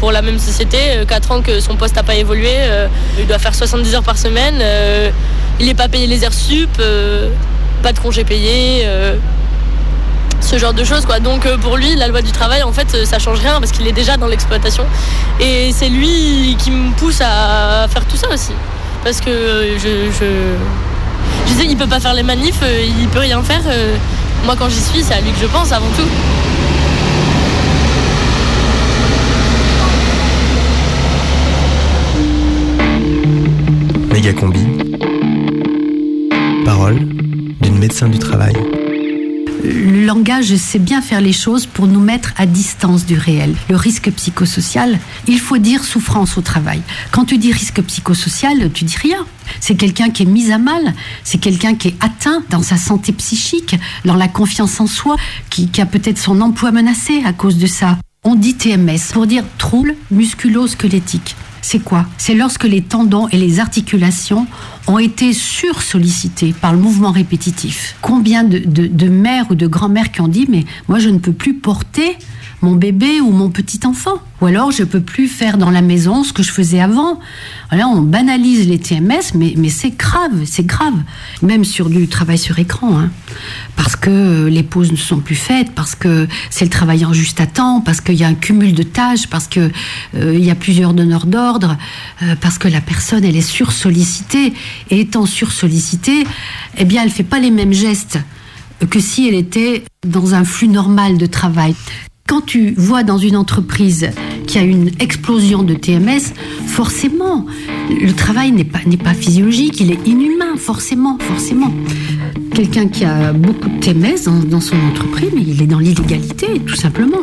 pour 0.00 0.10
la 0.12 0.22
même 0.22 0.38
société, 0.38 0.78
4 1.06 1.30
ans 1.32 1.40
que 1.42 1.60
son 1.60 1.74
poste 1.76 1.94
n'a 1.96 2.02
pas 2.02 2.14
évolué, 2.16 2.54
il 3.18 3.26
doit 3.28 3.38
faire 3.38 3.54
70 3.54 3.94
heures 3.94 4.02
par 4.02 4.18
semaine, 4.18 4.56
il 5.60 5.66
n'est 5.66 5.74
pas 5.74 5.86
payé 5.88 6.06
les 6.08 6.24
heures 6.24 6.32
sup, 6.32 6.76
pas 7.82 7.92
de 7.92 7.98
congés 8.00 8.24
payés. 8.24 8.84
Ce 10.44 10.58
genre 10.58 10.74
de 10.74 10.84
choses 10.84 11.06
quoi. 11.06 11.20
Donc 11.20 11.46
euh, 11.46 11.56
pour 11.56 11.76
lui 11.76 11.96
la 11.96 12.06
loi 12.06 12.22
du 12.22 12.30
travail 12.30 12.62
en 12.62 12.72
fait 12.72 12.94
euh, 12.94 13.04
ça 13.04 13.18
change 13.18 13.40
rien 13.40 13.58
parce 13.60 13.72
qu'il 13.72 13.86
est 13.86 13.92
déjà 13.92 14.16
dans 14.16 14.26
l'exploitation 14.26 14.84
et 15.40 15.72
c'est 15.72 15.88
lui 15.88 16.54
qui 16.58 16.70
me 16.70 16.92
pousse 16.92 17.20
à 17.20 17.86
faire 17.88 18.04
tout 18.06 18.16
ça 18.16 18.28
aussi 18.32 18.52
parce 19.02 19.20
que 19.20 19.30
euh, 19.30 19.78
je 19.78 20.12
je, 20.12 20.26
je 21.46 21.52
sais 21.52 21.66
il 21.66 21.76
peut 21.76 21.86
pas 21.86 22.00
faire 22.00 22.14
les 22.14 22.22
manifs, 22.22 22.60
il 22.62 23.08
peut 23.08 23.20
rien 23.20 23.42
faire. 23.42 23.62
moi 24.44 24.54
quand 24.58 24.68
j'y 24.68 24.80
suis 24.80 25.02
c'est 25.02 25.14
à 25.14 25.20
lui 25.20 25.32
que 25.32 25.40
je 25.40 25.46
pense 25.46 25.72
avant 25.72 25.90
tout. 25.96 26.08
Méga 34.12 34.32
Combi. 34.32 34.64
Parole 36.64 36.98
d'une 37.60 37.78
médecin 37.78 38.08
du 38.08 38.18
travail. 38.18 38.54
Le 39.64 40.04
langage 40.04 40.54
sait 40.56 40.78
bien 40.78 41.00
faire 41.00 41.22
les 41.22 41.32
choses 41.32 41.64
pour 41.64 41.86
nous 41.86 42.00
mettre 42.00 42.34
à 42.36 42.44
distance 42.44 43.06
du 43.06 43.16
réel. 43.16 43.54
Le 43.70 43.76
risque 43.76 44.10
psychosocial, 44.12 44.98
il 45.26 45.40
faut 45.40 45.56
dire 45.56 45.84
souffrance 45.84 46.36
au 46.36 46.42
travail. 46.42 46.82
Quand 47.12 47.24
tu 47.24 47.38
dis 47.38 47.50
risque 47.50 47.80
psychosocial, 47.80 48.70
tu 48.74 48.84
dis 48.84 48.98
rien. 48.98 49.24
C'est 49.60 49.74
quelqu'un 49.74 50.10
qui 50.10 50.24
est 50.24 50.26
mis 50.26 50.52
à 50.52 50.58
mal, 50.58 50.92
c'est 51.22 51.38
quelqu'un 51.38 51.76
qui 51.76 51.88
est 51.88 51.96
atteint 52.00 52.42
dans 52.50 52.62
sa 52.62 52.76
santé 52.76 53.12
psychique, 53.12 53.76
dans 54.04 54.16
la 54.16 54.28
confiance 54.28 54.80
en 54.80 54.86
soi, 54.86 55.16
qui, 55.48 55.70
a 55.80 55.86
peut-être 55.86 56.18
son 56.18 56.42
emploi 56.42 56.70
menacé 56.70 57.22
à 57.24 57.32
cause 57.32 57.56
de 57.56 57.66
ça. 57.66 57.98
On 58.22 58.34
dit 58.34 58.54
TMS 58.54 59.12
pour 59.14 59.26
dire 59.26 59.44
trouble 59.56 59.96
musculo-squelettique. 60.10 61.36
C'est 61.62 61.78
quoi? 61.78 62.04
C'est 62.18 62.34
lorsque 62.34 62.64
les 62.64 62.82
tendons 62.82 63.28
et 63.28 63.38
les 63.38 63.60
articulations 63.60 64.46
ont 64.86 64.98
été 64.98 65.32
sursollicités 65.32 66.52
par 66.60 66.72
le 66.72 66.78
mouvement 66.78 67.10
répétitif. 67.10 67.96
Combien 68.02 68.44
de, 68.44 68.58
de- 68.58 68.86
de 68.86 69.08
mères 69.08 69.46
ou 69.50 69.54
de 69.54 69.66
grand-mères 69.66 70.12
qui 70.12 70.20
ont 70.20 70.28
dit 70.28 70.46
mais 70.48 70.64
moi 70.88 70.98
je 70.98 71.08
ne 71.08 71.18
peux 71.18 71.32
plus 71.32 71.54
porter 71.54 72.16
mon 72.64 72.74
bébé 72.74 73.20
ou 73.20 73.30
mon 73.30 73.50
petit 73.50 73.80
enfant 73.86 74.14
ou 74.40 74.46
alors 74.46 74.72
je 74.72 74.84
peux 74.84 75.00
plus 75.00 75.28
faire 75.28 75.58
dans 75.58 75.70
la 75.70 75.82
maison 75.82 76.24
ce 76.24 76.32
que 76.32 76.42
je 76.42 76.50
faisais 76.50 76.80
avant. 76.80 77.20
Voilà, 77.70 77.88
on 77.88 78.00
banalise 78.00 78.66
les 78.66 78.78
TMS 78.78 79.34
mais, 79.34 79.54
mais 79.56 79.68
c'est 79.68 79.90
grave, 79.90 80.44
c'est 80.46 80.64
grave. 80.64 80.94
Même 81.42 81.64
sur 81.64 81.90
du 81.90 82.08
travail 82.08 82.38
sur 82.38 82.58
écran 82.58 82.98
hein. 82.98 83.10
parce 83.76 83.96
que 83.96 84.46
les 84.46 84.62
pauses 84.62 84.90
ne 84.90 84.96
sont 84.96 85.18
plus 85.18 85.34
faites, 85.34 85.72
parce 85.72 85.94
que 85.94 86.26
c'est 86.48 86.64
le 86.64 86.70
travail 86.70 87.04
en 87.04 87.12
juste 87.12 87.40
à 87.40 87.46
temps, 87.46 87.82
parce 87.82 88.00
qu'il 88.00 88.16
y 88.16 88.24
a 88.24 88.28
un 88.28 88.34
cumul 88.34 88.74
de 88.74 88.82
tâches, 88.82 89.26
parce 89.28 89.46
que 89.46 89.70
euh, 90.16 90.34
il 90.34 90.44
y 90.44 90.50
a 90.50 90.54
plusieurs 90.54 90.94
donneurs 90.94 91.26
d'ordre, 91.26 91.76
euh, 92.22 92.34
parce 92.40 92.58
que 92.58 92.68
la 92.68 92.80
personne 92.80 93.24
elle 93.24 93.36
est 93.36 93.42
sursollicitée 93.42 94.54
et 94.90 95.00
étant 95.00 95.26
sursollicitée, 95.26 96.24
eh 96.78 96.84
bien 96.84 97.02
elle 97.04 97.10
fait 97.10 97.24
pas 97.24 97.38
les 97.38 97.50
mêmes 97.50 97.74
gestes 97.74 98.18
que 98.90 99.00
si 99.00 99.28
elle 99.28 99.34
était 99.34 99.84
dans 100.06 100.34
un 100.34 100.44
flux 100.44 100.68
normal 100.68 101.18
de 101.18 101.26
travail. 101.26 101.74
Quand 102.26 102.40
tu 102.40 102.72
vois 102.76 103.02
dans 103.02 103.18
une 103.18 103.36
entreprise 103.36 104.10
qu'il 104.46 104.60
y 104.60 104.64
a 104.64 104.66
une 104.66 104.90
explosion 104.98 105.62
de 105.62 105.74
TMS, 105.74 106.32
forcément, 106.66 107.44
le 107.90 108.12
travail 108.12 108.50
n'est 108.52 108.64
pas, 108.64 108.80
n'est 108.86 108.96
pas 108.96 109.12
physiologique, 109.12 109.78
il 109.80 109.90
est 109.92 110.06
inhumain, 110.06 110.56
forcément, 110.56 111.18
forcément. 111.20 111.72
Quelqu'un 112.54 112.88
qui 112.88 113.04
a 113.04 113.32
beaucoup 113.34 113.68
de 113.68 113.78
TMS 113.78 114.24
dans, 114.24 114.38
dans 114.42 114.60
son 114.62 114.76
entreprise, 114.90 115.30
mais 115.34 115.42
il 115.42 115.60
est 115.60 115.66
dans 115.66 115.78
l'illégalité, 115.78 116.60
tout 116.66 116.76
simplement. 116.76 117.20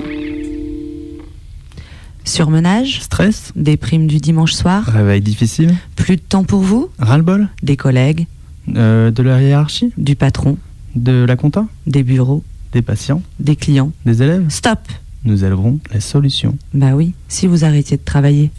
Surmenage 2.24 3.02
Stress. 3.02 3.52
Déprime 3.56 4.06
du 4.06 4.18
dimanche 4.18 4.54
soir. 4.54 4.86
Réveil 4.86 5.22
difficile. 5.22 5.74
Plus 5.95 6.18
de 6.18 6.22
temps 6.22 6.43
pour 6.43 6.62
vous. 6.62 6.89
Ras-le-bol. 6.99 7.49
Des 7.64 7.76
collègues. 7.76 8.28
Euh, 8.76 9.10
De 9.10 9.24
la 9.24 9.41
hiérarchie. 9.41 9.91
Du 9.97 10.16
patron. 10.16 10.58
De 10.95 11.26
la 11.28 11.36
compta. 11.36 11.66
Des 11.88 12.04
bureaux 12.04 12.43
Des 12.72 12.82
patients 12.82 13.22
Des 13.39 13.55
clients 13.55 13.91
Des 14.05 14.24
élèves 14.24 14.45
Stop 14.49 14.80
Nous 15.26 15.43
élèverons 15.43 15.80
les 15.93 15.99
solutions. 15.99 16.57
Bah 16.74 16.93
oui, 16.93 17.13
si 17.28 17.47
vous 17.47 17.65
arrêtiez 17.65 17.97
de 17.97 18.03
travailler. 18.03 18.49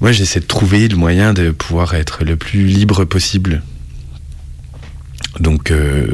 Moi, 0.00 0.12
j'essaie 0.12 0.40
de 0.40 0.46
trouver 0.46 0.88
le 0.88 0.96
moyen 0.96 1.34
de 1.34 1.50
pouvoir 1.50 1.94
être 1.94 2.24
le 2.24 2.36
plus 2.36 2.64
libre 2.66 3.04
possible. 3.04 3.62
Donc 5.38 5.70
euh, 5.70 6.06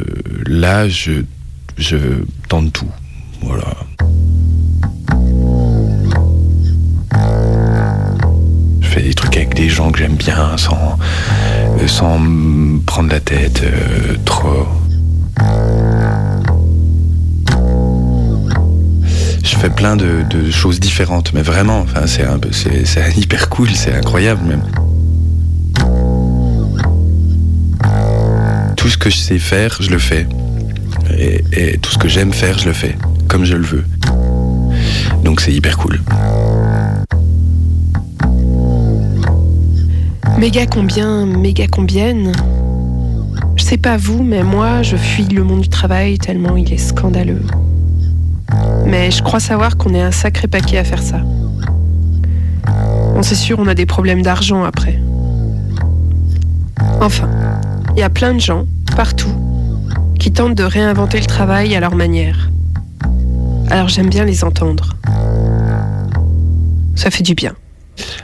là, 0.46 0.88
je, 0.88 1.22
je 1.78 1.96
tente 2.48 2.72
tout. 2.72 2.90
Voilà. 3.42 3.76
Je 8.80 8.86
fais 8.88 9.02
des 9.02 9.14
trucs 9.14 9.36
avec 9.36 9.54
des 9.54 9.68
gens 9.68 9.90
que 9.92 9.98
j'aime 9.98 10.16
bien 10.16 10.57
sans, 10.57 10.98
euh, 11.80 11.86
sans 11.86 12.18
me 12.18 12.80
prendre 12.80 13.11
la 13.11 13.20
tête 13.20 13.62
euh, 13.64 14.16
trop. 14.24 14.66
Je 19.47 19.55
fais 19.55 19.70
plein 19.70 19.94
de, 19.94 20.51
choses 20.51 20.80
différentes, 20.80 21.32
mais 21.32 21.40
vraiment, 21.40 21.78
enfin, 21.78 22.05
c'est 22.07 23.16
hyper 23.16 23.49
cool, 23.49 23.70
c'est 23.70 23.94
incroyable 23.94 24.42
même. 24.44 24.62
Tout 28.76 28.88
ce 28.88 28.99
que 28.99 29.09
je 29.09 29.16
sais 29.16 29.38
faire, 29.38 29.76
je 29.78 29.90
le 29.90 29.99
fais. 29.99 30.26
Et, 31.16 31.78
tout 31.78 31.92
ce 31.92 31.99
que 31.99 32.09
j'aime 32.09 32.32
faire, 32.32 32.59
je 32.59 32.66
le 32.66 32.72
fais, 32.72 32.97
comme 33.28 33.44
je 33.44 33.55
le 33.55 33.64
veux. 33.64 33.84
Donc 35.22 35.40
c'est 35.40 35.53
hyper 35.53 35.78
cool. 35.78 36.01
Méga 40.38 40.66
combien, 40.66 41.24
méga 41.24 41.68
combienne? 41.68 42.32
Je 43.55 43.62
sais 43.62 43.78
pas 43.78 43.97
vous, 43.97 44.24
mais 44.24 44.42
moi, 44.42 44.82
je 44.82 44.97
fuis 44.97 45.28
le 45.28 45.44
monde 45.44 45.61
du 45.61 45.68
travail 45.68 46.18
tellement 46.18 46.57
il 46.57 46.72
est 46.72 46.78
scandaleux. 46.78 47.42
Mais 48.87 49.11
je 49.11 49.22
crois 49.22 49.41
savoir 49.41 49.76
qu'on 49.76 49.93
est 49.95 50.01
un 50.01 50.12
sacré 50.12 50.47
paquet 50.47 50.78
à 50.78 50.84
faire 50.84 51.03
ça. 51.03 51.18
Bon, 53.14 53.22
c'est 53.22 53.34
sûr, 53.34 53.59
on 53.59 53.66
a 53.66 53.74
des 53.74 53.87
problèmes 53.87 54.22
d'argent 54.22 54.62
après. 54.64 55.01
Enfin, 57.01 57.28
il 57.97 58.01
y 58.01 58.03
a 58.03 58.11
plein 58.11 58.32
de 58.32 58.41
gens, 58.41 58.66
partout, 58.95 59.34
qui 60.18 60.32
tentent 60.32 60.55
de 60.55 60.64
réinventer 60.64 61.18
le 61.18 61.26
travail 61.26 61.74
à 61.74 61.80
leur 61.80 61.95
manière. 61.95 62.51
Alors 63.70 63.89
j'aime 63.89 64.09
bien 64.09 64.24
les 64.24 64.45
entendre. 64.45 64.97
Ça 66.95 67.11
fait 67.11 67.22
du 67.22 67.34
bien. 67.34 67.55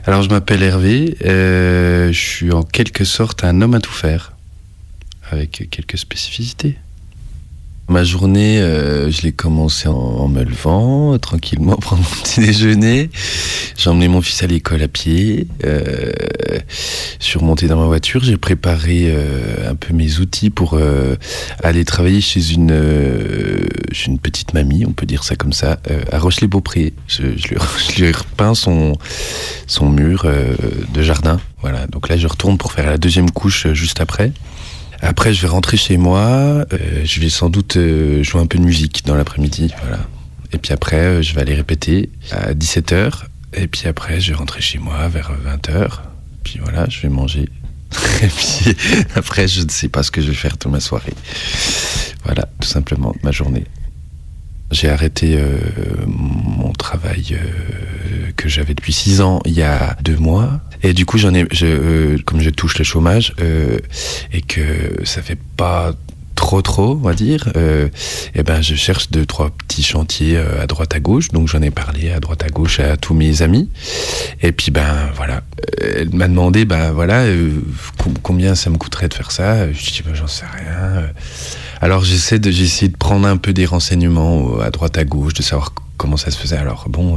Alors 0.07 0.23
je 0.23 0.29
m'appelle 0.29 0.63
Hervé, 0.63 1.17
euh, 1.25 2.13
je 2.13 2.21
suis 2.21 2.53
en 2.53 2.63
quelque 2.63 3.05
sorte 3.05 3.45
un 3.45 3.61
homme 3.63 3.75
à 3.75 3.81
tout 3.81 3.93
faire, 3.93 4.33
avec 5.31 5.69
quelques 5.71 5.99
spécificités. 5.99 6.77
Ma 7.89 8.05
journée, 8.05 8.61
euh, 8.61 9.11
je 9.11 9.23
l'ai 9.23 9.33
commencé 9.33 9.89
en, 9.89 10.29
me 10.29 10.45
levant, 10.45 11.19
tranquillement, 11.19 11.77
prendre 11.81 12.03
mon 12.03 12.23
petit 12.23 12.41
déjeuner. 12.41 13.11
J'ai 13.77 13.91
emmené 13.91 14.09
mon 14.09 14.23
fils 14.23 14.43
à 14.43 14.47
l'école 14.47 14.83
à 14.83 14.89
pied. 14.89 15.47
Euh, 15.65 16.13
je 17.21 17.25
suis 17.25 17.39
remonté 17.39 17.67
dans 17.67 17.77
ma 17.77 17.87
voiture. 17.87 18.23
J'ai 18.23 18.37
préparé 18.37 19.07
euh, 19.09 19.71
un 19.71 19.75
peu 19.75 19.93
mes 19.95 20.19
outils 20.21 20.51
pour 20.51 20.75
euh, 20.75 21.17
aller 21.63 21.85
travailler 21.85 22.21
chez 22.21 22.53
une, 22.53 22.71
euh, 22.71 23.67
petite 24.23 24.55
mamie, 24.55 24.85
on 24.87 24.93
peut 24.93 25.07
dire 25.07 25.25
ça 25.25 25.35
comme 25.37 25.53
ça, 25.53 25.79
euh, 25.91 26.03
à 26.13 26.19
Roche-les-Beaupré. 26.19 26.95
Je, 27.09 27.23
lui, 27.23 28.13
repeint 28.13 28.55
son, 28.55 28.97
son 29.67 29.89
mur 29.89 30.23
euh, 30.25 30.55
de 30.95 31.03
jardin. 31.03 31.41
Voilà. 31.61 31.87
Donc 31.87 32.09
là, 32.09 32.17
je 32.17 32.27
retourne 32.27 32.59
pour 32.59 32.73
faire 32.73 32.87
la 32.87 32.99
deuxième 32.99 33.31
couche 33.31 33.67
euh, 33.67 33.75
juste 33.75 34.01
après. 34.01 34.33
Après, 35.03 35.35
je 35.35 35.43
vais 35.43 35.49
rentrer 35.49 35.77
chez 35.77 35.97
moi. 35.97 36.21
euh, 36.21 36.65
je 37.05 37.21
vais 37.21 37.29
sans 37.29 37.51
doute 37.51 37.77
euh, 37.77 38.23
jouer 38.23 38.41
un 38.41 38.47
peu 38.47 38.57
de 38.59 38.65
musique 38.65 39.05
dans 39.05 39.17
l'après-midi. 39.17 39.73
Voilà. 39.83 39.99
Et 40.53 40.59
puis 40.59 40.73
après, 40.73 40.97
euh, 40.97 41.23
je 41.23 41.35
vais 41.35 41.41
aller 41.41 41.55
répéter 41.55 42.09
à 42.31 42.55
17h. 42.55 43.25
Et 43.55 43.67
puis 43.67 43.89
après, 43.89 44.21
je 44.21 44.31
vais 44.31 44.37
rentrer 44.37 44.61
chez 44.61 44.79
moi 44.79 45.09
vers 45.09 45.33
20h. 45.33 46.03
Puis 46.45 46.61
voilà, 46.63 46.89
je 46.89 47.01
vais 47.01 47.09
manger. 47.09 47.49
Et 48.23 48.29
puis 48.29 48.77
après, 49.17 49.49
je 49.49 49.63
ne 49.63 49.69
sais 49.69 49.89
pas 49.89 50.05
ce 50.05 50.13
que 50.13 50.23
je 50.23 50.29
vais 50.29 50.35
faire 50.35 50.57
toute 50.57 50.71
ma 50.71 50.81
soirée. 50.81 51.13
Voilà, 52.25 52.49
tout 52.61 52.69
simplement, 52.69 53.15
ma 53.25 53.33
journée. 53.33 53.65
J'ai 54.71 54.89
arrêté 54.89 55.39
mon 56.07 56.73
travail 56.73 57.37
que 58.37 58.49
j'avais 58.49 58.75
depuis 58.75 58.93
six 58.93 59.21
ans 59.21 59.41
il 59.45 59.53
y 59.53 59.63
a 59.63 59.97
deux 60.03 60.17
mois. 60.17 60.61
Et 60.83 60.95
du 60.95 61.07
coup, 61.07 61.17
j'en 61.17 61.33
ai, 61.35 61.47
euh, 61.63 62.19
comme 62.25 62.41
je 62.41 62.51
touche 62.51 62.77
le 62.79 62.85
chômage 62.85 63.35
euh, 63.41 63.79
et 64.33 64.43
que 64.43 65.05
ça 65.05 65.23
fait 65.23 65.39
pas 65.57 65.93
trop 66.53 66.61
trop, 66.61 66.91
on 66.93 67.07
va 67.09 67.15
dire, 67.15 67.51
euh, 67.57 67.89
eh 68.35 68.43
ben 68.43 68.61
je 68.61 68.75
cherche 68.75 69.11
deux 69.11 69.25
trois 69.25 69.49
petits 69.51 69.83
chantiers 69.83 70.37
euh, 70.37 70.63
à 70.63 70.67
droite 70.67 70.95
à 70.95 71.01
gauche. 71.01 71.29
Donc 71.31 71.49
j'en 71.49 71.63
ai 71.63 71.71
parlé 71.71 72.11
à 72.11 72.21
droite 72.21 72.43
à 72.45 72.49
gauche 72.49 72.79
à 72.79 72.99
tous 72.99 73.15
mes 73.15 73.41
amis. 73.41 73.71
Et 74.43 74.53
puis 74.53 74.71
ben 74.71 75.09
voilà, 75.17 75.41
Euh, 75.81 76.01
elle 76.01 76.11
m'a 76.15 76.29
demandé 76.29 76.67
ben 76.67 76.93
voilà 76.93 77.21
euh, 77.23 77.53
com- 77.97 78.13
combien 78.23 78.55
ça 78.55 78.69
me 78.69 78.77
coûterait 78.77 79.09
de 79.09 79.15
faire 79.15 79.31
ça? 79.31 79.73
Je 79.73 79.91
dis 79.93 80.03
ben 80.05 80.15
j'en 80.15 80.27
sais 80.27 80.45
rien. 80.45 81.05
Alors 81.81 82.05
j'essaie 82.05 82.39
de 82.39 82.51
j'ai 82.51 82.65
essayé 82.65 82.91
de 82.91 82.99
prendre 82.99 83.27
un 83.27 83.39
peu 83.39 83.55
des 83.55 83.65
renseignements 83.65 84.61
à 84.61 84.71
droite 84.71 84.99
à 84.99 85.05
gauche, 85.05 85.33
de 85.33 85.43
savoir 85.43 85.73
comment 85.97 86.19
ça 86.19 86.31
se 86.31 86.37
faisait. 86.37 86.59
Alors 86.59 86.85
bon, 86.91 87.17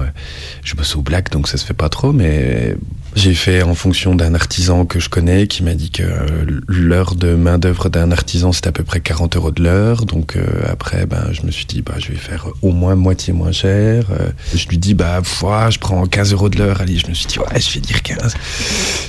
je 0.64 0.76
bosse 0.76 0.96
au 0.96 1.02
black 1.02 1.30
donc 1.30 1.50
ça 1.50 1.58
se 1.58 1.66
fait 1.66 1.74
pas 1.74 1.90
trop, 1.90 2.14
mais 2.14 2.78
j'ai 3.16 3.34
fait 3.34 3.64
en 3.64 3.76
fonction 3.76 4.14
d'un 4.14 4.36
artisan 4.36 4.86
que 4.86 5.00
je 5.00 5.08
connais 5.08 5.48
qui 5.48 5.64
m'a 5.64 5.74
dit 5.74 5.90
que 5.90 6.04
euh, 6.04 6.60
l'heure 6.68 7.16
de 7.16 7.34
main 7.34 7.58
d'œuvre 7.58 7.88
d'un 7.88 8.12
artisan 8.12 8.52
c'est 8.52 8.68
à 8.68 8.74
peu 8.74 8.84
près 8.84 9.00
40 9.00 9.38
euros 9.38 9.52
de 9.52 9.64
l'heure. 9.64 10.06
Donc 10.06 10.36
euh, 10.36 10.44
après 10.68 11.06
ben 11.06 11.30
je 11.32 11.44
me 11.44 11.52
suis 11.52 11.66
dit 11.66 11.82
bah 11.82 11.94
je 11.98 12.10
vais 12.10 12.18
faire 12.18 12.48
au 12.62 12.72
moins 12.72 12.96
moitié 12.96 13.32
moins 13.32 13.54
cher. 13.54 14.08
Euh, 14.12 14.30
je 14.54 14.68
lui 14.68 14.78
dis 14.78 14.94
bah 14.94 15.22
ouah, 15.42 15.70
je 15.70 15.80
prends 15.80 16.06
15 16.06 16.34
euros 16.34 16.50
de 16.50 16.58
l'heure. 16.58 16.82
Allez 16.82 16.98
je 16.98 17.08
me 17.08 17.14
suis 17.14 17.28
dit 17.28 17.40
ouais 17.40 17.60
je 17.60 17.74
vais 17.74 17.80
dire 17.80 18.04
15. 18.04 18.36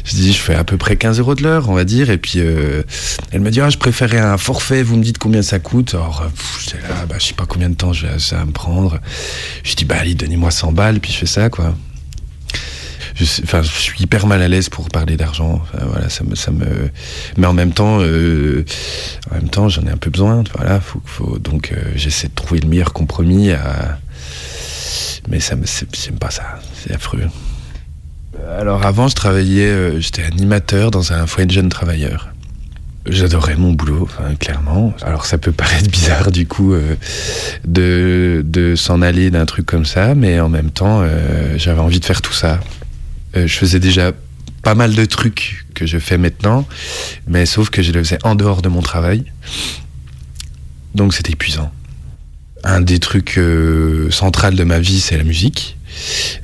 Je 0.05 0.15
dis 0.15 0.33
je 0.33 0.39
fais 0.39 0.55
à 0.55 0.63
peu 0.63 0.77
près 0.77 0.97
15 0.97 1.19
euros 1.19 1.35
de 1.35 1.43
l'heure 1.43 1.69
on 1.69 1.75
va 1.75 1.85
dire 1.85 2.09
et 2.09 2.19
puis 2.19 2.39
euh, 2.39 2.85
elle 3.33 3.41
m'a 3.41 3.51
dit 3.51 3.61
ah, 3.61 3.71
je 3.71 3.79
préférais 3.79 4.21
un 4.21 4.39
forfait. 4.39 4.85
Vous 4.85 4.97
me 4.97 5.03
dites 5.03 5.19
combien 5.19 5.43
ça 5.43 5.59
coûte. 5.59 5.95
Alors 5.95 6.23
euh, 6.23 6.29
j'étais 6.65 6.79
là 6.83 7.07
bah 7.09 7.17
je 7.19 7.27
sais 7.27 7.35
pas 7.35 7.47
combien 7.47 7.71
de 7.71 7.75
temps 7.75 7.93
ça 7.93 8.37
va 8.37 8.45
me 8.45 8.53
prendre. 8.53 9.01
Je 9.65 9.75
dis 9.75 9.85
bah 9.85 9.97
allez 9.99 10.15
donnez-moi 10.15 10.53
100 10.53 10.71
balles 10.71 11.01
puis 11.01 11.11
je 11.11 11.19
fais 11.19 11.27
ça 11.27 11.51
quoi 11.51 11.75
je, 13.17 13.63
suis 13.63 14.03
hyper 14.03 14.27
mal 14.27 14.43
à 14.43 14.49
l'aise 14.49 14.69
pour 14.69 14.89
parler 14.91 15.17
d'argent. 15.17 15.63
Voilà, 15.73 16.09
ça 16.11 16.23
me, 16.25 16.35
ça 16.35 16.51
me. 16.51 16.91
Mais 17.37 17.47
en 17.47 17.55
même 17.55 17.73
temps, 17.73 17.99
euh, 18.01 18.65
en 19.31 19.37
même 19.37 19.49
temps, 19.49 19.69
j'en 19.69 19.83
ai 19.87 19.91
un 19.91 19.97
peu 19.97 20.11
besoin. 20.11 20.45
Voilà, 20.55 20.81
faut, 20.81 21.01
faut 21.05 21.39
donc 21.39 21.73
euh, 21.73 21.93
j'essaie 21.95 22.29
de 22.29 22.35
trouver 22.35 22.61
le 22.61 22.69
meilleur 22.69 22.93
compromis. 22.93 23.51
Mais 25.29 25.41
ça 25.41 25.57
me, 25.57 25.65
j'aime 25.67 26.19
pas 26.19 26.31
ça. 26.31 26.61
C'est 26.75 26.95
affreux. 26.95 27.25
Alors 28.59 28.85
avant, 28.85 29.09
je 29.09 29.15
travaillais, 29.15 29.67
euh, 29.67 29.99
j'étais 29.99 30.23
animateur 30.23 30.91
dans 30.91 31.13
un 31.13 31.27
foyer 31.27 31.47
de 31.47 31.53
jeunes 31.53 31.71
travailleurs. 31.71 32.29
J'adorais 33.09 33.57
mon 33.57 33.73
boulot, 33.73 34.03
enfin, 34.03 34.35
clairement. 34.35 34.93
Alors 35.03 35.27
ça 35.27 35.39
peut 35.39 35.53
paraître 35.53 35.89
bizarre 35.89 36.33
du 36.33 36.47
coup 36.47 36.75
de, 37.65 38.43
de 38.45 38.75
s'en 38.75 39.01
aller 39.01 39.31
d'un 39.31 39.47
truc 39.47 39.65
comme 39.65 39.87
ça, 39.87 40.17
mais 40.17 40.41
en 40.41 40.49
même 40.49 40.71
temps, 40.71 41.05
j'avais 41.57 41.79
envie 41.79 42.01
de 42.01 42.05
faire 42.05 42.21
tout 42.21 42.33
ça. 42.33 42.59
Euh, 43.37 43.47
je 43.47 43.57
faisais 43.57 43.81
déjà 43.81 44.13
pas 44.63 44.75
mal 44.75 44.95
de 44.95 45.05
trucs 45.05 45.67
que 45.75 45.87
je 45.87 45.99
fais 45.99 46.19
maintenant, 46.19 46.67
mais 47.27 47.47
sauf 47.47 47.71
que 47.71 47.83
je 47.83 47.93
le 47.93 48.03
faisais 48.03 48.19
en 48.25 48.35
dehors 48.35 48.63
de 48.63 48.69
mon 48.69 48.83
travail. 48.83 49.25
Donc 50.95 51.15
c'était 51.15 51.33
épuisant. 51.33 51.71
Un 52.65 52.81
des 52.81 52.99
trucs 52.99 53.39
euh, 53.39 54.11
centrales 54.11 54.57
de 54.57 54.65
ma 54.65 54.81
vie, 54.81 55.01
c'est 55.01 55.17
la 55.17 55.25
musique. 55.25 55.77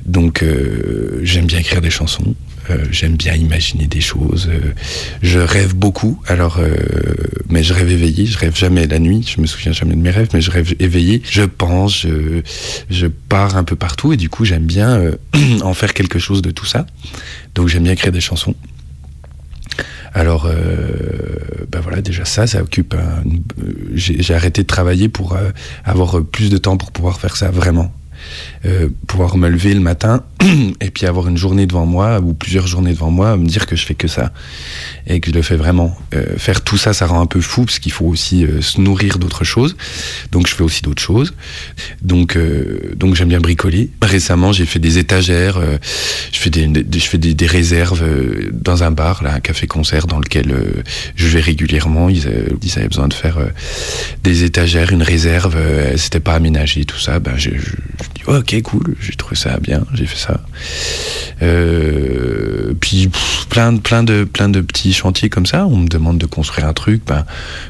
Donc 0.05 0.43
euh, 0.43 1.19
j'aime 1.23 1.47
bien 1.47 1.59
écrire 1.59 1.81
des 1.81 1.89
chansons. 1.89 2.35
Euh, 2.69 2.85
j'aime 2.91 3.15
bien 3.15 3.33
imaginer 3.33 3.87
des 3.87 4.01
choses. 4.01 4.49
Euh, 4.51 4.73
je 5.21 5.39
rêve 5.39 5.75
beaucoup. 5.75 6.21
Alors, 6.27 6.57
euh, 6.59 6.75
mais 7.49 7.63
je 7.63 7.73
rêve 7.73 7.89
éveillé. 7.89 8.25
Je 8.25 8.37
rêve 8.37 8.55
jamais 8.55 8.87
la 8.87 8.99
nuit. 8.99 9.25
Je 9.35 9.41
me 9.41 9.47
souviens 9.47 9.71
jamais 9.71 9.95
de 9.95 10.01
mes 10.01 10.11
rêves, 10.11 10.29
mais 10.33 10.41
je 10.41 10.51
rêve 10.51 10.73
éveillé. 10.79 11.21
Je 11.29 11.43
pense. 11.43 12.05
Je, 12.89 13.07
pars 13.29 13.57
un 13.57 13.63
peu 13.63 13.75
partout 13.75 14.13
et 14.13 14.17
du 14.17 14.29
coup, 14.29 14.45
j'aime 14.45 14.65
bien 14.65 15.11
en 15.61 15.73
faire 15.73 15.93
quelque 15.93 16.19
chose 16.19 16.41
de 16.41 16.51
tout 16.51 16.65
ça. 16.65 16.85
Donc, 17.55 17.67
j'aime 17.67 17.83
bien 17.83 17.93
écrire 17.93 18.11
des 18.11 18.21
chansons. 18.21 18.55
Alors, 20.13 20.47
ben 21.71 21.79
voilà, 21.81 22.01
déjà 22.01 22.23
ça, 22.25 22.45
ça 22.45 22.61
occupe. 22.61 22.95
J'ai 23.93 24.33
arrêté 24.35 24.61
de 24.61 24.67
travailler 24.67 25.09
pour 25.09 25.35
avoir 25.83 26.23
plus 26.23 26.51
de 26.51 26.57
temps 26.57 26.77
pour 26.77 26.91
pouvoir 26.91 27.19
faire 27.19 27.35
ça 27.35 27.49
vraiment. 27.49 27.91
Euh, 28.65 28.87
pouvoir 29.07 29.35
me 29.35 29.49
lever 29.49 29.73
le 29.73 29.81
matin 29.81 30.23
et 30.81 30.89
puis 30.89 31.05
avoir 31.05 31.27
une 31.27 31.35
journée 31.37 31.65
devant 31.67 31.85
moi 31.85 32.19
ou 32.21 32.33
plusieurs 32.33 32.65
journées 32.65 32.93
devant 32.93 33.11
moi, 33.11 33.35
me 33.35 33.45
dire 33.45 33.65
que 33.65 33.75
je 33.75 33.85
fais 33.85 33.93
que 33.93 34.07
ça 34.07 34.31
et 35.05 35.19
que 35.19 35.31
je 35.31 35.35
le 35.35 35.41
fais 35.41 35.57
vraiment. 35.57 35.97
Euh, 36.13 36.37
faire 36.37 36.61
tout 36.61 36.77
ça, 36.77 36.93
ça 36.93 37.05
rend 37.05 37.19
un 37.21 37.25
peu 37.25 37.41
fou 37.41 37.65
parce 37.65 37.79
qu'il 37.79 37.91
faut 37.91 38.05
aussi 38.05 38.45
euh, 38.45 38.61
se 38.61 38.79
nourrir 38.79 39.19
d'autres 39.19 39.43
choses. 39.43 39.75
Donc 40.31 40.47
je 40.47 40.55
fais 40.55 40.63
aussi 40.63 40.81
d'autres 40.81 41.01
choses. 41.01 41.33
Donc 42.01 42.37
euh, 42.37 42.93
donc 42.95 43.15
j'aime 43.15 43.27
bien 43.29 43.41
bricoler. 43.41 43.89
Récemment, 44.01 44.53
j'ai 44.53 44.65
fait 44.65 44.79
des 44.79 44.97
étagères. 44.97 45.57
euh, 45.57 45.77
je 46.31 46.39
fais 46.39 46.49
des, 46.49 46.67
des- 46.67 46.99
je 46.99 47.07
fais 47.07 47.17
des, 47.17 47.33
des 47.33 47.47
réserves 47.47 48.01
euh, 48.03 48.49
dans 48.53 48.83
un 48.83 48.91
bar, 48.91 49.23
là, 49.23 49.33
un 49.33 49.39
café-concert 49.41 50.07
dans 50.07 50.19
lequel 50.19 50.55
je 51.15 51.27
vais 51.27 51.41
régulièrement. 51.41 52.09
Ils, 52.09 52.23
ils 52.61 52.77
avaient 52.79 52.87
besoin 52.87 53.07
de 53.09 53.13
faire 53.13 53.37
des 54.23 54.43
étagères, 54.45 54.91
une 54.93 55.03
réserve. 55.03 55.57
C'était 55.97 56.19
pas 56.21 56.33
aménagé, 56.35 56.85
tout 56.85 56.99
ça. 56.99 57.19
Ben 57.19 57.33
je, 57.35 57.49
je, 57.51 57.71
oh, 58.27 58.35
ok 58.35 58.61
cool. 58.63 58.95
J'ai 58.99 59.13
trouvé 59.13 59.35
ça 59.35 59.57
bien. 59.59 59.85
J'ai 59.93 60.05
fait 60.05 60.17
ça. 60.17 60.41
Euh, 61.41 62.73
puis 62.79 63.07
pff, 63.07 63.47
plein 63.49 63.73
de 63.73 63.79
plein 63.79 64.03
de 64.03 64.23
plein 64.23 64.49
de 64.49 64.61
petits 64.61 64.93
chantiers 64.93 65.29
comme 65.29 65.45
ça. 65.45 65.65
On 65.67 65.77
me 65.77 65.87
demande 65.87 66.17
de 66.17 66.25
construire 66.25 66.67
un 66.67 66.73
truc. 66.73 67.03
Ben 67.05 67.25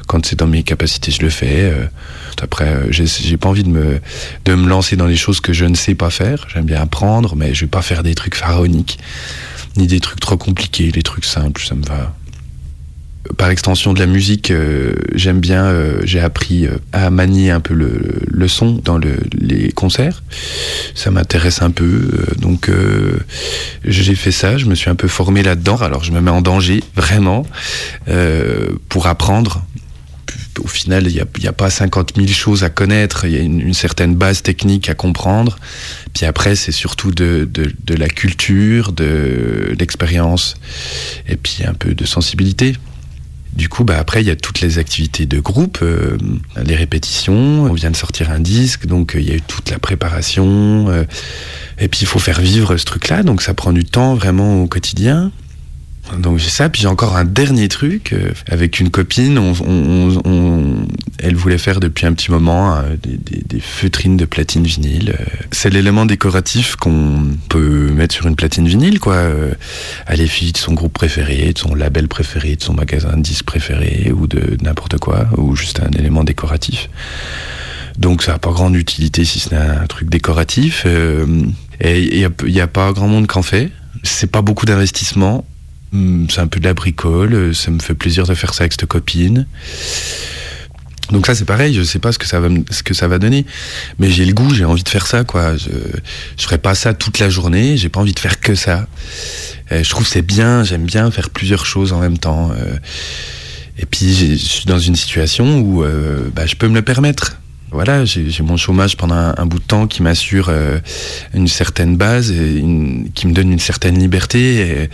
quand 0.06 0.24
c'est 0.24 0.38
dans 0.38 0.46
mes 0.46 0.62
capacités, 0.62 1.10
je 1.10 1.22
le 1.22 1.30
fais. 1.30 1.70
Euh, 1.70 1.86
après, 2.42 2.68
euh, 2.68 2.86
j'ai 2.90 3.06
j'ai 3.06 3.36
pas 3.36 3.48
envie 3.48 3.64
de 3.64 3.70
me 3.70 4.00
de 4.44 4.54
me 4.54 4.68
lancer 4.68 4.96
dans 4.96 5.06
les 5.06 5.16
choses 5.16 5.40
que 5.40 5.52
je 5.52 5.64
ne 5.64 5.74
sais 5.74 5.94
pas 5.94 6.10
faire. 6.10 6.46
J'aime 6.52 6.66
bien 6.66 6.80
apprendre, 6.80 7.36
mais 7.36 7.54
je 7.54 7.62
vais 7.62 7.70
pas 7.70 7.82
faire 7.82 8.02
des 8.02 8.14
trucs 8.14 8.34
pharaoniques 8.34 8.98
ni 9.76 9.86
des 9.86 10.00
trucs 10.00 10.20
trop 10.20 10.36
compliqués. 10.36 10.90
Les 10.94 11.02
trucs 11.02 11.24
simples, 11.24 11.62
ça 11.62 11.74
me 11.74 11.84
va. 11.84 12.14
Par 13.38 13.48
extension 13.50 13.94
de 13.94 13.98
la 14.00 14.06
musique, 14.06 14.50
euh, 14.50 14.94
j'aime 15.14 15.40
bien. 15.40 15.64
euh, 15.64 16.00
j'ai 16.04 16.20
appris 16.20 16.66
euh, 16.66 16.76
à 16.92 17.10
manier 17.10 17.50
un 17.50 17.60
peu 17.60 17.74
le, 17.74 18.48
son 18.48 18.72
dans 18.84 18.98
le- 18.98 19.18
les 19.32 19.72
concerts. 19.72 20.22
Ça 20.94 21.10
m'intéresse 21.10 21.62
un 21.62 21.70
peu, 21.70 22.10
donc 22.38 22.70
j'ai 23.84 24.14
fait 24.14 24.30
ça. 24.30 24.58
Je 24.58 24.66
me 24.66 24.74
suis 24.74 24.90
un 24.90 24.94
peu 24.94 25.08
formé 25.08 25.42
là-dedans. 25.42 25.76
Alors 25.78 26.04
je 26.04 26.12
me 26.12 26.20
mets 26.20 26.30
en 26.30 26.42
danger 26.42 26.84
vraiment 26.94 27.46
pour 28.90 29.06
apprendre 29.06 29.64
au 30.62 30.68
final, 30.68 31.06
il 31.08 31.14
n'y 31.40 31.48
a, 31.48 31.52
pas 31.52 31.70
50 31.70 32.12
000 32.16 32.28
choses 32.28 32.64
à 32.64 32.70
connaître, 32.70 33.24
il 33.24 33.32
y 33.32 33.36
a 33.36 33.40
une, 33.40 33.74
certaine 33.74 34.14
base 34.14 34.42
technique 34.42 34.88
à 34.88 34.94
comprendre. 34.94 35.58
Puis 36.12 36.26
après, 36.26 36.54
c'est 36.54 36.72
surtout 36.72 37.10
de 37.10 37.48
la 37.88 38.08
culture, 38.08 38.92
de 38.92 39.74
l'expérience, 39.78 40.54
et 41.28 41.36
puis 41.36 41.64
un 41.64 41.74
peu 41.74 41.94
de 41.94 42.04
sensibilité. 42.04 42.74
Du 43.54 43.68
coup, 43.68 43.84
bah 43.84 43.98
après, 43.98 44.20
il 44.20 44.26
y 44.26 44.30
a 44.30 44.36
toutes 44.36 44.60
les 44.60 44.78
activités 44.78 45.26
de 45.26 45.38
groupe, 45.38 45.78
euh, 45.82 46.16
les 46.64 46.74
répétitions. 46.74 47.64
On 47.64 47.72
vient 47.72 47.90
de 47.92 47.96
sortir 47.96 48.30
un 48.30 48.40
disque, 48.40 48.86
donc 48.86 49.14
euh, 49.14 49.20
il 49.20 49.28
y 49.28 49.30
a 49.30 49.34
eu 49.36 49.42
toute 49.42 49.70
la 49.70 49.78
préparation. 49.78 50.86
euh, 50.88 51.04
et 51.78 51.88
puis, 51.88 52.00
il 52.02 52.06
faut 52.06 52.18
faire 52.18 52.40
vivre 52.40 52.76
ce 52.76 52.84
truc-là, 52.84 53.22
donc 53.22 53.42
ça 53.42 53.54
prend 53.54 53.72
du 53.72 53.84
temps 53.84 54.14
vraiment 54.14 54.62
au 54.62 54.66
quotidien. 54.66 55.30
Donc 56.18 56.38
j'ai 56.38 56.50
ça, 56.50 56.68
puis 56.68 56.82
j'ai 56.82 56.88
encore 56.88 57.16
un 57.16 57.24
dernier 57.24 57.68
truc 57.68 58.12
euh, 58.12 58.32
avec 58.48 58.78
une 58.78 58.90
copine. 58.90 59.40
Elle 61.18 61.34
voulait 61.34 61.58
faire 61.58 61.80
depuis 61.80 62.04
un 62.04 62.12
petit 62.12 62.30
moment 62.30 62.76
euh, 62.76 62.96
des, 63.02 63.60
feutrines 63.60 64.16
de 64.16 64.26
platine 64.26 64.64
vinyle. 64.64 65.14
Euh, 65.18 65.24
C'est 65.50 65.70
l'élément 65.70 66.04
décoratif 66.04 66.76
qu'on 66.76 67.26
peut 67.48 67.90
mettre 67.90 68.14
sur 68.14 68.26
une 68.26 68.36
platine 68.36 68.68
vinyle, 68.68 69.00
quoi. 69.00 69.16
à 70.06 70.14
l'effigie 70.14 70.52
de 70.52 70.58
son 70.58 70.74
groupe 70.74 70.92
préféré, 70.92 71.52
de 71.52 71.58
son 71.58 71.74
label 71.74 72.06
préféré, 72.08 72.56
de 72.56 72.62
son 72.62 72.74
magasin 72.74 73.16
de 73.16 73.22
disques 73.22 73.46
préféré, 73.46 74.12
ou 74.14 74.26
de 74.26 74.58
n'importe 74.62 74.98
quoi, 74.98 75.26
ou 75.38 75.56
juste 75.56 75.80
un 75.80 75.90
élément 75.98 76.22
décoratif. 76.24 76.90
Donc 77.98 78.22
ça 78.22 78.32
n'a 78.32 78.38
pas 78.38 78.50
grande 78.50 78.76
utilité 78.76 79.24
si 79.24 79.38
ce 79.38 79.50
n'est 79.50 79.60
un 79.60 79.86
truc 79.86 80.10
décoratif. 80.10 80.84
et 81.80 82.02
il 82.02 82.28
n'y 82.44 82.60
a, 82.60 82.64
a 82.64 82.66
pas 82.66 82.92
grand 82.92 83.08
monde 83.08 83.26
qui 83.26 83.38
en 83.38 83.42
fait. 83.42 83.70
C'est 84.02 84.30
pas 84.30 84.42
beaucoup 84.42 84.66
d'investissement. 84.66 85.46
Hum, 85.94 86.26
C'est 86.30 86.40
un 86.40 86.46
peu 86.48 86.60
de 86.60 86.64
la 86.64 86.74
bricole. 86.74 87.34
euh, 87.34 87.52
Ça 87.54 87.70
me 87.70 87.78
fait 87.78 87.94
plaisir 87.94 88.26
de 88.26 88.34
faire 88.34 88.52
ça 88.52 88.64
avec 88.64 88.72
cette 88.72 88.86
copine. 88.86 89.46
Donc 91.12 91.26
ça 91.26 91.34
c'est 91.34 91.44
pareil, 91.44 91.74
je 91.74 91.82
sais 91.82 91.98
pas 91.98 92.12
ce 92.12 92.18
que 92.18 92.26
ça 92.26 92.40
va 92.40 92.48
ce 92.70 92.82
que 92.82 92.94
ça 92.94 93.08
va 93.08 93.18
donner, 93.18 93.44
mais 93.98 94.10
j'ai 94.10 94.24
le 94.24 94.32
goût, 94.32 94.54
j'ai 94.54 94.64
envie 94.64 94.82
de 94.82 94.88
faire 94.88 95.06
ça 95.06 95.22
quoi. 95.22 95.54
Je 95.54 95.68
je 96.38 96.42
ferai 96.44 96.56
pas 96.56 96.74
ça 96.74 96.94
toute 96.94 97.18
la 97.18 97.28
journée, 97.28 97.76
j'ai 97.76 97.90
pas 97.90 98.00
envie 98.00 98.14
de 98.14 98.18
faire 98.18 98.40
que 98.40 98.54
ça. 98.54 98.86
Euh, 99.70 99.84
je 99.84 99.90
trouve 99.90 100.06
c'est 100.06 100.22
bien, 100.22 100.64
j'aime 100.64 100.86
bien 100.86 101.10
faire 101.10 101.28
plusieurs 101.28 101.66
choses 101.66 101.92
en 101.92 102.00
même 102.00 102.16
temps. 102.16 102.52
euh, 102.52 102.76
et 103.78 103.84
puis 103.84 104.14
je 104.14 104.34
suis 104.36 104.64
dans 104.64 104.78
une 104.78 104.96
situation 104.96 105.58
où 105.60 105.84
bah, 106.34 106.46
je 106.46 106.54
peux 106.54 106.68
me 106.68 106.74
le 106.74 106.82
permettre. 106.82 107.38
Voilà, 107.70 108.04
j'ai 108.04 108.30
mon 108.42 108.56
chômage 108.56 108.96
pendant 108.96 109.34
un, 109.36 109.46
bout 109.46 109.58
de 109.58 109.64
temps 109.64 109.88
qui 109.88 110.00
m'assure 110.00 110.48
une 111.34 111.48
certaine 111.48 111.96
base 111.96 112.32
qui 113.14 113.26
me 113.26 113.32
donne 113.32 113.50
une 113.52 113.58
certaine 113.58 113.98
liberté. 113.98 114.88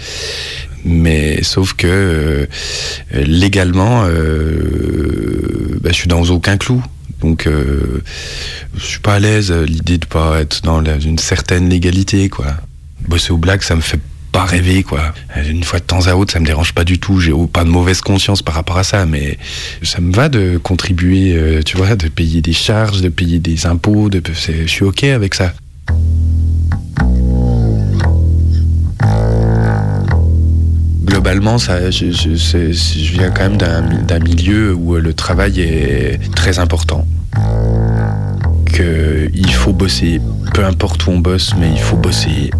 Mais 0.85 1.43
sauf 1.43 1.75
que 1.75 1.87
euh, 1.87 2.47
euh, 3.15 3.25
légalement, 3.25 4.05
euh, 4.07 5.79
bah, 5.81 5.91
je 5.91 5.95
suis 5.95 6.09
dans 6.09 6.23
aucun 6.25 6.57
clou. 6.57 6.83
Donc, 7.21 7.47
euh, 7.47 8.03
je 8.77 8.85
suis 8.85 9.01
pas 9.01 9.17
à 9.17 9.19
l'aise 9.19 9.53
à 9.53 9.63
l'idée 9.63 9.99
de 9.99 10.07
pas 10.07 10.41
être 10.41 10.63
dans 10.63 10.83
une 10.99 11.19
certaine 11.19 11.69
légalité, 11.69 12.29
quoi. 12.31 12.47
Bosser 13.07 13.33
au 13.33 13.37
black, 13.37 13.63
ça 13.63 13.77
me 13.77 13.83
fait 13.83 14.01
pas 14.33 14.45
rêver, 14.45 14.83
quoi. 14.83 15.13
Une 15.47 15.65
fois 15.65 15.81
de 15.81 15.85
temps 15.85 16.07
à 16.07 16.15
autre, 16.15 16.33
ça 16.33 16.41
me 16.41 16.47
dérange 16.47 16.73
pas 16.73 16.85
du 16.85 16.99
tout. 16.99 17.21
J'ai 17.21 17.33
pas 17.53 17.65
de 17.65 17.69
mauvaise 17.69 18.01
conscience 18.01 18.43
par 18.43 18.55
rapport 18.55 18.79
à 18.79 18.85
ça, 18.85 19.05
mais 19.05 19.39
ça 19.83 20.01
me 20.01 20.15
va 20.15 20.29
de 20.29 20.59
contribuer, 20.63 21.35
euh, 21.35 21.63
tu 21.63 21.77
vois, 21.77 21.97
de 21.97 22.09
payer 22.09 22.41
des 22.41 22.53
charges, 22.53 23.03
de 23.03 23.09
payer 23.09 23.39
des 23.39 23.67
impôts. 23.67 24.09
De, 24.09 24.23
je 24.27 24.67
suis 24.67 24.85
ok 24.85 25.05
avec 25.05 25.35
ça. 25.35 25.53
Globalement, 31.11 31.59
je, 31.59 33.13
viens 33.13 33.31
quand 33.31 33.51
même 33.51 33.57
d'un 34.07 34.21
milieu 34.21 34.73
où 34.73 34.95
le 34.95 35.13
travail 35.13 35.61
est 35.61 36.21
très 36.37 36.61
important. 36.61 37.05
Qu'il 38.73 39.53
faut 39.53 39.73
bosser, 39.73 40.21
peu 40.55 40.65
importe 40.65 41.09
où 41.09 41.11
on 41.11 41.19
bosse, 41.19 41.53
mais 41.59 41.73
il 41.73 41.81
faut 41.81 41.97
bosser. 41.97 42.51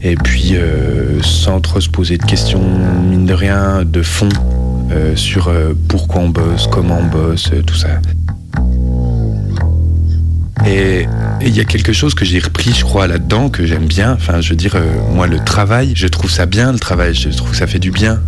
Et 0.00 0.14
puis, 0.14 0.52
euh, 0.54 1.20
sans 1.22 1.60
trop 1.60 1.80
se 1.80 1.88
poser 1.88 2.18
de 2.18 2.24
questions, 2.24 2.62
mine 3.10 3.26
de 3.26 3.34
rien, 3.34 3.82
de 3.84 4.02
fond, 4.02 4.28
euh, 4.92 5.16
sur 5.16 5.48
euh, 5.48 5.74
pourquoi 5.88 6.20
on 6.20 6.28
bosse, 6.28 6.68
comment 6.68 7.00
on 7.00 7.06
bosse, 7.06 7.50
euh, 7.52 7.62
tout 7.62 7.74
ça. 7.74 7.88
Et 10.66 11.06
il 11.42 11.56
y 11.56 11.60
a 11.60 11.64
quelque 11.64 11.92
chose 11.92 12.14
que 12.14 12.24
j'ai 12.24 12.38
repris, 12.38 12.72
je 12.72 12.82
crois, 12.82 13.06
là-dedans, 13.06 13.48
que 13.48 13.64
j'aime 13.66 13.86
bien. 13.86 14.12
Enfin, 14.12 14.40
je 14.40 14.50
veux 14.50 14.56
dire, 14.56 14.74
euh, 14.74 14.84
moi, 15.12 15.26
le 15.26 15.38
travail, 15.38 15.92
je 15.94 16.06
trouve 16.08 16.30
ça 16.30 16.46
bien, 16.46 16.72
le 16.72 16.78
travail, 16.78 17.14
je 17.14 17.28
trouve 17.30 17.50
que 17.50 17.56
ça 17.56 17.66
fait 17.66 17.78
du 17.78 17.90
bien. 17.90 18.20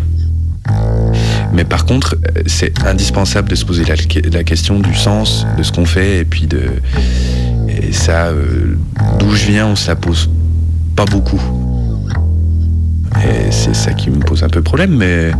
Mais 1.53 1.65
par 1.65 1.85
contre, 1.85 2.15
euh, 2.15 2.43
c'est 2.47 2.85
indispensable 2.87 3.49
de 3.49 3.55
se 3.55 3.65
poser 3.65 3.85
la, 3.85 4.45
question 4.45 4.79
du 4.79 4.95
sens 4.95 5.47
de 5.57 5.63
ce 5.63 5.73
qu'on 5.73 5.87
fait, 5.87 6.19
et 6.19 6.25
puis 6.25 6.47
de. 6.47 6.63
Ça, 7.91 8.27
euh, 8.27 8.77
d'où 9.19 9.35
je 9.35 9.47
viens, 9.47 9.67
on 9.67 9.77
se 9.77 9.89
la 9.89 9.97
pose 9.97 10.31
pas 10.95 11.05
beaucoup. 11.07 11.41
Et 13.25 13.51
c'est 13.51 13.75
ça 13.75 13.93
qui 13.93 14.11
me 14.11 14.21
pose 14.21 14.43
un 14.45 14.49
peu 14.49 14.63
problème, 14.63 14.97
mais 14.97 15.33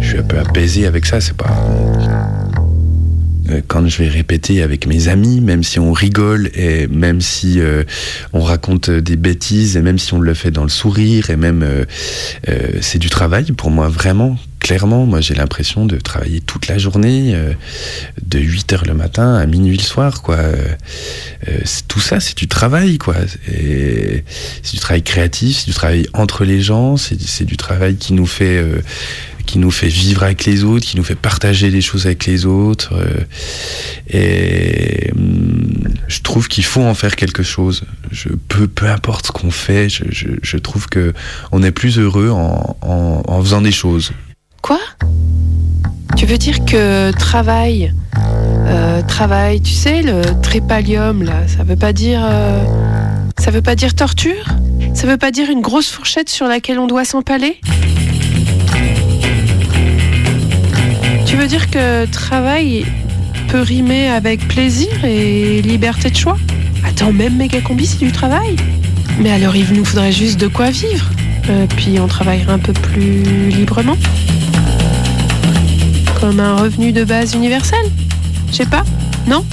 je 0.00 0.08
suis 0.08 0.18
un 0.18 0.22
peu 0.22 0.38
apaisé 0.38 0.86
avec 0.86 1.06
ça, 1.06 1.20
c'est 1.20 1.36
pas. 1.36 1.54
Euh, 3.48 3.60
Quand 3.66 3.86
je 3.86 4.02
vais 4.02 4.08
répéter 4.08 4.62
avec 4.62 4.86
mes 4.86 5.08
amis, 5.08 5.40
même 5.40 5.62
si 5.62 5.78
on 5.78 5.92
rigole 5.92 6.50
et 6.54 6.86
même 6.88 7.20
si 7.20 7.60
euh, 7.60 7.84
on 8.32 8.40
raconte 8.40 8.90
des 8.90 9.16
bêtises 9.16 9.76
et 9.76 9.82
même 9.82 9.98
si 9.98 10.12
on 10.14 10.20
le 10.20 10.34
fait 10.34 10.50
dans 10.50 10.62
le 10.62 10.68
sourire 10.68 11.30
et 11.30 11.36
même 11.36 11.62
euh, 11.62 11.84
euh, 12.48 12.68
c'est 12.80 12.98
du 12.98 13.08
travail 13.08 13.52
pour 13.52 13.70
moi 13.70 13.88
vraiment 13.88 14.36
clairement. 14.58 15.06
Moi 15.06 15.20
j'ai 15.20 15.34
l'impression 15.34 15.86
de 15.86 15.96
travailler 15.96 16.40
toute 16.40 16.68
la 16.68 16.76
journée 16.76 17.34
de 18.22 18.38
8 18.38 18.72
heures 18.74 18.84
le 18.86 18.94
matin 18.94 19.34
à 19.34 19.46
minuit 19.46 19.76
le 19.78 19.82
soir 19.82 20.20
quoi. 20.20 20.38
Tout 21.88 22.00
ça 22.00 22.20
c'est 22.20 22.36
du 22.36 22.46
travail 22.46 22.98
quoi. 22.98 23.16
Et 23.50 24.22
c'est 24.62 24.74
du 24.74 24.80
travail 24.80 25.02
créatif 25.02 25.60
c'est 25.60 25.66
du 25.66 25.72
travail 25.74 26.06
entre 26.12 26.44
les 26.44 26.60
gens 26.60 26.98
c'est 26.98 27.44
du 27.44 27.56
travail 27.56 27.96
qui 27.96 28.12
nous 28.12 28.26
fait 28.26 28.62
qui 29.50 29.58
nous 29.58 29.72
fait 29.72 29.88
vivre 29.88 30.22
avec 30.22 30.44
les 30.44 30.62
autres, 30.62 30.86
qui 30.86 30.96
nous 30.96 31.02
fait 31.02 31.16
partager 31.16 31.70
des 31.72 31.80
choses 31.80 32.06
avec 32.06 32.24
les 32.26 32.46
autres. 32.46 32.94
euh, 32.94 33.24
et 34.08 35.10
hum, 35.12 35.72
je 36.06 36.20
trouve 36.20 36.46
qu'il 36.46 36.64
faut 36.64 36.82
en 36.82 36.94
faire 36.94 37.16
quelque 37.16 37.42
chose. 37.42 37.82
Je 38.12 38.28
peu, 38.48 38.68
peu 38.68 38.86
importe 38.86 39.26
ce 39.26 39.32
qu'on 39.32 39.50
fait, 39.50 39.88
je, 39.88 40.56
trouve 40.58 40.86
que 40.88 41.12
on 41.50 41.62
est 41.64 41.72
plus 41.72 41.98
heureux 41.98 42.30
en, 42.30 42.76
en, 42.82 43.22
en 43.26 43.40
faisant 43.42 43.60
des 43.60 43.72
choses. 43.72 44.12
Quoi? 44.62 44.78
Tu 46.16 46.26
veux 46.26 46.38
dire 46.38 46.64
que 46.64 47.10
travail, 47.12 47.92
euh, 48.66 49.02
travail, 49.02 49.60
tu 49.62 49.72
sais, 49.72 50.02
le 50.02 50.22
trépalium, 50.42 51.24
là, 51.24 51.48
ça 51.48 51.64
veut 51.64 51.76
pas 51.76 51.92
dire. 51.92 52.20
euh, 52.22 52.62
ça 53.38 53.50
veut 53.50 53.62
pas 53.62 53.74
dire 53.74 53.94
torture? 53.94 54.44
Ça 54.94 55.06
veut 55.06 55.16
pas 55.16 55.30
dire 55.30 55.48
une 55.50 55.60
grosse 55.62 55.88
fourchette 55.90 56.28
sur 56.28 56.46
laquelle 56.46 56.78
on 56.78 56.86
doit 56.86 57.04
s'empaler? 57.04 57.60
Tu 61.30 61.36
veux 61.36 61.46
dire 61.46 61.70
que 61.70 62.06
travail 62.06 62.84
peut 63.50 63.60
rimer 63.60 64.08
avec 64.08 64.48
plaisir 64.48 64.88
et 65.04 65.62
liberté 65.62 66.10
de 66.10 66.16
choix? 66.16 66.36
Attends, 66.84 67.12
même 67.12 67.36
méga 67.36 67.60
combi, 67.60 67.86
c'est 67.86 68.04
du 68.04 68.10
travail? 68.10 68.56
Mais 69.20 69.30
alors, 69.30 69.54
il 69.54 69.72
nous 69.72 69.84
faudrait 69.84 70.10
juste 70.10 70.40
de 70.40 70.48
quoi 70.48 70.70
vivre. 70.70 71.08
Euh, 71.48 71.66
puis 71.76 72.00
on 72.00 72.08
travaillerait 72.08 72.54
un 72.54 72.58
peu 72.58 72.72
plus 72.72 73.48
librement. 73.48 73.96
Comme 76.20 76.40
un 76.40 76.56
revenu 76.56 76.90
de 76.90 77.04
base 77.04 77.32
universel 77.32 77.78
Je 78.50 78.56
sais 78.56 78.66
pas. 78.66 78.82
Non? 79.28 79.44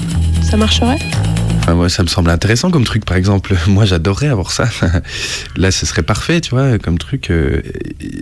Ça 0.42 0.58
marcherait? 0.58 0.98
Moi, 1.76 1.90
ça 1.90 2.04
me 2.04 2.08
semble 2.08 2.30
intéressant 2.30 2.72
comme 2.72 2.84
truc, 2.84 3.06
par 3.06 3.18
exemple. 3.18 3.56
Moi, 3.68 3.86
j'adorerais 3.86 4.28
avoir 4.28 4.52
ça. 4.52 4.70
Là, 5.56 5.72
ce 5.72 5.86
serait 5.86 6.04
parfait, 6.04 6.42
tu 6.42 6.52
vois, 6.52 6.78
comme 6.80 6.98
truc. 6.98 7.30
euh, 7.32 7.62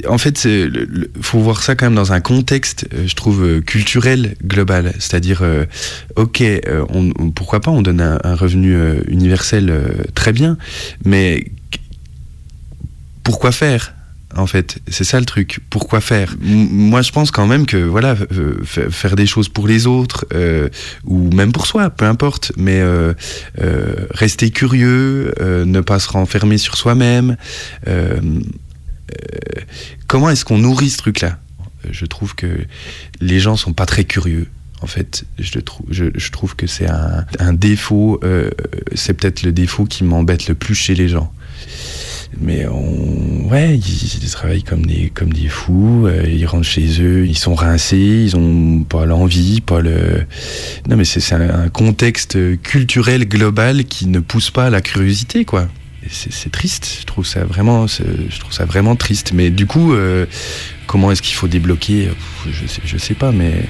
En 0.08 0.18
fait, 0.18 0.44
le- 0.46 1.12
faut 1.22 1.40
voir 1.40 1.64
ça 1.64 1.76
quand 1.76 1.86
même 1.88 1.96
dans 1.96 2.14
un 2.14 2.22
contexte, 2.22 2.88
euh, 2.94 3.08
je 3.08 3.16
trouve, 3.16 3.44
euh, 3.44 3.62
culturel 3.62 4.36
global. 4.44 4.94
C'est-à-dire, 5.00 5.44
ok, 6.16 6.44
on, 6.90 7.10
pourquoi 7.32 7.60
pas, 7.62 7.72
on 7.72 7.82
donne 7.82 8.02
un, 8.02 8.36
revenu 8.36 8.78
universel 9.08 9.74
très 10.14 10.32
bien, 10.34 10.58
mais 11.04 11.52
pourquoi 13.24 13.52
faire? 13.52 13.95
En 14.36 14.48
fait, 14.48 14.80
c'est 14.88 15.04
ça 15.04 15.20
le 15.20 15.26
truc. 15.26 15.60
Pourquoi 15.70 16.02
faire? 16.02 16.36
Moi, 16.42 17.02
je 17.02 17.12
pense 17.12 17.32
quand 17.32 17.48
même 17.48 17.66
que 17.66 17.78
voilà, 17.78 18.16
euh, 18.34 18.58
fa- 18.64 18.90
faire 18.90 19.16
des 19.16 19.26
choses 19.26 19.48
pour 19.50 19.68
les 19.68 19.88
autres 19.88 20.26
euh, 20.34 20.70
ou 21.06 21.32
même 21.32 21.52
pour 21.52 21.66
soi, 21.66 21.90
peu 21.90 22.06
importe. 22.06 22.52
Mais 22.58 22.80
euh, 22.82 23.14
rester 24.12 24.52
curieux, 24.52 25.34
ne 25.40 25.80
pas 25.82 26.00
se 26.00 26.10
renfermer 26.10 26.58
sur 26.58 26.76
soi-même. 26.76 27.38
comment 30.08 30.30
est-ce 30.30 30.46
qu'on 30.46 30.58
nourrit 30.58 30.90
ce 30.90 30.98
truc-là? 30.98 31.40
Je 31.90 32.06
trouve 32.06 32.36
que 32.36 32.66
les 33.22 33.40
gens 33.40 33.56
sont 33.56 33.74
pas 33.74 33.86
très 33.86 34.04
curieux. 34.04 34.48
En 34.82 34.88
fait, 34.88 35.24
je, 35.40 35.60
trouve, 35.60 36.56
que 36.56 36.68
c'est 36.68 36.88
un, 36.88 37.54
défaut. 37.54 38.20
c'est 38.94 39.14
peut-être 39.14 39.44
le 39.44 39.52
défaut 39.52 39.86
qui 39.86 40.04
m'embête 40.04 40.48
le 40.48 40.56
plus 40.56 40.76
chez 40.76 40.94
les 40.94 41.08
gens 41.08 41.32
mais 42.42 42.66
on, 42.68 43.48
ouais, 43.50 43.78
ils, 43.78 44.30
travaillent 44.32 44.64
comme 44.64 44.86
des, 44.86 45.10
comme 45.10 45.32
des 45.32 45.48
fous, 45.48 46.06
euh, 46.08 46.24
ils 46.28 46.46
rentrent 46.46 46.68
chez 46.68 47.02
eux, 47.02 47.26
ils 47.26 47.38
sont 47.38 47.56
rincés, 47.56 47.98
ils 48.26 48.36
ont 48.36 48.84
pas 48.84 49.06
l'envie, 49.06 49.62
pas 49.62 49.82
le. 49.82 50.26
Non, 50.90 50.98
mais 50.98 51.06
c'est 51.06 51.34
un, 51.34 51.64
un 51.66 51.70
contexte 51.70 52.38
culturel 52.62 53.28
global 53.28 53.86
qui 53.86 54.08
ne 54.08 54.20
pousse 54.20 54.52
pas 54.52 54.66
à 54.66 54.70
la 54.70 54.82
curiosité, 54.82 55.46
quoi. 55.46 55.68
C'est 56.08 56.52
triste, 56.52 57.00
je 57.02 57.06
trouve 57.06 57.26
ça 57.26 57.46
vraiment, 57.46 57.88
je 57.88 58.40
trouve 58.40 58.54
ça 58.54 58.66
vraiment 58.66 58.96
triste. 58.96 59.32
Mais 59.34 59.50
du 59.50 59.66
coup, 59.66 59.94
euh, 59.94 60.26
comment 60.86 61.12
est-ce 61.12 61.22
qu'il 61.22 61.34
faut 61.34 61.48
débloquer? 61.48 62.10
Je 62.46 62.68
sais, 62.68 62.82
je 62.86 62.98
sais 62.98 63.16
pas, 63.16 63.32
mais 63.32 63.64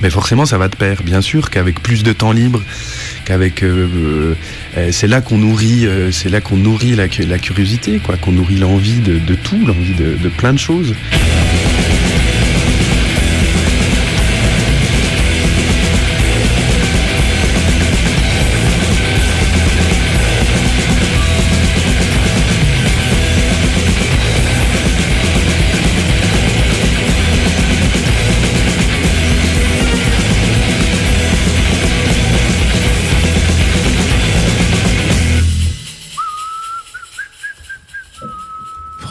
Mais 0.00 0.10
forcément, 0.10 0.46
ça 0.46 0.58
va 0.58 0.68
de 0.68 0.76
pair. 0.76 1.02
Bien 1.04 1.20
sûr 1.20 1.48
qu'avec 1.50 1.80
plus 1.80 2.02
de 2.02 2.12
temps 2.12 2.32
libre, 2.32 2.60
qu'avec, 3.24 3.62
euh, 3.62 4.34
euh, 4.76 4.88
c'est 4.90 5.06
là 5.06 5.20
qu'on 5.20 5.38
nourrit, 5.38 5.86
euh, 5.86 6.10
c'est 6.10 6.28
là 6.28 6.40
qu'on 6.40 6.56
nourrit 6.56 6.96
la, 6.96 7.06
cu- 7.08 7.22
la 7.24 7.38
curiosité, 7.38 8.00
quoi, 8.04 8.16
qu'on 8.16 8.32
nourrit 8.32 8.56
l'envie 8.58 8.98
de, 9.00 9.34
tout, 9.36 9.60
l'envie 9.64 9.94
de 9.94 10.28
plein 10.28 10.52
de 10.52 10.58
choses. 10.58 10.94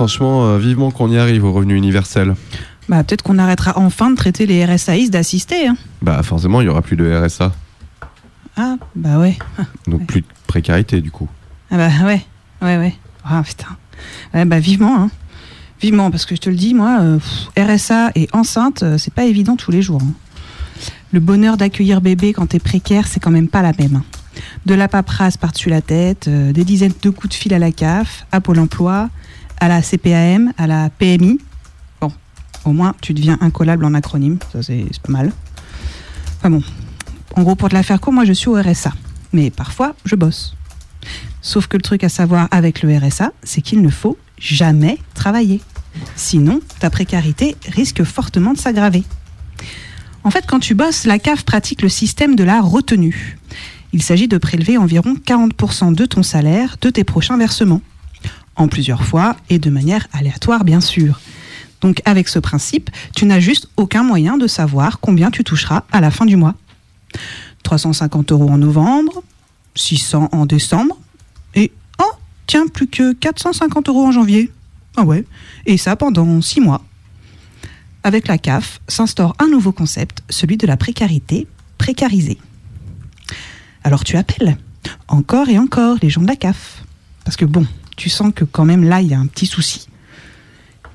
Franchement, 0.06 0.46
euh, 0.48 0.58
vivement 0.58 0.90
qu'on 0.90 1.12
y 1.12 1.18
arrive 1.20 1.46
au 1.46 1.54
revenu 1.54 1.76
universel. 1.76 2.34
Bah, 2.90 3.04
peut-être 3.04 3.22
qu'on 3.22 3.38
arrêtera 3.38 3.74
enfin 3.78 4.10
de 4.10 4.16
traiter 4.16 4.48
les 4.48 4.66
RSAIs 4.66 5.12
d'assister. 5.12 5.68
hein. 5.68 5.78
Bah 6.02 6.24
forcément, 6.24 6.60
il 6.60 6.66
y 6.66 6.68
aura 6.70 6.82
plus 6.82 6.96
de 6.98 7.06
RSA, 7.24 7.52
Ah, 8.58 8.78
bah 8.96 9.20
ouais. 9.20 9.38
donc 9.88 10.08
plus 10.08 10.22
de 10.22 10.26
précarité 10.48 11.02
du 11.02 11.12
coup. 11.12 11.30
Ah 11.70 11.78
bah 11.78 11.90
ouais, 12.08 12.26
ouais, 12.64 12.78
ouais. 12.80 12.96
Ah 13.24 13.44
putain. 13.46 13.68
Ouais, 14.34 14.44
bah 14.46 14.58
vivement, 14.60 15.04
hein. 15.04 15.12
Vivement, 15.84 16.10
parce 16.10 16.26
que 16.26 16.34
je 16.36 16.42
te 16.42 16.50
le 16.50 16.56
dis, 16.56 16.74
moi, 16.74 16.98
euh, 17.02 17.20
RSA 17.56 18.10
et 18.16 18.28
enceinte, 18.34 18.82
euh, 18.82 18.98
c'est 18.98 19.14
pas 19.14 19.26
évident 19.26 19.56
tous 19.56 19.70
les 19.70 19.84
jours. 19.84 20.02
hein. 20.02 20.14
Le 21.12 21.20
bonheur 21.20 21.58
d'accueillir 21.58 22.02
bébé 22.02 22.34
quand 22.34 22.48
t'es 22.48 22.60
précaire, 22.60 23.06
c'est 23.06 23.20
quand 23.20 23.30
même 23.30 23.50
pas 23.50 23.62
la 23.62 23.74
même. 23.78 23.98
hein. 23.98 24.04
De 24.66 24.74
la 24.74 24.88
paperasse 24.88 25.38
par-dessus 25.38 25.70
la 25.70 25.82
tête, 25.82 26.28
euh, 26.28 26.54
des 26.54 26.64
dizaines 26.64 26.94
de 27.04 27.10
coups 27.12 27.30
de 27.30 27.34
fil 27.36 27.54
à 27.54 27.60
la 27.60 27.72
CAF, 27.72 28.26
à 28.32 28.42
Pôle 28.42 28.58
emploi, 28.58 29.10
à 29.62 29.68
la 29.68 29.82
CPAM, 29.82 30.52
à 30.58 30.68
la 30.68 30.90
PMI. 30.90 31.40
Bon, 32.02 32.12
au 32.66 32.74
moins, 32.74 32.96
tu 33.00 33.14
deviens 33.14 33.38
incollable 33.40 33.86
en 33.86 33.94
acronyme, 33.94 34.40
ça 34.52 34.62
c'est 34.62 34.86
pas 35.04 35.12
mal. 35.12 35.32
Enfin 36.40 36.50
bon, 36.50 36.64
en 37.36 37.44
gros, 37.44 37.56
pour 37.56 37.70
te 37.70 37.76
la 37.76 37.84
faire 37.84 38.02
court, 38.02 38.12
moi 38.12 38.26
je 38.26 38.34
suis 38.34 38.50
au 38.50 38.56
RSA. 38.60 38.92
Mais 39.32 39.52
parfois, 39.52 39.96
je 40.04 40.16
bosse. 40.16 40.56
Sauf 41.42 41.68
que 41.68 41.78
le 41.78 41.84
truc 41.84 42.04
à 42.04 42.10
savoir 42.10 42.48
avec 42.52 42.82
le 42.82 42.98
RSA, 42.98 43.32
c'est 43.44 43.62
qu'il 43.62 43.82
ne 43.82 43.90
faut 43.90 44.18
jamais 44.38 44.98
travailler. 45.14 45.62
Sinon, 46.16 46.60
ta 46.80 46.90
précarité 46.90 47.56
risque 47.68 48.04
fortement 48.04 48.54
de 48.54 48.58
s'aggraver. 48.58 49.04
En 50.24 50.32
fait, 50.32 50.46
quand 50.48 50.60
tu 50.60 50.74
bosses, 50.74 51.06
la 51.06 51.20
CAF 51.20 51.44
pratique 51.44 51.82
le 51.82 51.90
système 51.90 52.36
de 52.36 52.44
la 52.44 52.62
retenue. 52.62 53.38
Il 53.94 54.02
s'agit 54.02 54.28
de 54.28 54.38
prélever 54.38 54.78
environ 54.78 55.16
40% 55.16 55.94
de 55.94 56.06
ton 56.06 56.24
salaire 56.24 56.78
de 56.82 56.90
tes 56.90 57.04
prochains 57.04 57.38
versements. 57.38 57.82
En 58.56 58.68
plusieurs 58.68 59.04
fois 59.04 59.36
et 59.50 59.60
de 59.60 59.70
manière 59.70 60.08
aléatoire, 60.14 60.64
bien 60.64 60.82
sûr. 60.82 61.20
Donc, 61.82 62.02
avec 62.06 62.28
ce 62.28 62.40
principe, 62.40 62.90
tu 63.16 63.26
n'as 63.26 63.40
juste 63.40 63.68
aucun 63.76 64.04
moyen 64.04 64.38
de 64.38 64.48
savoir 64.48 65.00
combien 65.00 65.32
tu 65.32 65.44
toucheras 65.44 65.84
à 65.92 66.00
la 66.00 66.12
fin 66.12 66.26
du 66.26 66.36
mois. 66.36 66.56
350 67.64 68.32
euros 68.32 68.50
en 68.50 68.58
novembre, 68.58 69.24
600 69.76 70.30
en 70.32 70.46
décembre, 70.46 70.98
et 71.56 71.72
oh, 72.00 72.12
tiens, 72.48 72.68
plus 72.68 72.88
que 72.88 73.14
450 73.14 73.90
euros 73.90 74.08
en 74.08 74.12
janvier. 74.12 74.52
Ah 74.96 75.04
ouais, 75.04 75.26
et 75.66 75.78
ça 75.78 75.96
pendant 75.96 76.42
6 76.42 76.62
mois. 76.62 76.84
Avec 78.04 78.28
la 78.28 78.38
CAF 78.38 78.82
s'instaure 78.88 79.36
un 79.40 79.48
nouveau 79.48 79.72
concept, 79.72 80.24
celui 80.30 80.58
de 80.58 80.68
la 80.68 80.76
précarité 80.76 81.48
précarisée. 81.78 82.40
Alors 83.84 84.04
tu 84.04 84.18
appelles, 84.18 84.58
encore 85.08 85.50
et 85.50 85.58
encore, 85.58 85.98
les 86.02 86.10
gens 86.10 86.22
de 86.22 86.28
la 86.28 86.36
CAF. 86.36 86.84
Parce 87.24 87.38
que 87.38 87.46
bon, 87.46 87.66
tu 87.98 88.10
sens 88.10 88.32
que 88.34 88.44
quand 88.44 88.66
même 88.66 88.84
là, 88.84 89.02
il 89.02 89.08
y 89.08 89.14
a 89.14 89.20
un 89.20 89.28
petit 89.28 89.46
souci. 89.46 89.88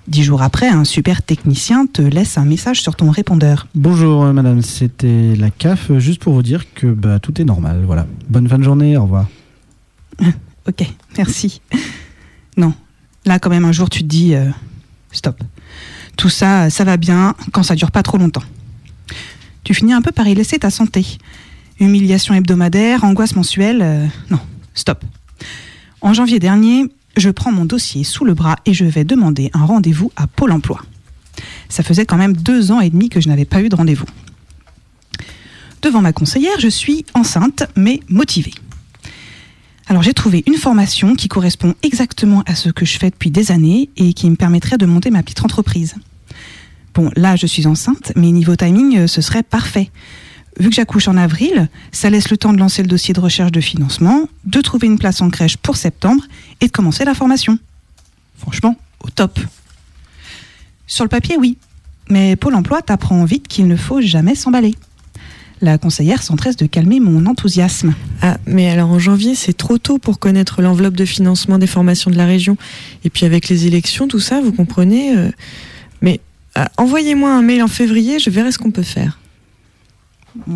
Dix 0.09 0.23
jours 0.23 0.43
après, 0.43 0.69
un 0.69 0.85
super 0.85 1.21
technicien 1.21 1.87
te 1.87 2.01
laisse 2.01 2.39
un 2.39 2.45
message 2.45 2.81
sur 2.81 2.95
ton 2.95 3.11
répondeur. 3.11 3.67
Bonjour 3.75 4.23
euh, 4.23 4.33
madame, 4.33 4.63
c'était 4.63 5.35
la 5.35 5.51
CAF, 5.51 5.91
euh, 5.91 5.99
juste 5.99 6.23
pour 6.23 6.33
vous 6.33 6.45
dire 6.45 6.73
que 6.75 6.87
bah, 6.87 7.19
tout 7.19 7.41
est 7.41 7.45
normal. 7.45 7.83
Voilà. 7.85 8.07
Bonne 8.29 8.49
fin 8.49 8.57
de 8.59 8.63
journée, 8.63 8.97
au 8.97 9.03
revoir. 9.03 9.27
Ok, 10.69 10.85
merci. 11.17 11.61
Non, 12.57 12.75
là 13.25 13.39
quand 13.39 13.51
même 13.51 13.65
un 13.65 13.71
jour 13.71 13.89
tu 13.89 14.03
te 14.03 14.09
dis 14.09 14.35
euh, 14.35 14.51
stop. 15.13 15.41
Tout 16.17 16.29
ça, 16.29 16.71
ça 16.71 16.83
va 16.83 16.97
bien 16.97 17.37
quand 17.53 17.63
ça 17.63 17.77
dure 17.77 17.93
pas 17.93 18.03
trop 18.03 18.19
longtemps. 18.19 18.43
Tu 19.63 19.75
finis 19.75 19.93
un 19.93 20.03
peu 20.03 20.11
par 20.11 20.27
y 20.27 20.35
laisser 20.35 20.59
ta 20.59 20.71
santé. 20.71 21.07
Humiliation 21.79 22.35
hebdomadaire, 22.35 23.05
angoisse 23.05 23.37
mensuelle, 23.37 24.11
non, 24.29 24.41
stop. 24.75 25.05
En 26.01 26.13
janvier 26.13 26.39
dernier, 26.39 26.85
je 27.17 27.31
prends 27.31 27.53
mon 27.53 27.65
dossier 27.65 28.05
sous 28.05 28.25
le 28.25 28.35
bras 28.35 28.57
et 28.67 28.75
je 28.75 28.85
vais 28.85 29.05
demander 29.05 29.51
un 29.55 29.65
rendez-vous 29.65 30.13
à 30.17 30.27
Pôle 30.27 30.53
Emploi. 30.53 30.81
Ça 31.69 31.83
faisait 31.83 32.07
quand 32.07 32.17
même 32.17 32.37
deux 32.37 32.71
ans 32.71 32.81
et 32.81 32.91
demi 32.91 33.09
que 33.09 33.21
je 33.21 33.29
n'avais 33.29 33.45
pas 33.45 33.63
eu 33.63 33.69
de 33.69 33.77
rendez-vous. 33.77 34.07
Devant 35.83 36.03
ma 36.03 36.13
conseillère, 36.13 36.59
je 36.59 36.69
suis 36.69 37.05
enceinte 37.15 37.65
mais 37.77 38.01
motivée. 38.09 38.55
Alors 39.89 40.03
j'ai 40.03 40.15
trouvé 40.15 40.43
une 40.47 40.57
formation 40.57 41.15
qui 41.15 41.29
correspond 41.29 41.75
exactement 41.83 42.43
à 42.47 42.55
ce 42.55 42.71
que 42.71 42.85
je 42.85 42.99
fais 42.99 43.11
depuis 43.11 43.31
des 43.31 43.53
années 43.53 43.89
et 43.97 44.13
qui 44.13 44.29
me 44.29 44.37
permettrait 44.37 44.79
de 44.79 44.87
monter 44.87 45.11
ma 45.11 45.23
petite 45.23 45.45
entreprise. 45.45 45.95
Bon, 46.95 47.11
là 47.15 47.37
je 47.37 47.47
suis 47.47 47.67
enceinte, 47.67 48.13
mais 48.17 48.33
niveau 48.33 48.57
timing, 48.57 48.99
euh, 48.99 49.07
ce 49.07 49.21
serait 49.21 49.43
parfait. 49.43 49.91
Vu 50.59 50.71
que 50.71 50.75
j'accouche 50.75 51.09
en 51.09 51.17
avril, 51.17 51.69
ça 51.93 52.09
laisse 52.09 52.31
le 52.31 52.37
temps 52.37 52.53
de 52.53 52.59
lancer 52.59 52.83
le 52.83 52.89
dossier 52.89 53.13
de 53.13 53.21
recherche 53.21 53.53
de 53.53 53.61
financement, 53.61 54.29
de 54.45 54.61
trouver 54.61 54.87
une 54.87 54.99
place 54.99 55.21
en 55.21 55.29
crèche 55.29 55.57
pour 55.59 55.77
septembre 55.77 56.23
et 56.61 56.67
de 56.67 56.73
commencer 56.73 57.05
la 57.05 57.15
formation. 57.15 57.59
Franchement, 58.39 58.77
au 59.05 59.11
top. 59.11 59.39
Sur 60.87 61.05
le 61.05 61.09
papier, 61.09 61.37
oui. 61.39 61.59
Mais 62.09 62.37
Pôle 62.37 62.55
emploi 62.55 62.81
t'apprend 62.81 63.25
vite 63.25 63.49
qu'il 63.49 63.67
ne 63.67 63.77
faut 63.77 64.01
jamais 64.01 64.35
s'emballer. 64.35 64.75
La 65.61 65.79
conseillère 65.79 66.23
s'empresse 66.23 66.57
de 66.57 66.67
calmer 66.67 67.01
mon 67.01 67.27
enthousiasme. 67.27 67.95
Ah, 68.23 68.37
mais 68.47 68.69
alors 68.69 68.91
en 68.91 68.99
janvier, 68.99 69.35
c'est 69.35 69.55
trop 69.55 69.79
tôt 69.79 69.99
pour 69.99 70.19
connaître 70.19 70.63
l'enveloppe 70.63 70.95
de 70.95 71.05
financement 71.05 71.59
des 71.59 71.67
formations 71.67 72.11
de 72.11 72.17
la 72.17 72.27
région. 72.27 72.57
Et 73.05 73.11
puis 73.11 73.27
avec 73.27 73.49
les 73.49 73.67
élections, 73.67 74.07
tout 74.07 74.21
ça, 74.21 74.41
vous 74.41 74.53
comprenez. 74.53 75.17
euh, 75.17 75.31
Mais 76.03 76.21
ah, 76.55 76.71
envoyez-moi 76.77 77.31
un 77.33 77.43
mail 77.43 77.63
en 77.63 77.69
février, 77.69 78.19
je 78.19 78.31
verrai 78.31 78.53
ce 78.53 78.59
qu'on 78.59 78.71
peut 78.71 78.83
faire. 78.83 79.19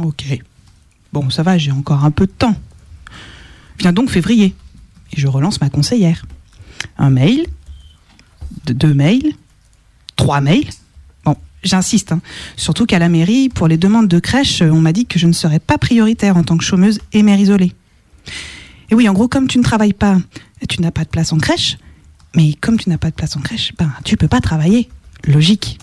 Ok. 0.03 0.39
Bon, 1.13 1.29
ça 1.31 1.43
va, 1.43 1.59
j'ai 1.59 1.73
encore 1.73 2.05
un 2.05 2.11
peu 2.11 2.27
de 2.27 2.33
temps. 2.33 2.55
Vient 3.79 3.93
donc 3.93 4.11
février. 4.11 4.55
Et 5.13 5.21
je 5.21 5.27
relance 5.27 5.61
ma 5.61 5.71
conseillère. 5.71 6.25
Un 6.99 7.11
mail, 7.11 7.47
de- 8.67 8.73
deux 8.73 8.95
mails, 8.95 9.33
trois 10.17 10.41
mails. 10.41 10.69
Bon, 11.25 11.37
j'insiste. 11.65 12.13
hein. 12.13 12.21
Surtout 12.57 12.87
qu'à 12.87 12.99
la 12.99 13.09
mairie, 13.09 13.49
pour 13.49 13.67
les 13.69 13.77
demandes 13.77 14.09
de 14.09 14.19
crèche, 14.19 14.63
on 14.63 14.81
m'a 14.81 14.93
dit 14.93 15.07
que 15.07 15.19
je 15.19 15.27
ne 15.27 15.33
serais 15.33 15.59
pas 15.59 15.79
prioritaire 15.79 16.37
en 16.37 16.45
tant 16.45 16.57
que 16.57 16.65
chômeuse 16.65 17.01
et 17.13 17.23
mère 17.23 17.39
isolée. 17.41 17.73
Et 18.91 18.95
oui, 18.95 19.09
en 19.09 19.13
gros, 19.13 19.29
comme 19.29 19.49
tu 19.49 19.59
ne 19.59 19.63
travailles 19.65 19.93
pas, 19.95 20.19
tu 20.69 20.81
n'as 20.81 20.91
pas 20.91 21.05
de 21.05 21.09
place 21.11 21.33
en 21.33 21.39
crèche. 21.39 21.79
Mais 22.37 22.53
comme 22.61 22.79
tu 22.79 22.89
n'as 22.89 22.99
pas 22.99 23.11
de 23.11 23.15
place 23.17 23.37
en 23.37 23.41
crèche, 23.41 23.73
ben, 23.79 23.93
tu 24.05 24.17
peux 24.17 24.29
pas 24.29 24.41
travailler. 24.41 24.89
Logique. 25.27 25.79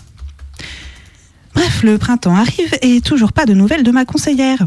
Bref, 1.58 1.82
le 1.82 1.98
printemps 1.98 2.36
arrive 2.36 2.72
et 2.82 3.00
toujours 3.00 3.32
pas 3.32 3.44
de 3.44 3.52
nouvelles 3.52 3.82
de 3.82 3.90
ma 3.90 4.04
conseillère. 4.04 4.64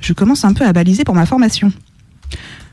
Je 0.00 0.12
commence 0.12 0.44
un 0.44 0.54
peu 0.54 0.64
à 0.64 0.72
baliser 0.72 1.04
pour 1.04 1.14
ma 1.14 1.24
formation. 1.24 1.72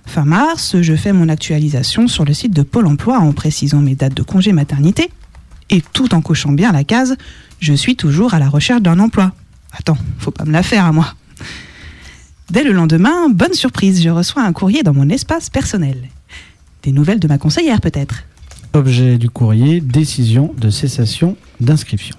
Fin 0.08 0.26
mars, 0.26 0.82
je 0.82 0.96
fais 0.96 1.14
mon 1.14 1.30
actualisation 1.30 2.08
sur 2.08 2.26
le 2.26 2.34
site 2.34 2.52
de 2.52 2.64
Pôle 2.64 2.88
emploi 2.88 3.20
en 3.20 3.32
précisant 3.32 3.80
mes 3.80 3.94
dates 3.94 4.16
de 4.16 4.24
congé 4.24 4.54
maternité 4.54 5.12
et 5.70 5.84
tout 5.94 6.16
en 6.16 6.22
cochant 6.22 6.52
bien 6.52 6.72
la 6.72 6.84
case 6.84 7.16
Je 7.60 7.76
suis 7.76 7.96
toujours 7.96 8.34
à 8.34 8.40
la 8.40 8.50
recherche 8.50 8.82
d'un 8.82 9.00
emploi. 9.00 9.34
Attends, 9.78 10.00
faut 10.18 10.32
pas 10.32 10.46
me 10.46 10.52
la 10.52 10.64
faire 10.64 10.86
à 10.86 10.92
moi. 10.92 11.14
Dès 12.50 12.64
le 12.64 12.72
lendemain, 12.72 13.30
bonne 13.30 13.54
surprise, 13.54 14.02
je 14.02 14.10
reçois 14.10 14.42
un 14.42 14.52
courrier 14.52 14.82
dans 14.82 14.96
mon 14.96 15.10
espace 15.10 15.52
personnel. 15.52 16.10
Des 16.82 16.92
nouvelles 16.92 17.20
de 17.20 17.28
ma 17.28 17.38
conseillère 17.38 17.82
peut-être? 17.82 18.24
Objet 18.74 19.20
du 19.20 19.30
courrier, 19.30 19.80
décision 19.80 20.56
de 20.58 20.72
cessation 20.72 21.38
d'inscription. 21.62 22.18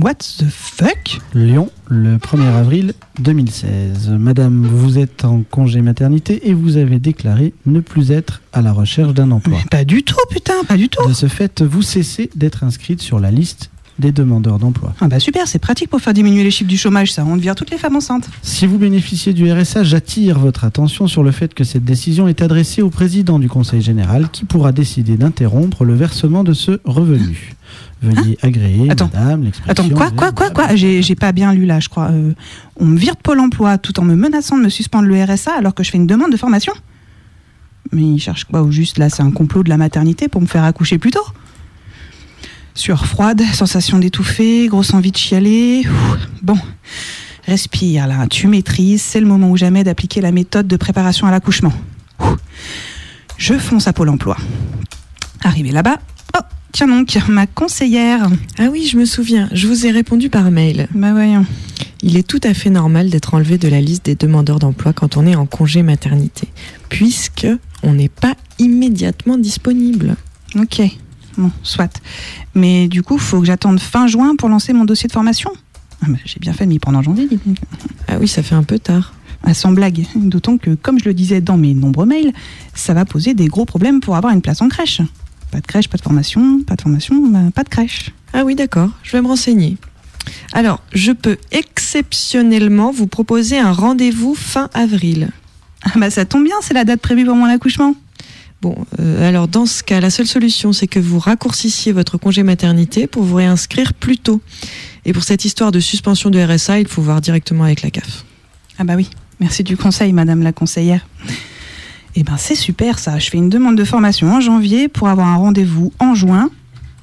What 0.00 0.14
the 0.38 0.44
fuck? 0.48 1.18
Lyon, 1.34 1.70
le 1.88 2.18
1er 2.18 2.54
avril 2.54 2.92
2016. 3.18 4.10
Madame, 4.10 4.64
vous 4.64 4.96
êtes 4.96 5.24
en 5.24 5.42
congé 5.42 5.80
maternité 5.80 6.48
et 6.48 6.54
vous 6.54 6.76
avez 6.76 7.00
déclaré 7.00 7.52
ne 7.66 7.80
plus 7.80 8.12
être 8.12 8.40
à 8.52 8.62
la 8.62 8.70
recherche 8.72 9.12
d'un 9.12 9.32
emploi. 9.32 9.58
Pas 9.72 9.84
du 9.84 10.04
tout, 10.04 10.14
putain, 10.30 10.62
pas 10.68 10.76
du 10.76 10.88
tout. 10.88 11.04
De 11.08 11.12
ce 11.12 11.26
fait, 11.26 11.62
vous 11.62 11.82
cessez 11.82 12.30
d'être 12.36 12.62
inscrite 12.62 13.02
sur 13.02 13.18
la 13.18 13.32
liste 13.32 13.70
des 13.98 14.12
demandeurs 14.12 14.60
d'emploi. 14.60 14.94
Ah 15.00 15.08
bah 15.08 15.18
super, 15.18 15.48
c'est 15.48 15.58
pratique 15.58 15.90
pour 15.90 16.00
faire 16.00 16.14
diminuer 16.14 16.44
les 16.44 16.52
chiffres 16.52 16.70
du 16.70 16.78
chômage, 16.78 17.12
ça. 17.12 17.24
On 17.24 17.36
devient 17.36 17.54
toutes 17.56 17.72
les 17.72 17.78
femmes 17.78 17.96
enceintes. 17.96 18.30
Si 18.42 18.66
vous 18.66 18.78
bénéficiez 18.78 19.32
du 19.32 19.50
RSA, 19.50 19.82
j'attire 19.82 20.38
votre 20.38 20.62
attention 20.64 21.08
sur 21.08 21.24
le 21.24 21.32
fait 21.32 21.54
que 21.54 21.64
cette 21.64 21.84
décision 21.84 22.28
est 22.28 22.40
adressée 22.40 22.82
au 22.82 22.90
président 22.90 23.40
du 23.40 23.48
Conseil 23.48 23.82
général 23.82 24.28
qui 24.30 24.44
pourra 24.44 24.70
décider 24.70 25.16
d'interrompre 25.16 25.84
le 25.84 25.94
versement 25.94 26.44
de 26.44 26.52
ce 26.52 26.78
revenu. 26.84 27.56
Veuillez 28.00 28.38
agréer, 28.42 28.90
Attends. 28.90 29.10
madame, 29.12 29.42
l'expression. 29.42 29.70
Attends, 29.84 29.88
quoi, 29.94 30.10
quoi, 30.12 30.32
quoi, 30.32 30.50
quoi 30.50 30.76
J'ai 30.76 31.14
pas 31.16 31.32
bien 31.32 31.52
lu 31.52 31.66
là, 31.66 31.80
je 31.80 31.88
crois. 31.88 32.10
Euh, 32.10 32.32
on 32.76 32.86
me 32.86 32.96
vire 32.96 33.16
de 33.16 33.20
Pôle 33.20 33.40
emploi 33.40 33.76
tout 33.78 33.98
en 33.98 34.04
me 34.04 34.14
menaçant 34.14 34.56
de 34.56 34.62
me 34.62 34.68
suspendre 34.68 35.08
le 35.08 35.22
RSA 35.24 35.52
alors 35.58 35.74
que 35.74 35.82
je 35.82 35.90
fais 35.90 35.98
une 35.98 36.06
demande 36.06 36.30
de 36.30 36.36
formation 36.36 36.72
Mais 37.90 38.02
ils 38.02 38.20
cherchent 38.20 38.44
quoi 38.44 38.62
Ou 38.62 38.70
juste 38.70 38.98
là, 38.98 39.10
c'est 39.10 39.22
un 39.22 39.32
complot 39.32 39.64
de 39.64 39.68
la 39.68 39.76
maternité 39.76 40.28
pour 40.28 40.40
me 40.40 40.46
faire 40.46 40.62
accoucher 40.64 40.98
plus 40.98 41.10
tôt 41.10 41.24
Sueur 42.74 43.06
froide, 43.06 43.42
sensation 43.52 43.98
d'étouffer, 43.98 44.68
grosse 44.68 44.94
envie 44.94 45.10
de 45.10 45.16
chialer. 45.16 45.82
Ouh, 45.84 46.16
Bon, 46.42 46.56
respire 47.46 48.06
là, 48.06 48.28
tu 48.28 48.46
maîtrises, 48.46 49.02
c'est 49.02 49.18
le 49.18 49.26
moment 49.26 49.50
ou 49.50 49.56
jamais 49.56 49.82
d'appliquer 49.82 50.20
la 50.20 50.30
méthode 50.30 50.68
de 50.68 50.76
préparation 50.76 51.26
à 51.26 51.32
l'accouchement. 51.32 51.72
Je 53.36 53.54
fonce 53.54 53.88
à 53.88 53.92
Pôle 53.92 54.08
emploi. 54.10 54.36
Arrivé 55.42 55.70
là-bas, 55.72 55.98
tiens 56.72 56.88
donc, 56.88 57.16
ma 57.28 57.46
conseillère. 57.46 58.28
Ah 58.58 58.68
oui, 58.70 58.86
je 58.90 58.96
me 58.96 59.04
souviens, 59.04 59.48
je 59.52 59.66
vous 59.66 59.86
ai 59.86 59.90
répondu 59.90 60.28
par 60.28 60.50
mail. 60.50 60.88
Bah 60.94 61.12
voyons. 61.12 61.44
Il 62.02 62.16
est 62.16 62.26
tout 62.26 62.40
à 62.44 62.54
fait 62.54 62.70
normal 62.70 63.10
d'être 63.10 63.34
enlevé 63.34 63.58
de 63.58 63.68
la 63.68 63.80
liste 63.80 64.04
des 64.04 64.14
demandeurs 64.14 64.60
d'emploi 64.60 64.92
quand 64.92 65.16
on 65.16 65.26
est 65.26 65.34
en 65.34 65.46
congé 65.46 65.82
maternité, 65.82 66.48
puisque 66.88 67.48
on 67.82 67.94
n'est 67.94 68.08
pas 68.08 68.34
immédiatement 68.58 69.36
disponible. 69.36 70.16
Ok, 70.56 70.80
bon, 71.36 71.50
soit. 71.62 72.00
Mais 72.54 72.86
du 72.86 73.02
coup, 73.02 73.18
faut 73.18 73.40
que 73.40 73.46
j'attende 73.46 73.80
fin 73.80 74.06
juin 74.06 74.36
pour 74.36 74.48
lancer 74.48 74.72
mon 74.72 74.84
dossier 74.84 75.08
de 75.08 75.12
formation? 75.12 75.50
Ah 76.02 76.06
bah, 76.08 76.18
J'ai 76.24 76.38
bien 76.38 76.52
fait 76.52 76.64
de 76.64 76.70
m'y 76.70 76.78
prendre 76.78 76.98
en 76.98 77.02
janvier, 77.02 77.26
dis 77.28 77.40
donc. 77.44 77.56
Ah 78.06 78.18
oui, 78.20 78.28
ça 78.28 78.42
fait 78.42 78.54
un 78.54 78.62
peu 78.62 78.78
tard. 78.78 79.14
Ah, 79.42 79.54
sans 79.54 79.72
blague. 79.72 80.04
D'autant 80.14 80.56
que, 80.56 80.74
comme 80.74 80.98
je 80.98 81.04
le 81.04 81.14
disais 81.14 81.40
dans 81.40 81.56
mes 81.56 81.74
nombreux 81.74 82.06
mails, 82.06 82.32
ça 82.74 82.94
va 82.94 83.04
poser 83.04 83.34
des 83.34 83.46
gros 83.46 83.64
problèmes 83.64 84.00
pour 84.00 84.16
avoir 84.16 84.32
une 84.32 84.40
place 84.42 84.62
en 84.62 84.68
crèche. 84.68 85.00
Pas 85.50 85.60
de 85.60 85.66
crèche, 85.66 85.88
pas 85.88 85.98
de 85.98 86.02
formation, 86.02 86.62
pas 86.62 86.76
de 86.76 86.82
formation, 86.82 87.26
bah, 87.28 87.40
pas 87.54 87.64
de 87.64 87.68
crèche. 87.68 88.10
Ah 88.32 88.44
oui, 88.44 88.54
d'accord, 88.54 88.90
je 89.02 89.12
vais 89.12 89.22
me 89.22 89.28
renseigner. 89.28 89.76
Alors, 90.52 90.82
je 90.92 91.12
peux 91.12 91.38
exceptionnellement 91.50 92.90
vous 92.90 93.06
proposer 93.06 93.58
un 93.58 93.72
rendez-vous 93.72 94.34
fin 94.34 94.68
avril. 94.74 95.30
Ah 95.82 95.92
bah 95.96 96.10
ça 96.10 96.24
tombe 96.24 96.44
bien, 96.44 96.56
c'est 96.60 96.74
la 96.74 96.84
date 96.84 97.00
prévue 97.00 97.24
pour 97.24 97.36
mon 97.36 97.46
accouchement. 97.46 97.94
Bon, 98.60 98.74
euh, 98.98 99.28
alors 99.28 99.46
dans 99.46 99.66
ce 99.66 99.84
cas, 99.84 100.00
la 100.00 100.10
seule 100.10 100.26
solution, 100.26 100.72
c'est 100.72 100.88
que 100.88 100.98
vous 100.98 101.20
raccourcissiez 101.20 101.92
votre 101.92 102.18
congé 102.18 102.42
maternité 102.42 103.06
pour 103.06 103.22
vous 103.22 103.36
réinscrire 103.36 103.94
plus 103.94 104.18
tôt. 104.18 104.40
Et 105.04 105.12
pour 105.12 105.22
cette 105.22 105.44
histoire 105.44 105.70
de 105.70 105.78
suspension 105.78 106.28
de 106.30 106.40
RSA, 106.40 106.80
il 106.80 106.88
faut 106.88 107.00
voir 107.00 107.20
directement 107.20 107.64
avec 107.64 107.82
la 107.82 107.90
CAF. 107.90 108.24
Ah 108.78 108.84
bah 108.84 108.94
oui, 108.96 109.08
merci 109.38 109.62
du 109.62 109.76
conseil, 109.76 110.12
madame 110.12 110.42
la 110.42 110.52
conseillère. 110.52 111.06
Eh 112.20 112.24
ben 112.24 112.36
c'est 112.36 112.56
super 112.56 112.98
ça, 112.98 113.20
je 113.20 113.30
fais 113.30 113.38
une 113.38 113.48
demande 113.48 113.76
de 113.76 113.84
formation 113.84 114.34
en 114.34 114.40
janvier 114.40 114.88
pour 114.88 115.08
avoir 115.08 115.28
un 115.28 115.36
rendez-vous 115.36 115.92
en 116.00 116.16
juin. 116.16 116.50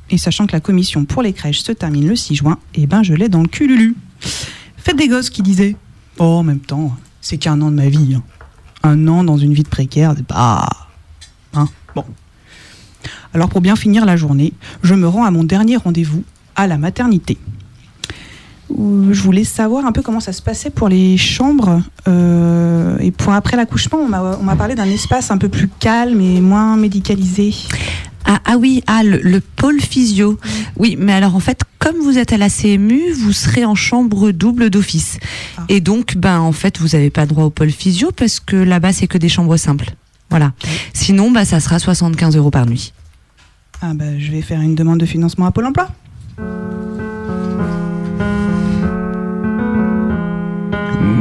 Et 0.10 0.18
sachant 0.18 0.46
que 0.46 0.52
la 0.52 0.60
commission 0.60 1.06
pour 1.06 1.22
les 1.22 1.32
crèches 1.32 1.62
se 1.62 1.72
termine 1.72 2.06
le 2.06 2.18
6 2.18 2.36
juin, 2.36 2.60
eh 2.74 2.86
ben 2.86 3.02
je 3.02 3.14
l'ai 3.14 3.30
dans 3.30 3.42
le 3.42 3.48
cululu. 3.48 3.96
Faites 4.76 4.98
des 4.98 5.08
gosses 5.08 5.30
qui 5.30 5.42
disaient 5.42 5.78
Oh, 6.18 6.24
en 6.24 6.44
même 6.44 6.60
temps, 6.60 6.98
c'est 7.22 7.38
qu'un 7.38 7.62
an 7.62 7.72
de 7.72 7.78
ma 7.78 7.88
vie. 7.88 8.16
hein. 8.16 8.24
Un 8.84 9.08
an 9.08 9.24
dans 9.24 9.38
une 9.38 9.54
vie 9.54 9.64
de 9.64 9.70
précaire, 9.70 10.16
c'est 10.18 10.28
pas. 10.28 10.68
Hein 11.54 11.70
Bon. 11.96 12.04
Alors 13.34 13.48
pour 13.48 13.62
bien 13.62 13.78
finir 13.78 14.06
la 14.06 14.18
journée, 14.18 14.52
je 14.84 14.96
me 14.96 15.08
rends 15.08 15.24
à 15.24 15.32
mon 15.32 15.46
dernier 15.46 15.78
rendez-vous 15.78 16.26
à 16.58 16.68
la 16.68 16.78
maternité. 16.78 17.38
Où 18.70 19.10
Je 19.12 19.22
voulais 19.22 19.44
savoir 19.44 19.86
un 19.86 19.92
peu 19.92 20.02
comment 20.02 20.20
ça 20.20 20.34
se 20.34 20.42
passait 20.42 20.70
pour 20.70 20.90
les 20.90 21.18
chambres. 21.18 21.82
euh, 22.08 22.98
et 23.00 23.12
pour 23.12 23.34
après 23.34 23.58
l'accouchement, 23.58 24.00
on 24.00 24.08
m'a 24.44 24.56
parlé 24.56 24.76
d'un 24.76 24.86
espace 24.90 25.32
un 25.32 25.38
peu 25.38 25.50
plus 25.50 25.68
calme 25.80 26.20
et 26.22 26.42
moins 26.42 26.76
médicalisé. 26.78 27.54
Ah, 28.28 28.40
ah 28.46 28.58
oui, 28.58 28.84
ah, 28.88 29.04
le, 29.04 29.20
le 29.22 29.40
pôle 29.40 29.80
physio. 29.80 30.40
Oui, 30.78 30.96
mais 31.00 31.14
alors 31.14 31.36
en 31.36 31.40
fait, 31.40 31.62
comme 31.78 31.98
vous 31.98 32.18
êtes 32.18 32.34
à 32.34 32.38
la 32.38 32.50
CMU, 32.50 33.12
vous 33.14 33.34
serez 33.34 33.66
en 33.66 33.76
chambre 33.76 34.32
double 34.32 34.72
d'office. 34.72 35.20
Et 35.70 35.80
donc, 35.80 36.18
ben 36.18 36.40
en 36.40 36.52
fait, 36.52 36.80
vous 36.80 36.90
n'avez 36.90 37.12
pas 37.12 37.28
droit 37.28 37.44
au 37.44 37.52
pôle 37.52 37.70
physio 37.70 38.10
parce 38.12 38.40
que 38.40 38.56
là-bas, 38.56 38.94
c'est 38.94 39.06
que 39.06 39.20
des 39.20 39.30
chambres 39.30 39.58
simples. 39.58 39.92
Voilà. 40.32 40.54
Sinon, 40.94 41.30
bah, 41.30 41.46
ça 41.46 41.60
sera 41.60 41.78
75 41.78 42.36
euros 42.36 42.50
par 42.50 42.66
nuit. 42.66 42.94
Ah 43.82 43.94
bah, 43.94 44.18
je 44.18 44.32
vais 44.32 44.42
faire 44.42 44.60
une 44.62 44.74
demande 44.74 45.00
de 45.00 45.06
financement 45.06 45.46
à 45.46 45.52
Pôle 45.52 45.66
emploi. 45.68 45.90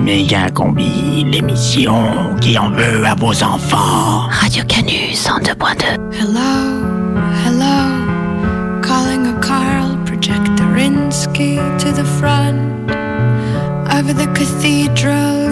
Méga 0.05 0.51
Combi, 0.51 1.25
l'émission 1.25 2.37
qui 2.41 2.59
en 2.59 2.71
veut 2.71 3.05
à 3.07 3.15
vos 3.15 3.43
enfants. 3.43 4.29
Radio 4.29 4.63
Canu 4.69 5.13
102.2. 5.13 5.97
Hello, 6.13 7.25
hello, 7.47 8.81
calling 8.83 9.27
a 9.27 9.41
Carl 9.41 9.97
Projectorinsky 10.05 11.57
to 11.79 11.91
the 11.91 12.05
front. 12.21 12.75
of 13.99 14.17
the 14.17 14.27
cathedral, 14.35 15.44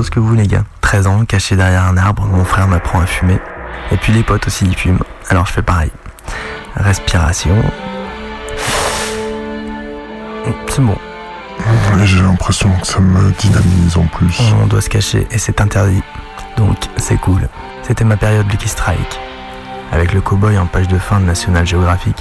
chose 0.00 0.08
que 0.08 0.18
vous, 0.18 0.34
les 0.34 0.46
gars. 0.46 0.64
13 0.80 1.06
ans, 1.08 1.24
caché 1.26 1.56
derrière 1.56 1.84
un 1.84 1.98
arbre, 1.98 2.24
mon 2.24 2.42
frère 2.42 2.66
m'apprend 2.66 3.00
à 3.00 3.06
fumer. 3.06 3.38
Et 3.92 3.98
puis 3.98 4.14
les 4.14 4.22
potes 4.22 4.46
aussi, 4.46 4.64
ils 4.64 4.74
fument. 4.74 5.02
Alors 5.28 5.44
je 5.44 5.52
fais 5.52 5.60
pareil. 5.60 5.90
Respiration. 6.74 7.54
C'est 10.68 10.80
bon. 10.80 10.96
Ouais, 10.96 12.06
j'ai 12.06 12.22
l'impression 12.22 12.70
que 12.80 12.86
ça 12.86 12.98
me 13.00 13.30
dynamise 13.32 13.98
en 13.98 14.06
plus. 14.06 14.40
On 14.62 14.66
doit 14.68 14.80
se 14.80 14.88
cacher 14.88 15.26
et 15.30 15.36
c'est 15.36 15.60
interdit. 15.60 16.02
Donc 16.56 16.78
c'est 16.96 17.18
cool. 17.18 17.46
C'était 17.82 18.04
ma 18.04 18.16
période 18.16 18.50
Lucky 18.50 18.68
Strike. 18.68 19.20
Avec 19.92 20.14
le 20.14 20.22
cowboy 20.22 20.56
en 20.56 20.64
page 20.64 20.88
de 20.88 20.96
fin 20.96 21.20
de 21.20 21.26
National 21.26 21.66
Geographic. 21.66 22.16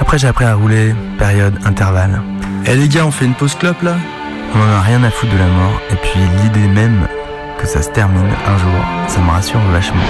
Après 0.00 0.18
j'ai 0.18 0.28
appris 0.28 0.44
à 0.44 0.54
rouler, 0.54 0.94
période 1.18 1.58
intervalle. 1.64 2.22
Eh 2.64 2.76
les 2.76 2.88
gars, 2.88 3.06
on 3.06 3.10
fait 3.10 3.24
une 3.24 3.34
pause 3.34 3.56
clope 3.56 3.82
là? 3.82 3.96
On 4.54 4.60
en 4.60 4.72
a 4.76 4.80
rien 4.80 5.02
à 5.04 5.10
foutre 5.10 5.32
de 5.32 5.38
la 5.38 5.46
mort. 5.46 5.80
Et 5.90 5.96
puis 5.96 6.20
l'idée 6.42 6.68
même 6.68 7.06
que 7.58 7.66
ça 7.66 7.82
se 7.82 7.90
termine 7.90 8.30
un 8.46 8.58
jour, 8.58 8.84
ça 9.08 9.20
me 9.20 9.30
rassure 9.30 9.60
vachement. 9.72 10.02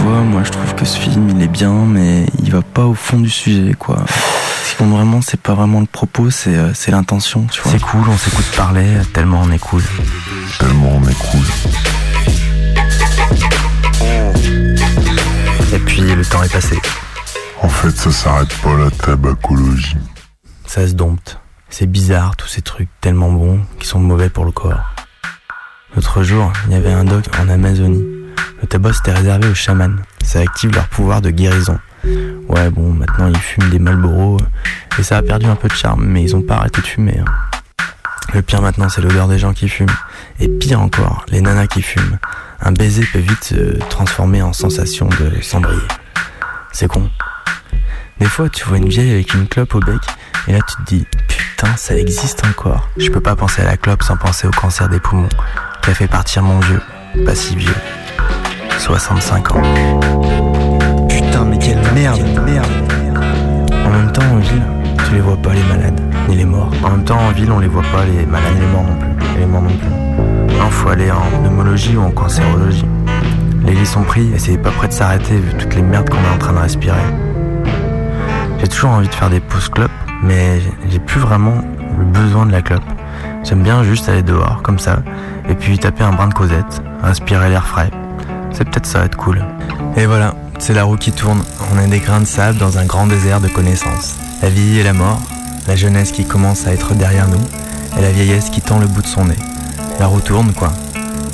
vois, 0.00 0.22
moi 0.22 0.42
je 0.44 0.50
trouve 0.50 0.74
que 0.74 0.84
ce 0.84 0.98
film 0.98 1.28
il 1.30 1.42
est 1.42 1.48
bien, 1.48 1.72
mais 1.72 2.26
il 2.42 2.50
va 2.50 2.62
pas 2.62 2.84
au 2.84 2.94
fond 2.94 3.18
du 3.18 3.30
sujet, 3.30 3.74
quoi. 3.78 4.04
Ce 4.64 4.70
qui 4.70 4.76
compte 4.76 4.90
vraiment, 4.90 5.20
c'est 5.20 5.40
pas 5.40 5.54
vraiment 5.54 5.80
le 5.80 5.86
propos, 5.86 6.30
c'est 6.30 6.56
euh, 6.56 6.72
c'est 6.74 6.90
l'intention, 6.90 7.46
tu 7.50 7.60
vois. 7.60 7.72
C'est 7.72 7.80
cool, 7.80 8.08
on 8.08 8.16
s'écoute 8.16 8.46
parler, 8.56 8.86
tellement 9.12 9.42
on 9.44 9.50
est 9.50 9.58
cool. 9.58 9.82
Tellement 10.58 10.92
on 10.96 11.08
est 11.08 11.18
cool. 11.18 11.44
Et 15.72 15.78
puis 15.78 16.02
le 16.02 16.24
temps 16.24 16.42
est 16.42 16.52
passé. 16.52 16.78
En 17.62 17.68
fait, 17.68 17.90
ça 17.90 18.10
s'arrête 18.10 18.54
pas 18.62 18.76
la 18.76 18.90
tabacologie. 18.90 19.96
Ça 20.72 20.86
se 20.86 20.92
dompte. 20.92 21.40
C'est 21.68 21.88
bizarre, 21.88 22.36
tous 22.36 22.46
ces 22.46 22.62
trucs 22.62 22.88
tellement 23.00 23.32
bons 23.32 23.58
qui 23.80 23.88
sont 23.88 23.98
mauvais 23.98 24.28
pour 24.30 24.44
le 24.44 24.52
corps. 24.52 24.78
L'autre 25.96 26.22
jour, 26.22 26.52
il 26.68 26.72
y 26.74 26.76
avait 26.76 26.92
un 26.92 27.02
doc 27.02 27.24
en 27.40 27.48
Amazonie. 27.48 28.04
Le 28.62 28.68
tabac 28.68 28.92
c'était 28.92 29.12
réservé 29.12 29.48
aux 29.48 29.54
chamans. 29.56 29.96
Ça 30.24 30.38
active 30.38 30.72
leur 30.72 30.86
pouvoir 30.86 31.22
de 31.22 31.30
guérison. 31.30 31.80
Ouais, 32.04 32.70
bon, 32.70 32.92
maintenant 32.92 33.26
ils 33.26 33.36
fument 33.36 33.68
des 33.70 33.80
Marlboro 33.80 34.36
et 34.96 35.02
ça 35.02 35.16
a 35.16 35.22
perdu 35.22 35.46
un 35.46 35.56
peu 35.56 35.66
de 35.66 35.74
charme, 35.74 36.04
mais 36.04 36.22
ils 36.22 36.36
ont 36.36 36.42
pas 36.42 36.58
arrêté 36.58 36.80
de 36.82 36.86
fumer. 36.86 37.18
hein. 37.18 37.24
Le 38.32 38.40
pire 38.40 38.62
maintenant, 38.62 38.88
c'est 38.88 39.00
l'odeur 39.00 39.26
des 39.26 39.40
gens 39.40 39.52
qui 39.52 39.68
fument. 39.68 39.90
Et 40.38 40.46
pire 40.46 40.80
encore, 40.80 41.26
les 41.30 41.40
nanas 41.40 41.66
qui 41.66 41.82
fument. 41.82 42.20
Un 42.60 42.70
baiser 42.70 43.04
peut 43.12 43.18
vite 43.18 43.42
se 43.42 43.76
transformer 43.88 44.40
en 44.40 44.52
sensation 44.52 45.08
de 45.08 45.42
s'embrayer. 45.42 45.82
C'est 46.70 46.86
con. 46.86 47.10
Des 48.20 48.26
fois, 48.26 48.48
tu 48.50 48.64
vois 48.66 48.76
une 48.76 48.88
vieille 48.88 49.10
avec 49.12 49.32
une 49.32 49.48
clope 49.48 49.74
au 49.74 49.80
bec, 49.80 50.00
et 50.46 50.52
là 50.52 50.58
tu 50.66 50.76
te 50.76 50.94
dis, 50.94 51.06
putain, 51.28 51.76
ça 51.76 51.96
existe 51.96 52.42
encore. 52.46 52.88
Je 52.96 53.10
peux 53.10 53.20
pas 53.20 53.36
penser 53.36 53.62
à 53.62 53.66
la 53.66 53.76
clope 53.76 54.02
sans 54.02 54.16
penser 54.16 54.46
au 54.46 54.50
cancer 54.50 54.88
des 54.88 55.00
poumons, 55.00 55.28
qui 55.82 55.90
a 55.90 55.94
fait 55.94 56.08
partir 56.08 56.42
mon 56.42 56.58
vieux, 56.60 56.80
pas 57.24 57.34
si 57.34 57.56
vieux, 57.56 57.74
65 58.78 59.56
ans. 59.56 59.62
Putain, 61.08 61.44
mais 61.44 61.58
quelle 61.58 61.82
merde, 61.92 62.22
merde. 62.44 62.66
En 63.84 63.90
même 63.90 64.12
temps, 64.12 64.22
en 64.22 64.38
ville, 64.38 64.62
tu 65.06 65.14
les 65.14 65.20
vois 65.20 65.36
pas 65.36 65.52
les 65.52 65.62
malades, 65.64 66.00
ni 66.28 66.36
les 66.36 66.44
morts. 66.44 66.70
En 66.82 66.90
même 66.90 67.04
temps, 67.04 67.18
en 67.18 67.30
ville, 67.32 67.50
on 67.52 67.58
les 67.58 67.68
voit 67.68 67.82
pas 67.82 68.04
les 68.04 68.24
malades, 68.26 68.54
ni 68.54 68.60
les 68.60 68.66
morts 68.66 68.84
non 68.84 68.96
plus. 68.96 69.36
Et 69.36 69.40
les 69.40 69.46
morts 69.46 69.62
non 69.62 69.76
plus. 69.76 70.56
Non, 70.56 70.70
faut 70.70 70.88
aller 70.88 71.10
en 71.10 71.20
pneumologie 71.42 71.96
ou 71.96 72.02
en 72.02 72.10
cancérologie. 72.10 72.86
Les 73.64 73.74
lits 73.74 73.86
sont 73.86 74.02
pris 74.02 74.32
et 74.32 74.38
c'est 74.38 74.56
pas 74.56 74.70
prêt 74.70 74.88
de 74.88 74.92
s'arrêter 74.92 75.36
vu 75.36 75.54
toutes 75.58 75.74
les 75.74 75.82
merdes 75.82 76.08
qu'on 76.08 76.16
est 76.16 76.34
en 76.34 76.38
train 76.38 76.52
de 76.52 76.58
respirer. 76.58 76.96
J'ai 78.60 78.68
toujours 78.68 78.90
envie 78.90 79.08
de 79.08 79.14
faire 79.14 79.30
des 79.30 79.40
pauses 79.40 79.68
clopes, 79.68 79.90
mais 80.22 80.60
j'ai 80.88 80.98
plus 80.98 81.20
vraiment 81.20 81.62
le 81.98 82.04
besoin 82.04 82.46
de 82.46 82.52
la 82.52 82.62
clope. 82.62 82.84
J'aime 83.44 83.62
bien 83.62 83.82
juste 83.84 84.08
aller 84.08 84.22
dehors, 84.22 84.60
comme 84.62 84.78
ça, 84.78 84.98
et 85.48 85.54
puis 85.54 85.78
taper 85.78 86.04
un 86.04 86.12
brin 86.12 86.28
de 86.28 86.34
causette, 86.34 86.82
respirer 87.02 87.48
l'air 87.48 87.66
frais. 87.66 87.90
C'est 88.52 88.64
peut-être 88.68 88.86
ça 88.86 89.04
être 89.04 89.16
cool. 89.16 89.44
Et 89.96 90.06
voilà, 90.06 90.34
c'est 90.58 90.74
la 90.74 90.84
roue 90.84 90.96
qui 90.96 91.12
tourne. 91.12 91.42
On 91.72 91.78
est 91.78 91.86
des 91.86 92.00
grains 92.00 92.20
de 92.20 92.26
sable 92.26 92.58
dans 92.58 92.78
un 92.78 92.84
grand 92.84 93.06
désert 93.06 93.40
de 93.40 93.48
connaissances. 93.48 94.16
La 94.42 94.50
vie 94.50 94.78
et 94.78 94.82
la 94.82 94.92
mort, 94.92 95.20
la 95.66 95.76
jeunesse 95.76 96.12
qui 96.12 96.24
commence 96.24 96.66
à 96.66 96.72
être 96.72 96.94
derrière 96.94 97.28
nous, 97.28 97.98
et 97.98 98.02
la 98.02 98.10
vieillesse 98.10 98.50
qui 98.50 98.60
tend 98.60 98.78
le 98.78 98.86
bout 98.86 99.02
de 99.02 99.06
son 99.06 99.24
nez. 99.24 99.38
La 99.98 100.06
roue 100.06 100.20
tourne, 100.20 100.52
quoi. 100.52 100.72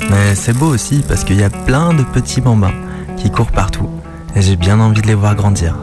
Mais 0.09 0.35
c'est 0.35 0.53
beau 0.53 0.67
aussi 0.67 1.03
parce 1.07 1.23
qu'il 1.23 1.39
y 1.39 1.43
a 1.43 1.49
plein 1.49 1.93
de 1.93 2.03
petits 2.03 2.41
bambins 2.41 2.73
qui 3.17 3.31
courent 3.31 3.51
partout, 3.51 3.89
et 4.35 4.41
j'ai 4.41 4.55
bien 4.55 4.79
envie 4.79 5.01
de 5.01 5.07
les 5.07 5.15
voir 5.15 5.35
grandir. 5.35 5.75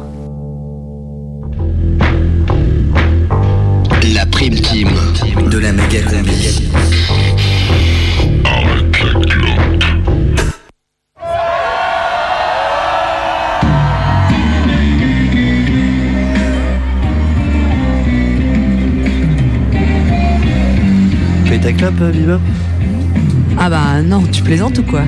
De 5.55 5.61
la 5.61 5.73
méga 5.73 6.03
combi. 6.03 6.69
Fais 21.45 21.59
ta 21.59 21.73
clope, 21.73 21.95
euh, 22.01 22.39
Ah 23.57 23.71
bah 23.71 24.03
non, 24.05 24.23
tu 24.33 24.43
plaisantes 24.43 24.77
ou 24.79 24.83
quoi 24.83 25.03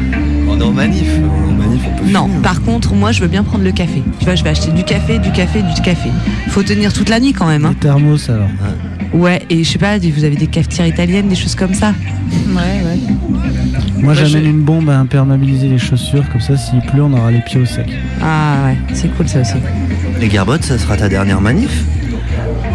On 0.49 0.61
est 0.61 0.63
en 0.63 0.71
manif. 0.71 1.09
En 1.19 1.51
manif, 1.51 1.81
on 1.93 1.99
peut 2.05 2.09
Non, 2.09 2.29
fumer. 2.29 2.43
par 2.43 2.63
contre, 2.63 2.95
moi 2.95 3.11
je 3.11 3.21
veux 3.21 3.29
bien 3.29 3.43
prendre 3.43 3.65
le 3.65 3.73
café. 3.73 4.05
Tu 4.21 4.25
vois, 4.25 4.37
je 4.37 4.45
vais 4.45 4.51
acheter 4.51 4.71
du 4.71 4.85
café, 4.85 5.19
du 5.19 5.33
café, 5.33 5.63
du 5.63 5.83
café. 5.83 6.09
Faut 6.51 6.63
tenir 6.63 6.93
toute 6.93 7.09
la 7.09 7.19
nuit 7.19 7.33
quand 7.33 7.47
même. 7.47 7.65
Hein. 7.65 7.75
Thermos 7.81 8.29
alors. 8.31 8.47
Ouais, 8.47 8.86
et 9.51 9.65
je 9.65 9.71
sais 9.71 9.79
pas, 9.79 9.99
vous 9.99 10.25
avez 10.25 10.37
des 10.37 10.47
cafetières 10.47 10.87
italiennes, 10.87 11.29
des 11.29 11.35
choses 11.37 11.55
comme 11.55 11.75
ça 11.75 11.93
Ouais, 12.49 12.57
ouais. 12.57 12.99
Moi 13.99 14.13
Ouais, 14.13 14.15
j'amène 14.15 14.45
je- 14.45 14.51
une 14.51 14.63
bombe 14.63 14.89
à 14.91 14.99
imperméabiliser 14.99 15.69
les 15.69 15.79
chaussures, 15.79 16.25
comme 16.31 16.41
ça 16.41 16.57
s'il 16.57 16.81
pleut 16.81 17.03
on 17.03 17.13
aura 17.13 17.31
les 17.31 17.41
pieds 17.41 17.61
au 17.61 17.67
sec. 17.67 17.87
Ah 18.23 18.67
ouais, 18.67 18.77
c'est 18.95 19.09
cool 19.17 19.29
ça 19.29 19.41
aussi. 19.41 19.55
Les 20.21 20.29
garbottes, 20.29 20.65
ça 20.65 20.79
sera 20.79 20.97
ta 20.97 21.09
dernière 21.09 21.41
manif? 21.41 21.85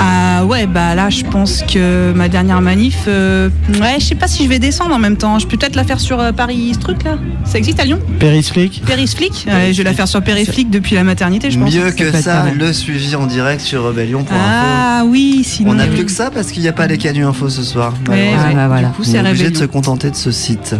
Ah 0.03 0.45
ouais, 0.45 0.65
bah 0.65 0.95
là, 0.95 1.11
je 1.11 1.23
pense 1.23 1.61
que 1.61 2.11
ma 2.13 2.27
dernière 2.27 2.59
manif, 2.59 3.03
euh, 3.07 3.49
ouais, 3.79 3.97
je 3.99 4.05
sais 4.05 4.15
pas 4.15 4.27
si 4.27 4.43
je 4.43 4.49
vais 4.49 4.57
descendre 4.57 4.95
en 4.95 4.99
même 4.99 5.15
temps. 5.15 5.37
Je 5.37 5.45
peux 5.45 5.57
peut-être 5.57 5.75
la 5.75 5.83
faire 5.83 5.99
sur 5.99 6.19
euh, 6.19 6.31
Paris, 6.31 6.71
ce 6.73 6.79
truc 6.79 7.03
là. 7.03 7.19
Ça 7.45 7.59
existe 7.59 7.79
à 7.79 7.85
Lyon? 7.85 7.99
Périsflic 8.19 8.81
Périsflic 8.85 9.45
Ouais, 9.47 9.71
Je 9.73 9.77
vais 9.77 9.83
la 9.83 9.93
faire 9.93 10.07
sur 10.07 10.21
Périsflic 10.23 10.71
depuis 10.71 10.95
la 10.95 11.03
maternité, 11.03 11.51
je 11.51 11.59
pense. 11.59 11.71
Mieux 11.71 11.91
que 11.91 12.11
ça, 12.11 12.45
le 12.57 12.73
suivi 12.73 13.15
en 13.15 13.27
direct 13.27 13.61
sur 13.61 13.83
Rebellion 13.83 14.23
pour 14.23 14.35
info. 14.35 14.43
Ah 14.43 15.03
oui, 15.05 15.43
sinon. 15.45 15.71
On 15.71 15.73
n'a 15.75 15.85
plus 15.85 16.05
que 16.05 16.11
ça 16.11 16.31
parce 16.31 16.51
qu'il 16.51 16.63
n'y 16.63 16.67
a 16.67 16.73
pas 16.73 16.87
les 16.87 16.97
canus 16.97 17.25
info 17.27 17.49
ce 17.49 17.61
soir. 17.61 17.93
Ouais, 18.09 18.15
ouais, 18.33 18.67
voilà. 18.67 18.87
du 18.87 18.93
coup, 18.93 19.01
On 19.01 19.11
c'est 19.11 19.17
est 19.17 19.19
obligé 19.29 19.51
de 19.51 19.57
se 19.57 19.65
contenter 19.65 20.09
de 20.09 20.15
ce 20.15 20.31
site. 20.31 20.75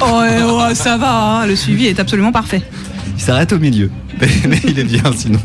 Oh, 0.00 0.20
ouais, 0.20 0.42
ouais, 0.42 0.74
ça 0.74 0.96
va, 0.96 1.12
hein, 1.42 1.46
le 1.46 1.54
suivi 1.56 1.86
est 1.86 2.00
absolument 2.00 2.32
parfait. 2.32 2.62
Il 3.18 3.22
s'arrête 3.22 3.52
au 3.52 3.58
milieu. 3.58 3.90
Mais, 4.20 4.28
mais 4.48 4.60
il 4.64 4.78
est 4.78 4.84
bien 4.84 5.02
sinon. 5.14 5.38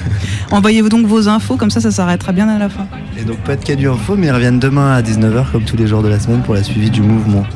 Envoyez 0.50 0.82
donc 0.82 1.06
vos 1.06 1.28
infos, 1.28 1.56
comme 1.56 1.70
ça, 1.70 1.80
ça 1.80 1.90
s'arrêtera 1.90 2.32
bien 2.32 2.48
à 2.48 2.58
la 2.58 2.68
fin. 2.68 2.86
Et 3.18 3.24
donc 3.24 3.36
pas 3.38 3.56
de 3.56 3.64
canus 3.64 3.88
info, 3.88 4.16
mais 4.16 4.26
ils 4.26 4.32
reviennent 4.32 4.58
demain 4.58 4.92
à 4.94 5.00
19h 5.00 5.52
comme 5.52 5.62
tous 5.62 5.76
les 5.76 5.86
jours 5.86 6.02
de 6.02 6.08
la 6.08 6.18
semaine 6.18 6.42
pour 6.42 6.54
la 6.54 6.62
suivi 6.62 6.90
du 6.90 7.00
mouvement. 7.00 7.46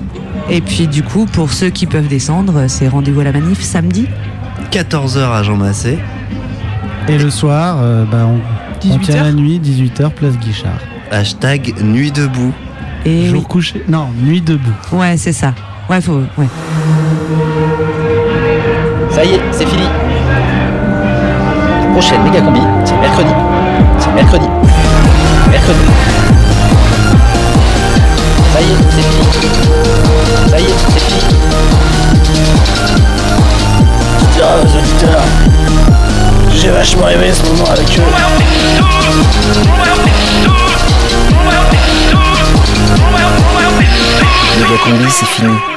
Et 0.49 0.61
puis 0.61 0.87
du 0.87 1.03
coup, 1.03 1.27
pour 1.27 1.53
ceux 1.53 1.69
qui 1.71 1.87
peuvent 1.87 2.09
descendre, 2.09 2.67
c'est 2.69 2.89
rendez-vous 2.89 3.21
à 3.21 3.25
la 3.25 3.33
manif 3.33 3.61
samedi 3.61 4.07
14h 4.71 5.19
à 5.19 5.43
Jean 5.43 5.57
Massé. 5.57 5.99
Et 7.09 7.19
le 7.19 7.31
soir, 7.31 7.79
euh, 7.81 8.05
bah, 8.05 8.27
on, 8.27 8.37
on 8.91 8.97
18 8.97 9.01
tient 9.01 9.23
la 9.25 9.33
nuit, 9.33 9.61
18h, 9.61 10.11
place 10.11 10.39
Guichard. 10.39 10.79
Hashtag 11.11 11.75
nuit 11.83 12.13
debout. 12.13 12.55
Et 13.05 13.27
Jour 13.27 13.47
couché 13.49 13.85
Non, 13.89 14.09
nuit 14.23 14.41
debout. 14.41 14.73
Ouais, 14.93 15.17
c'est 15.17 15.33
ça. 15.33 15.55
Ouais, 15.91 16.01
faut. 16.01 16.23
Ouais. 16.39 16.47
Ça 19.15 19.25
y 19.25 19.35
est, 19.35 19.41
c'est 19.53 19.67
fini. 19.67 19.85
La 21.83 21.93
prochaine 21.93 22.23
méga 22.25 22.41
combi, 22.41 22.61
c'est 22.85 22.97
mercredi. 22.97 23.31
C'est 24.01 24.13
mercredi. 24.13 24.47
Mercredi. 25.53 25.79
Ça 28.53 28.61
y 28.61 28.65
est, 28.65 28.77
c'est 28.91 29.03
fini. 29.03 29.23
Ça 30.51 30.59
y 30.59 30.65
est, 30.65 30.75
c'est 30.93 31.01
fini. 31.01 31.21
Auditeurs, 34.63 35.23
j'ai 36.53 36.71
vachement 36.71 37.09
aimé 37.09 37.33
ce 37.33 37.43
moment 37.45 37.71
avec 37.71 37.97
eux. 37.97 38.03
Méga 44.59 44.77
combi, 44.83 45.09
c'est 45.09 45.27
fini. 45.27 45.74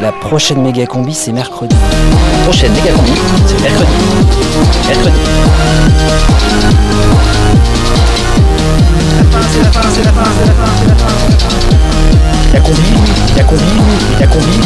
La 0.00 0.12
prochaine 0.12 0.62
méga 0.62 0.86
combi, 0.86 1.12
c'est 1.12 1.32
mercredi. 1.32 1.74
La 1.74 2.44
prochaine 2.44 2.72
méga 2.72 2.92
combi, 2.92 3.10
c'est 3.46 3.60
mercredi. 3.60 3.90
Mercredi. 4.86 5.16
C'est 9.50 9.62
la 9.62 9.70
fin, 9.72 9.82
c'est 9.90 10.04
la 10.04 10.12
fin, 10.12 10.24
c'est 10.32 10.44
la 10.46 10.52
fin, 10.52 10.70
c'est 10.78 10.86
la 10.86 10.94
fin, 10.94 11.08
c'est 11.28 11.34
la 11.34 11.34
fin. 11.34 11.58
La 12.54 12.60
combi, 12.60 12.92
la 13.36 13.44
combi, 13.44 13.64
la 14.20 14.26
combi. 14.26 14.26
La 14.26 14.26
combi. 14.26 14.60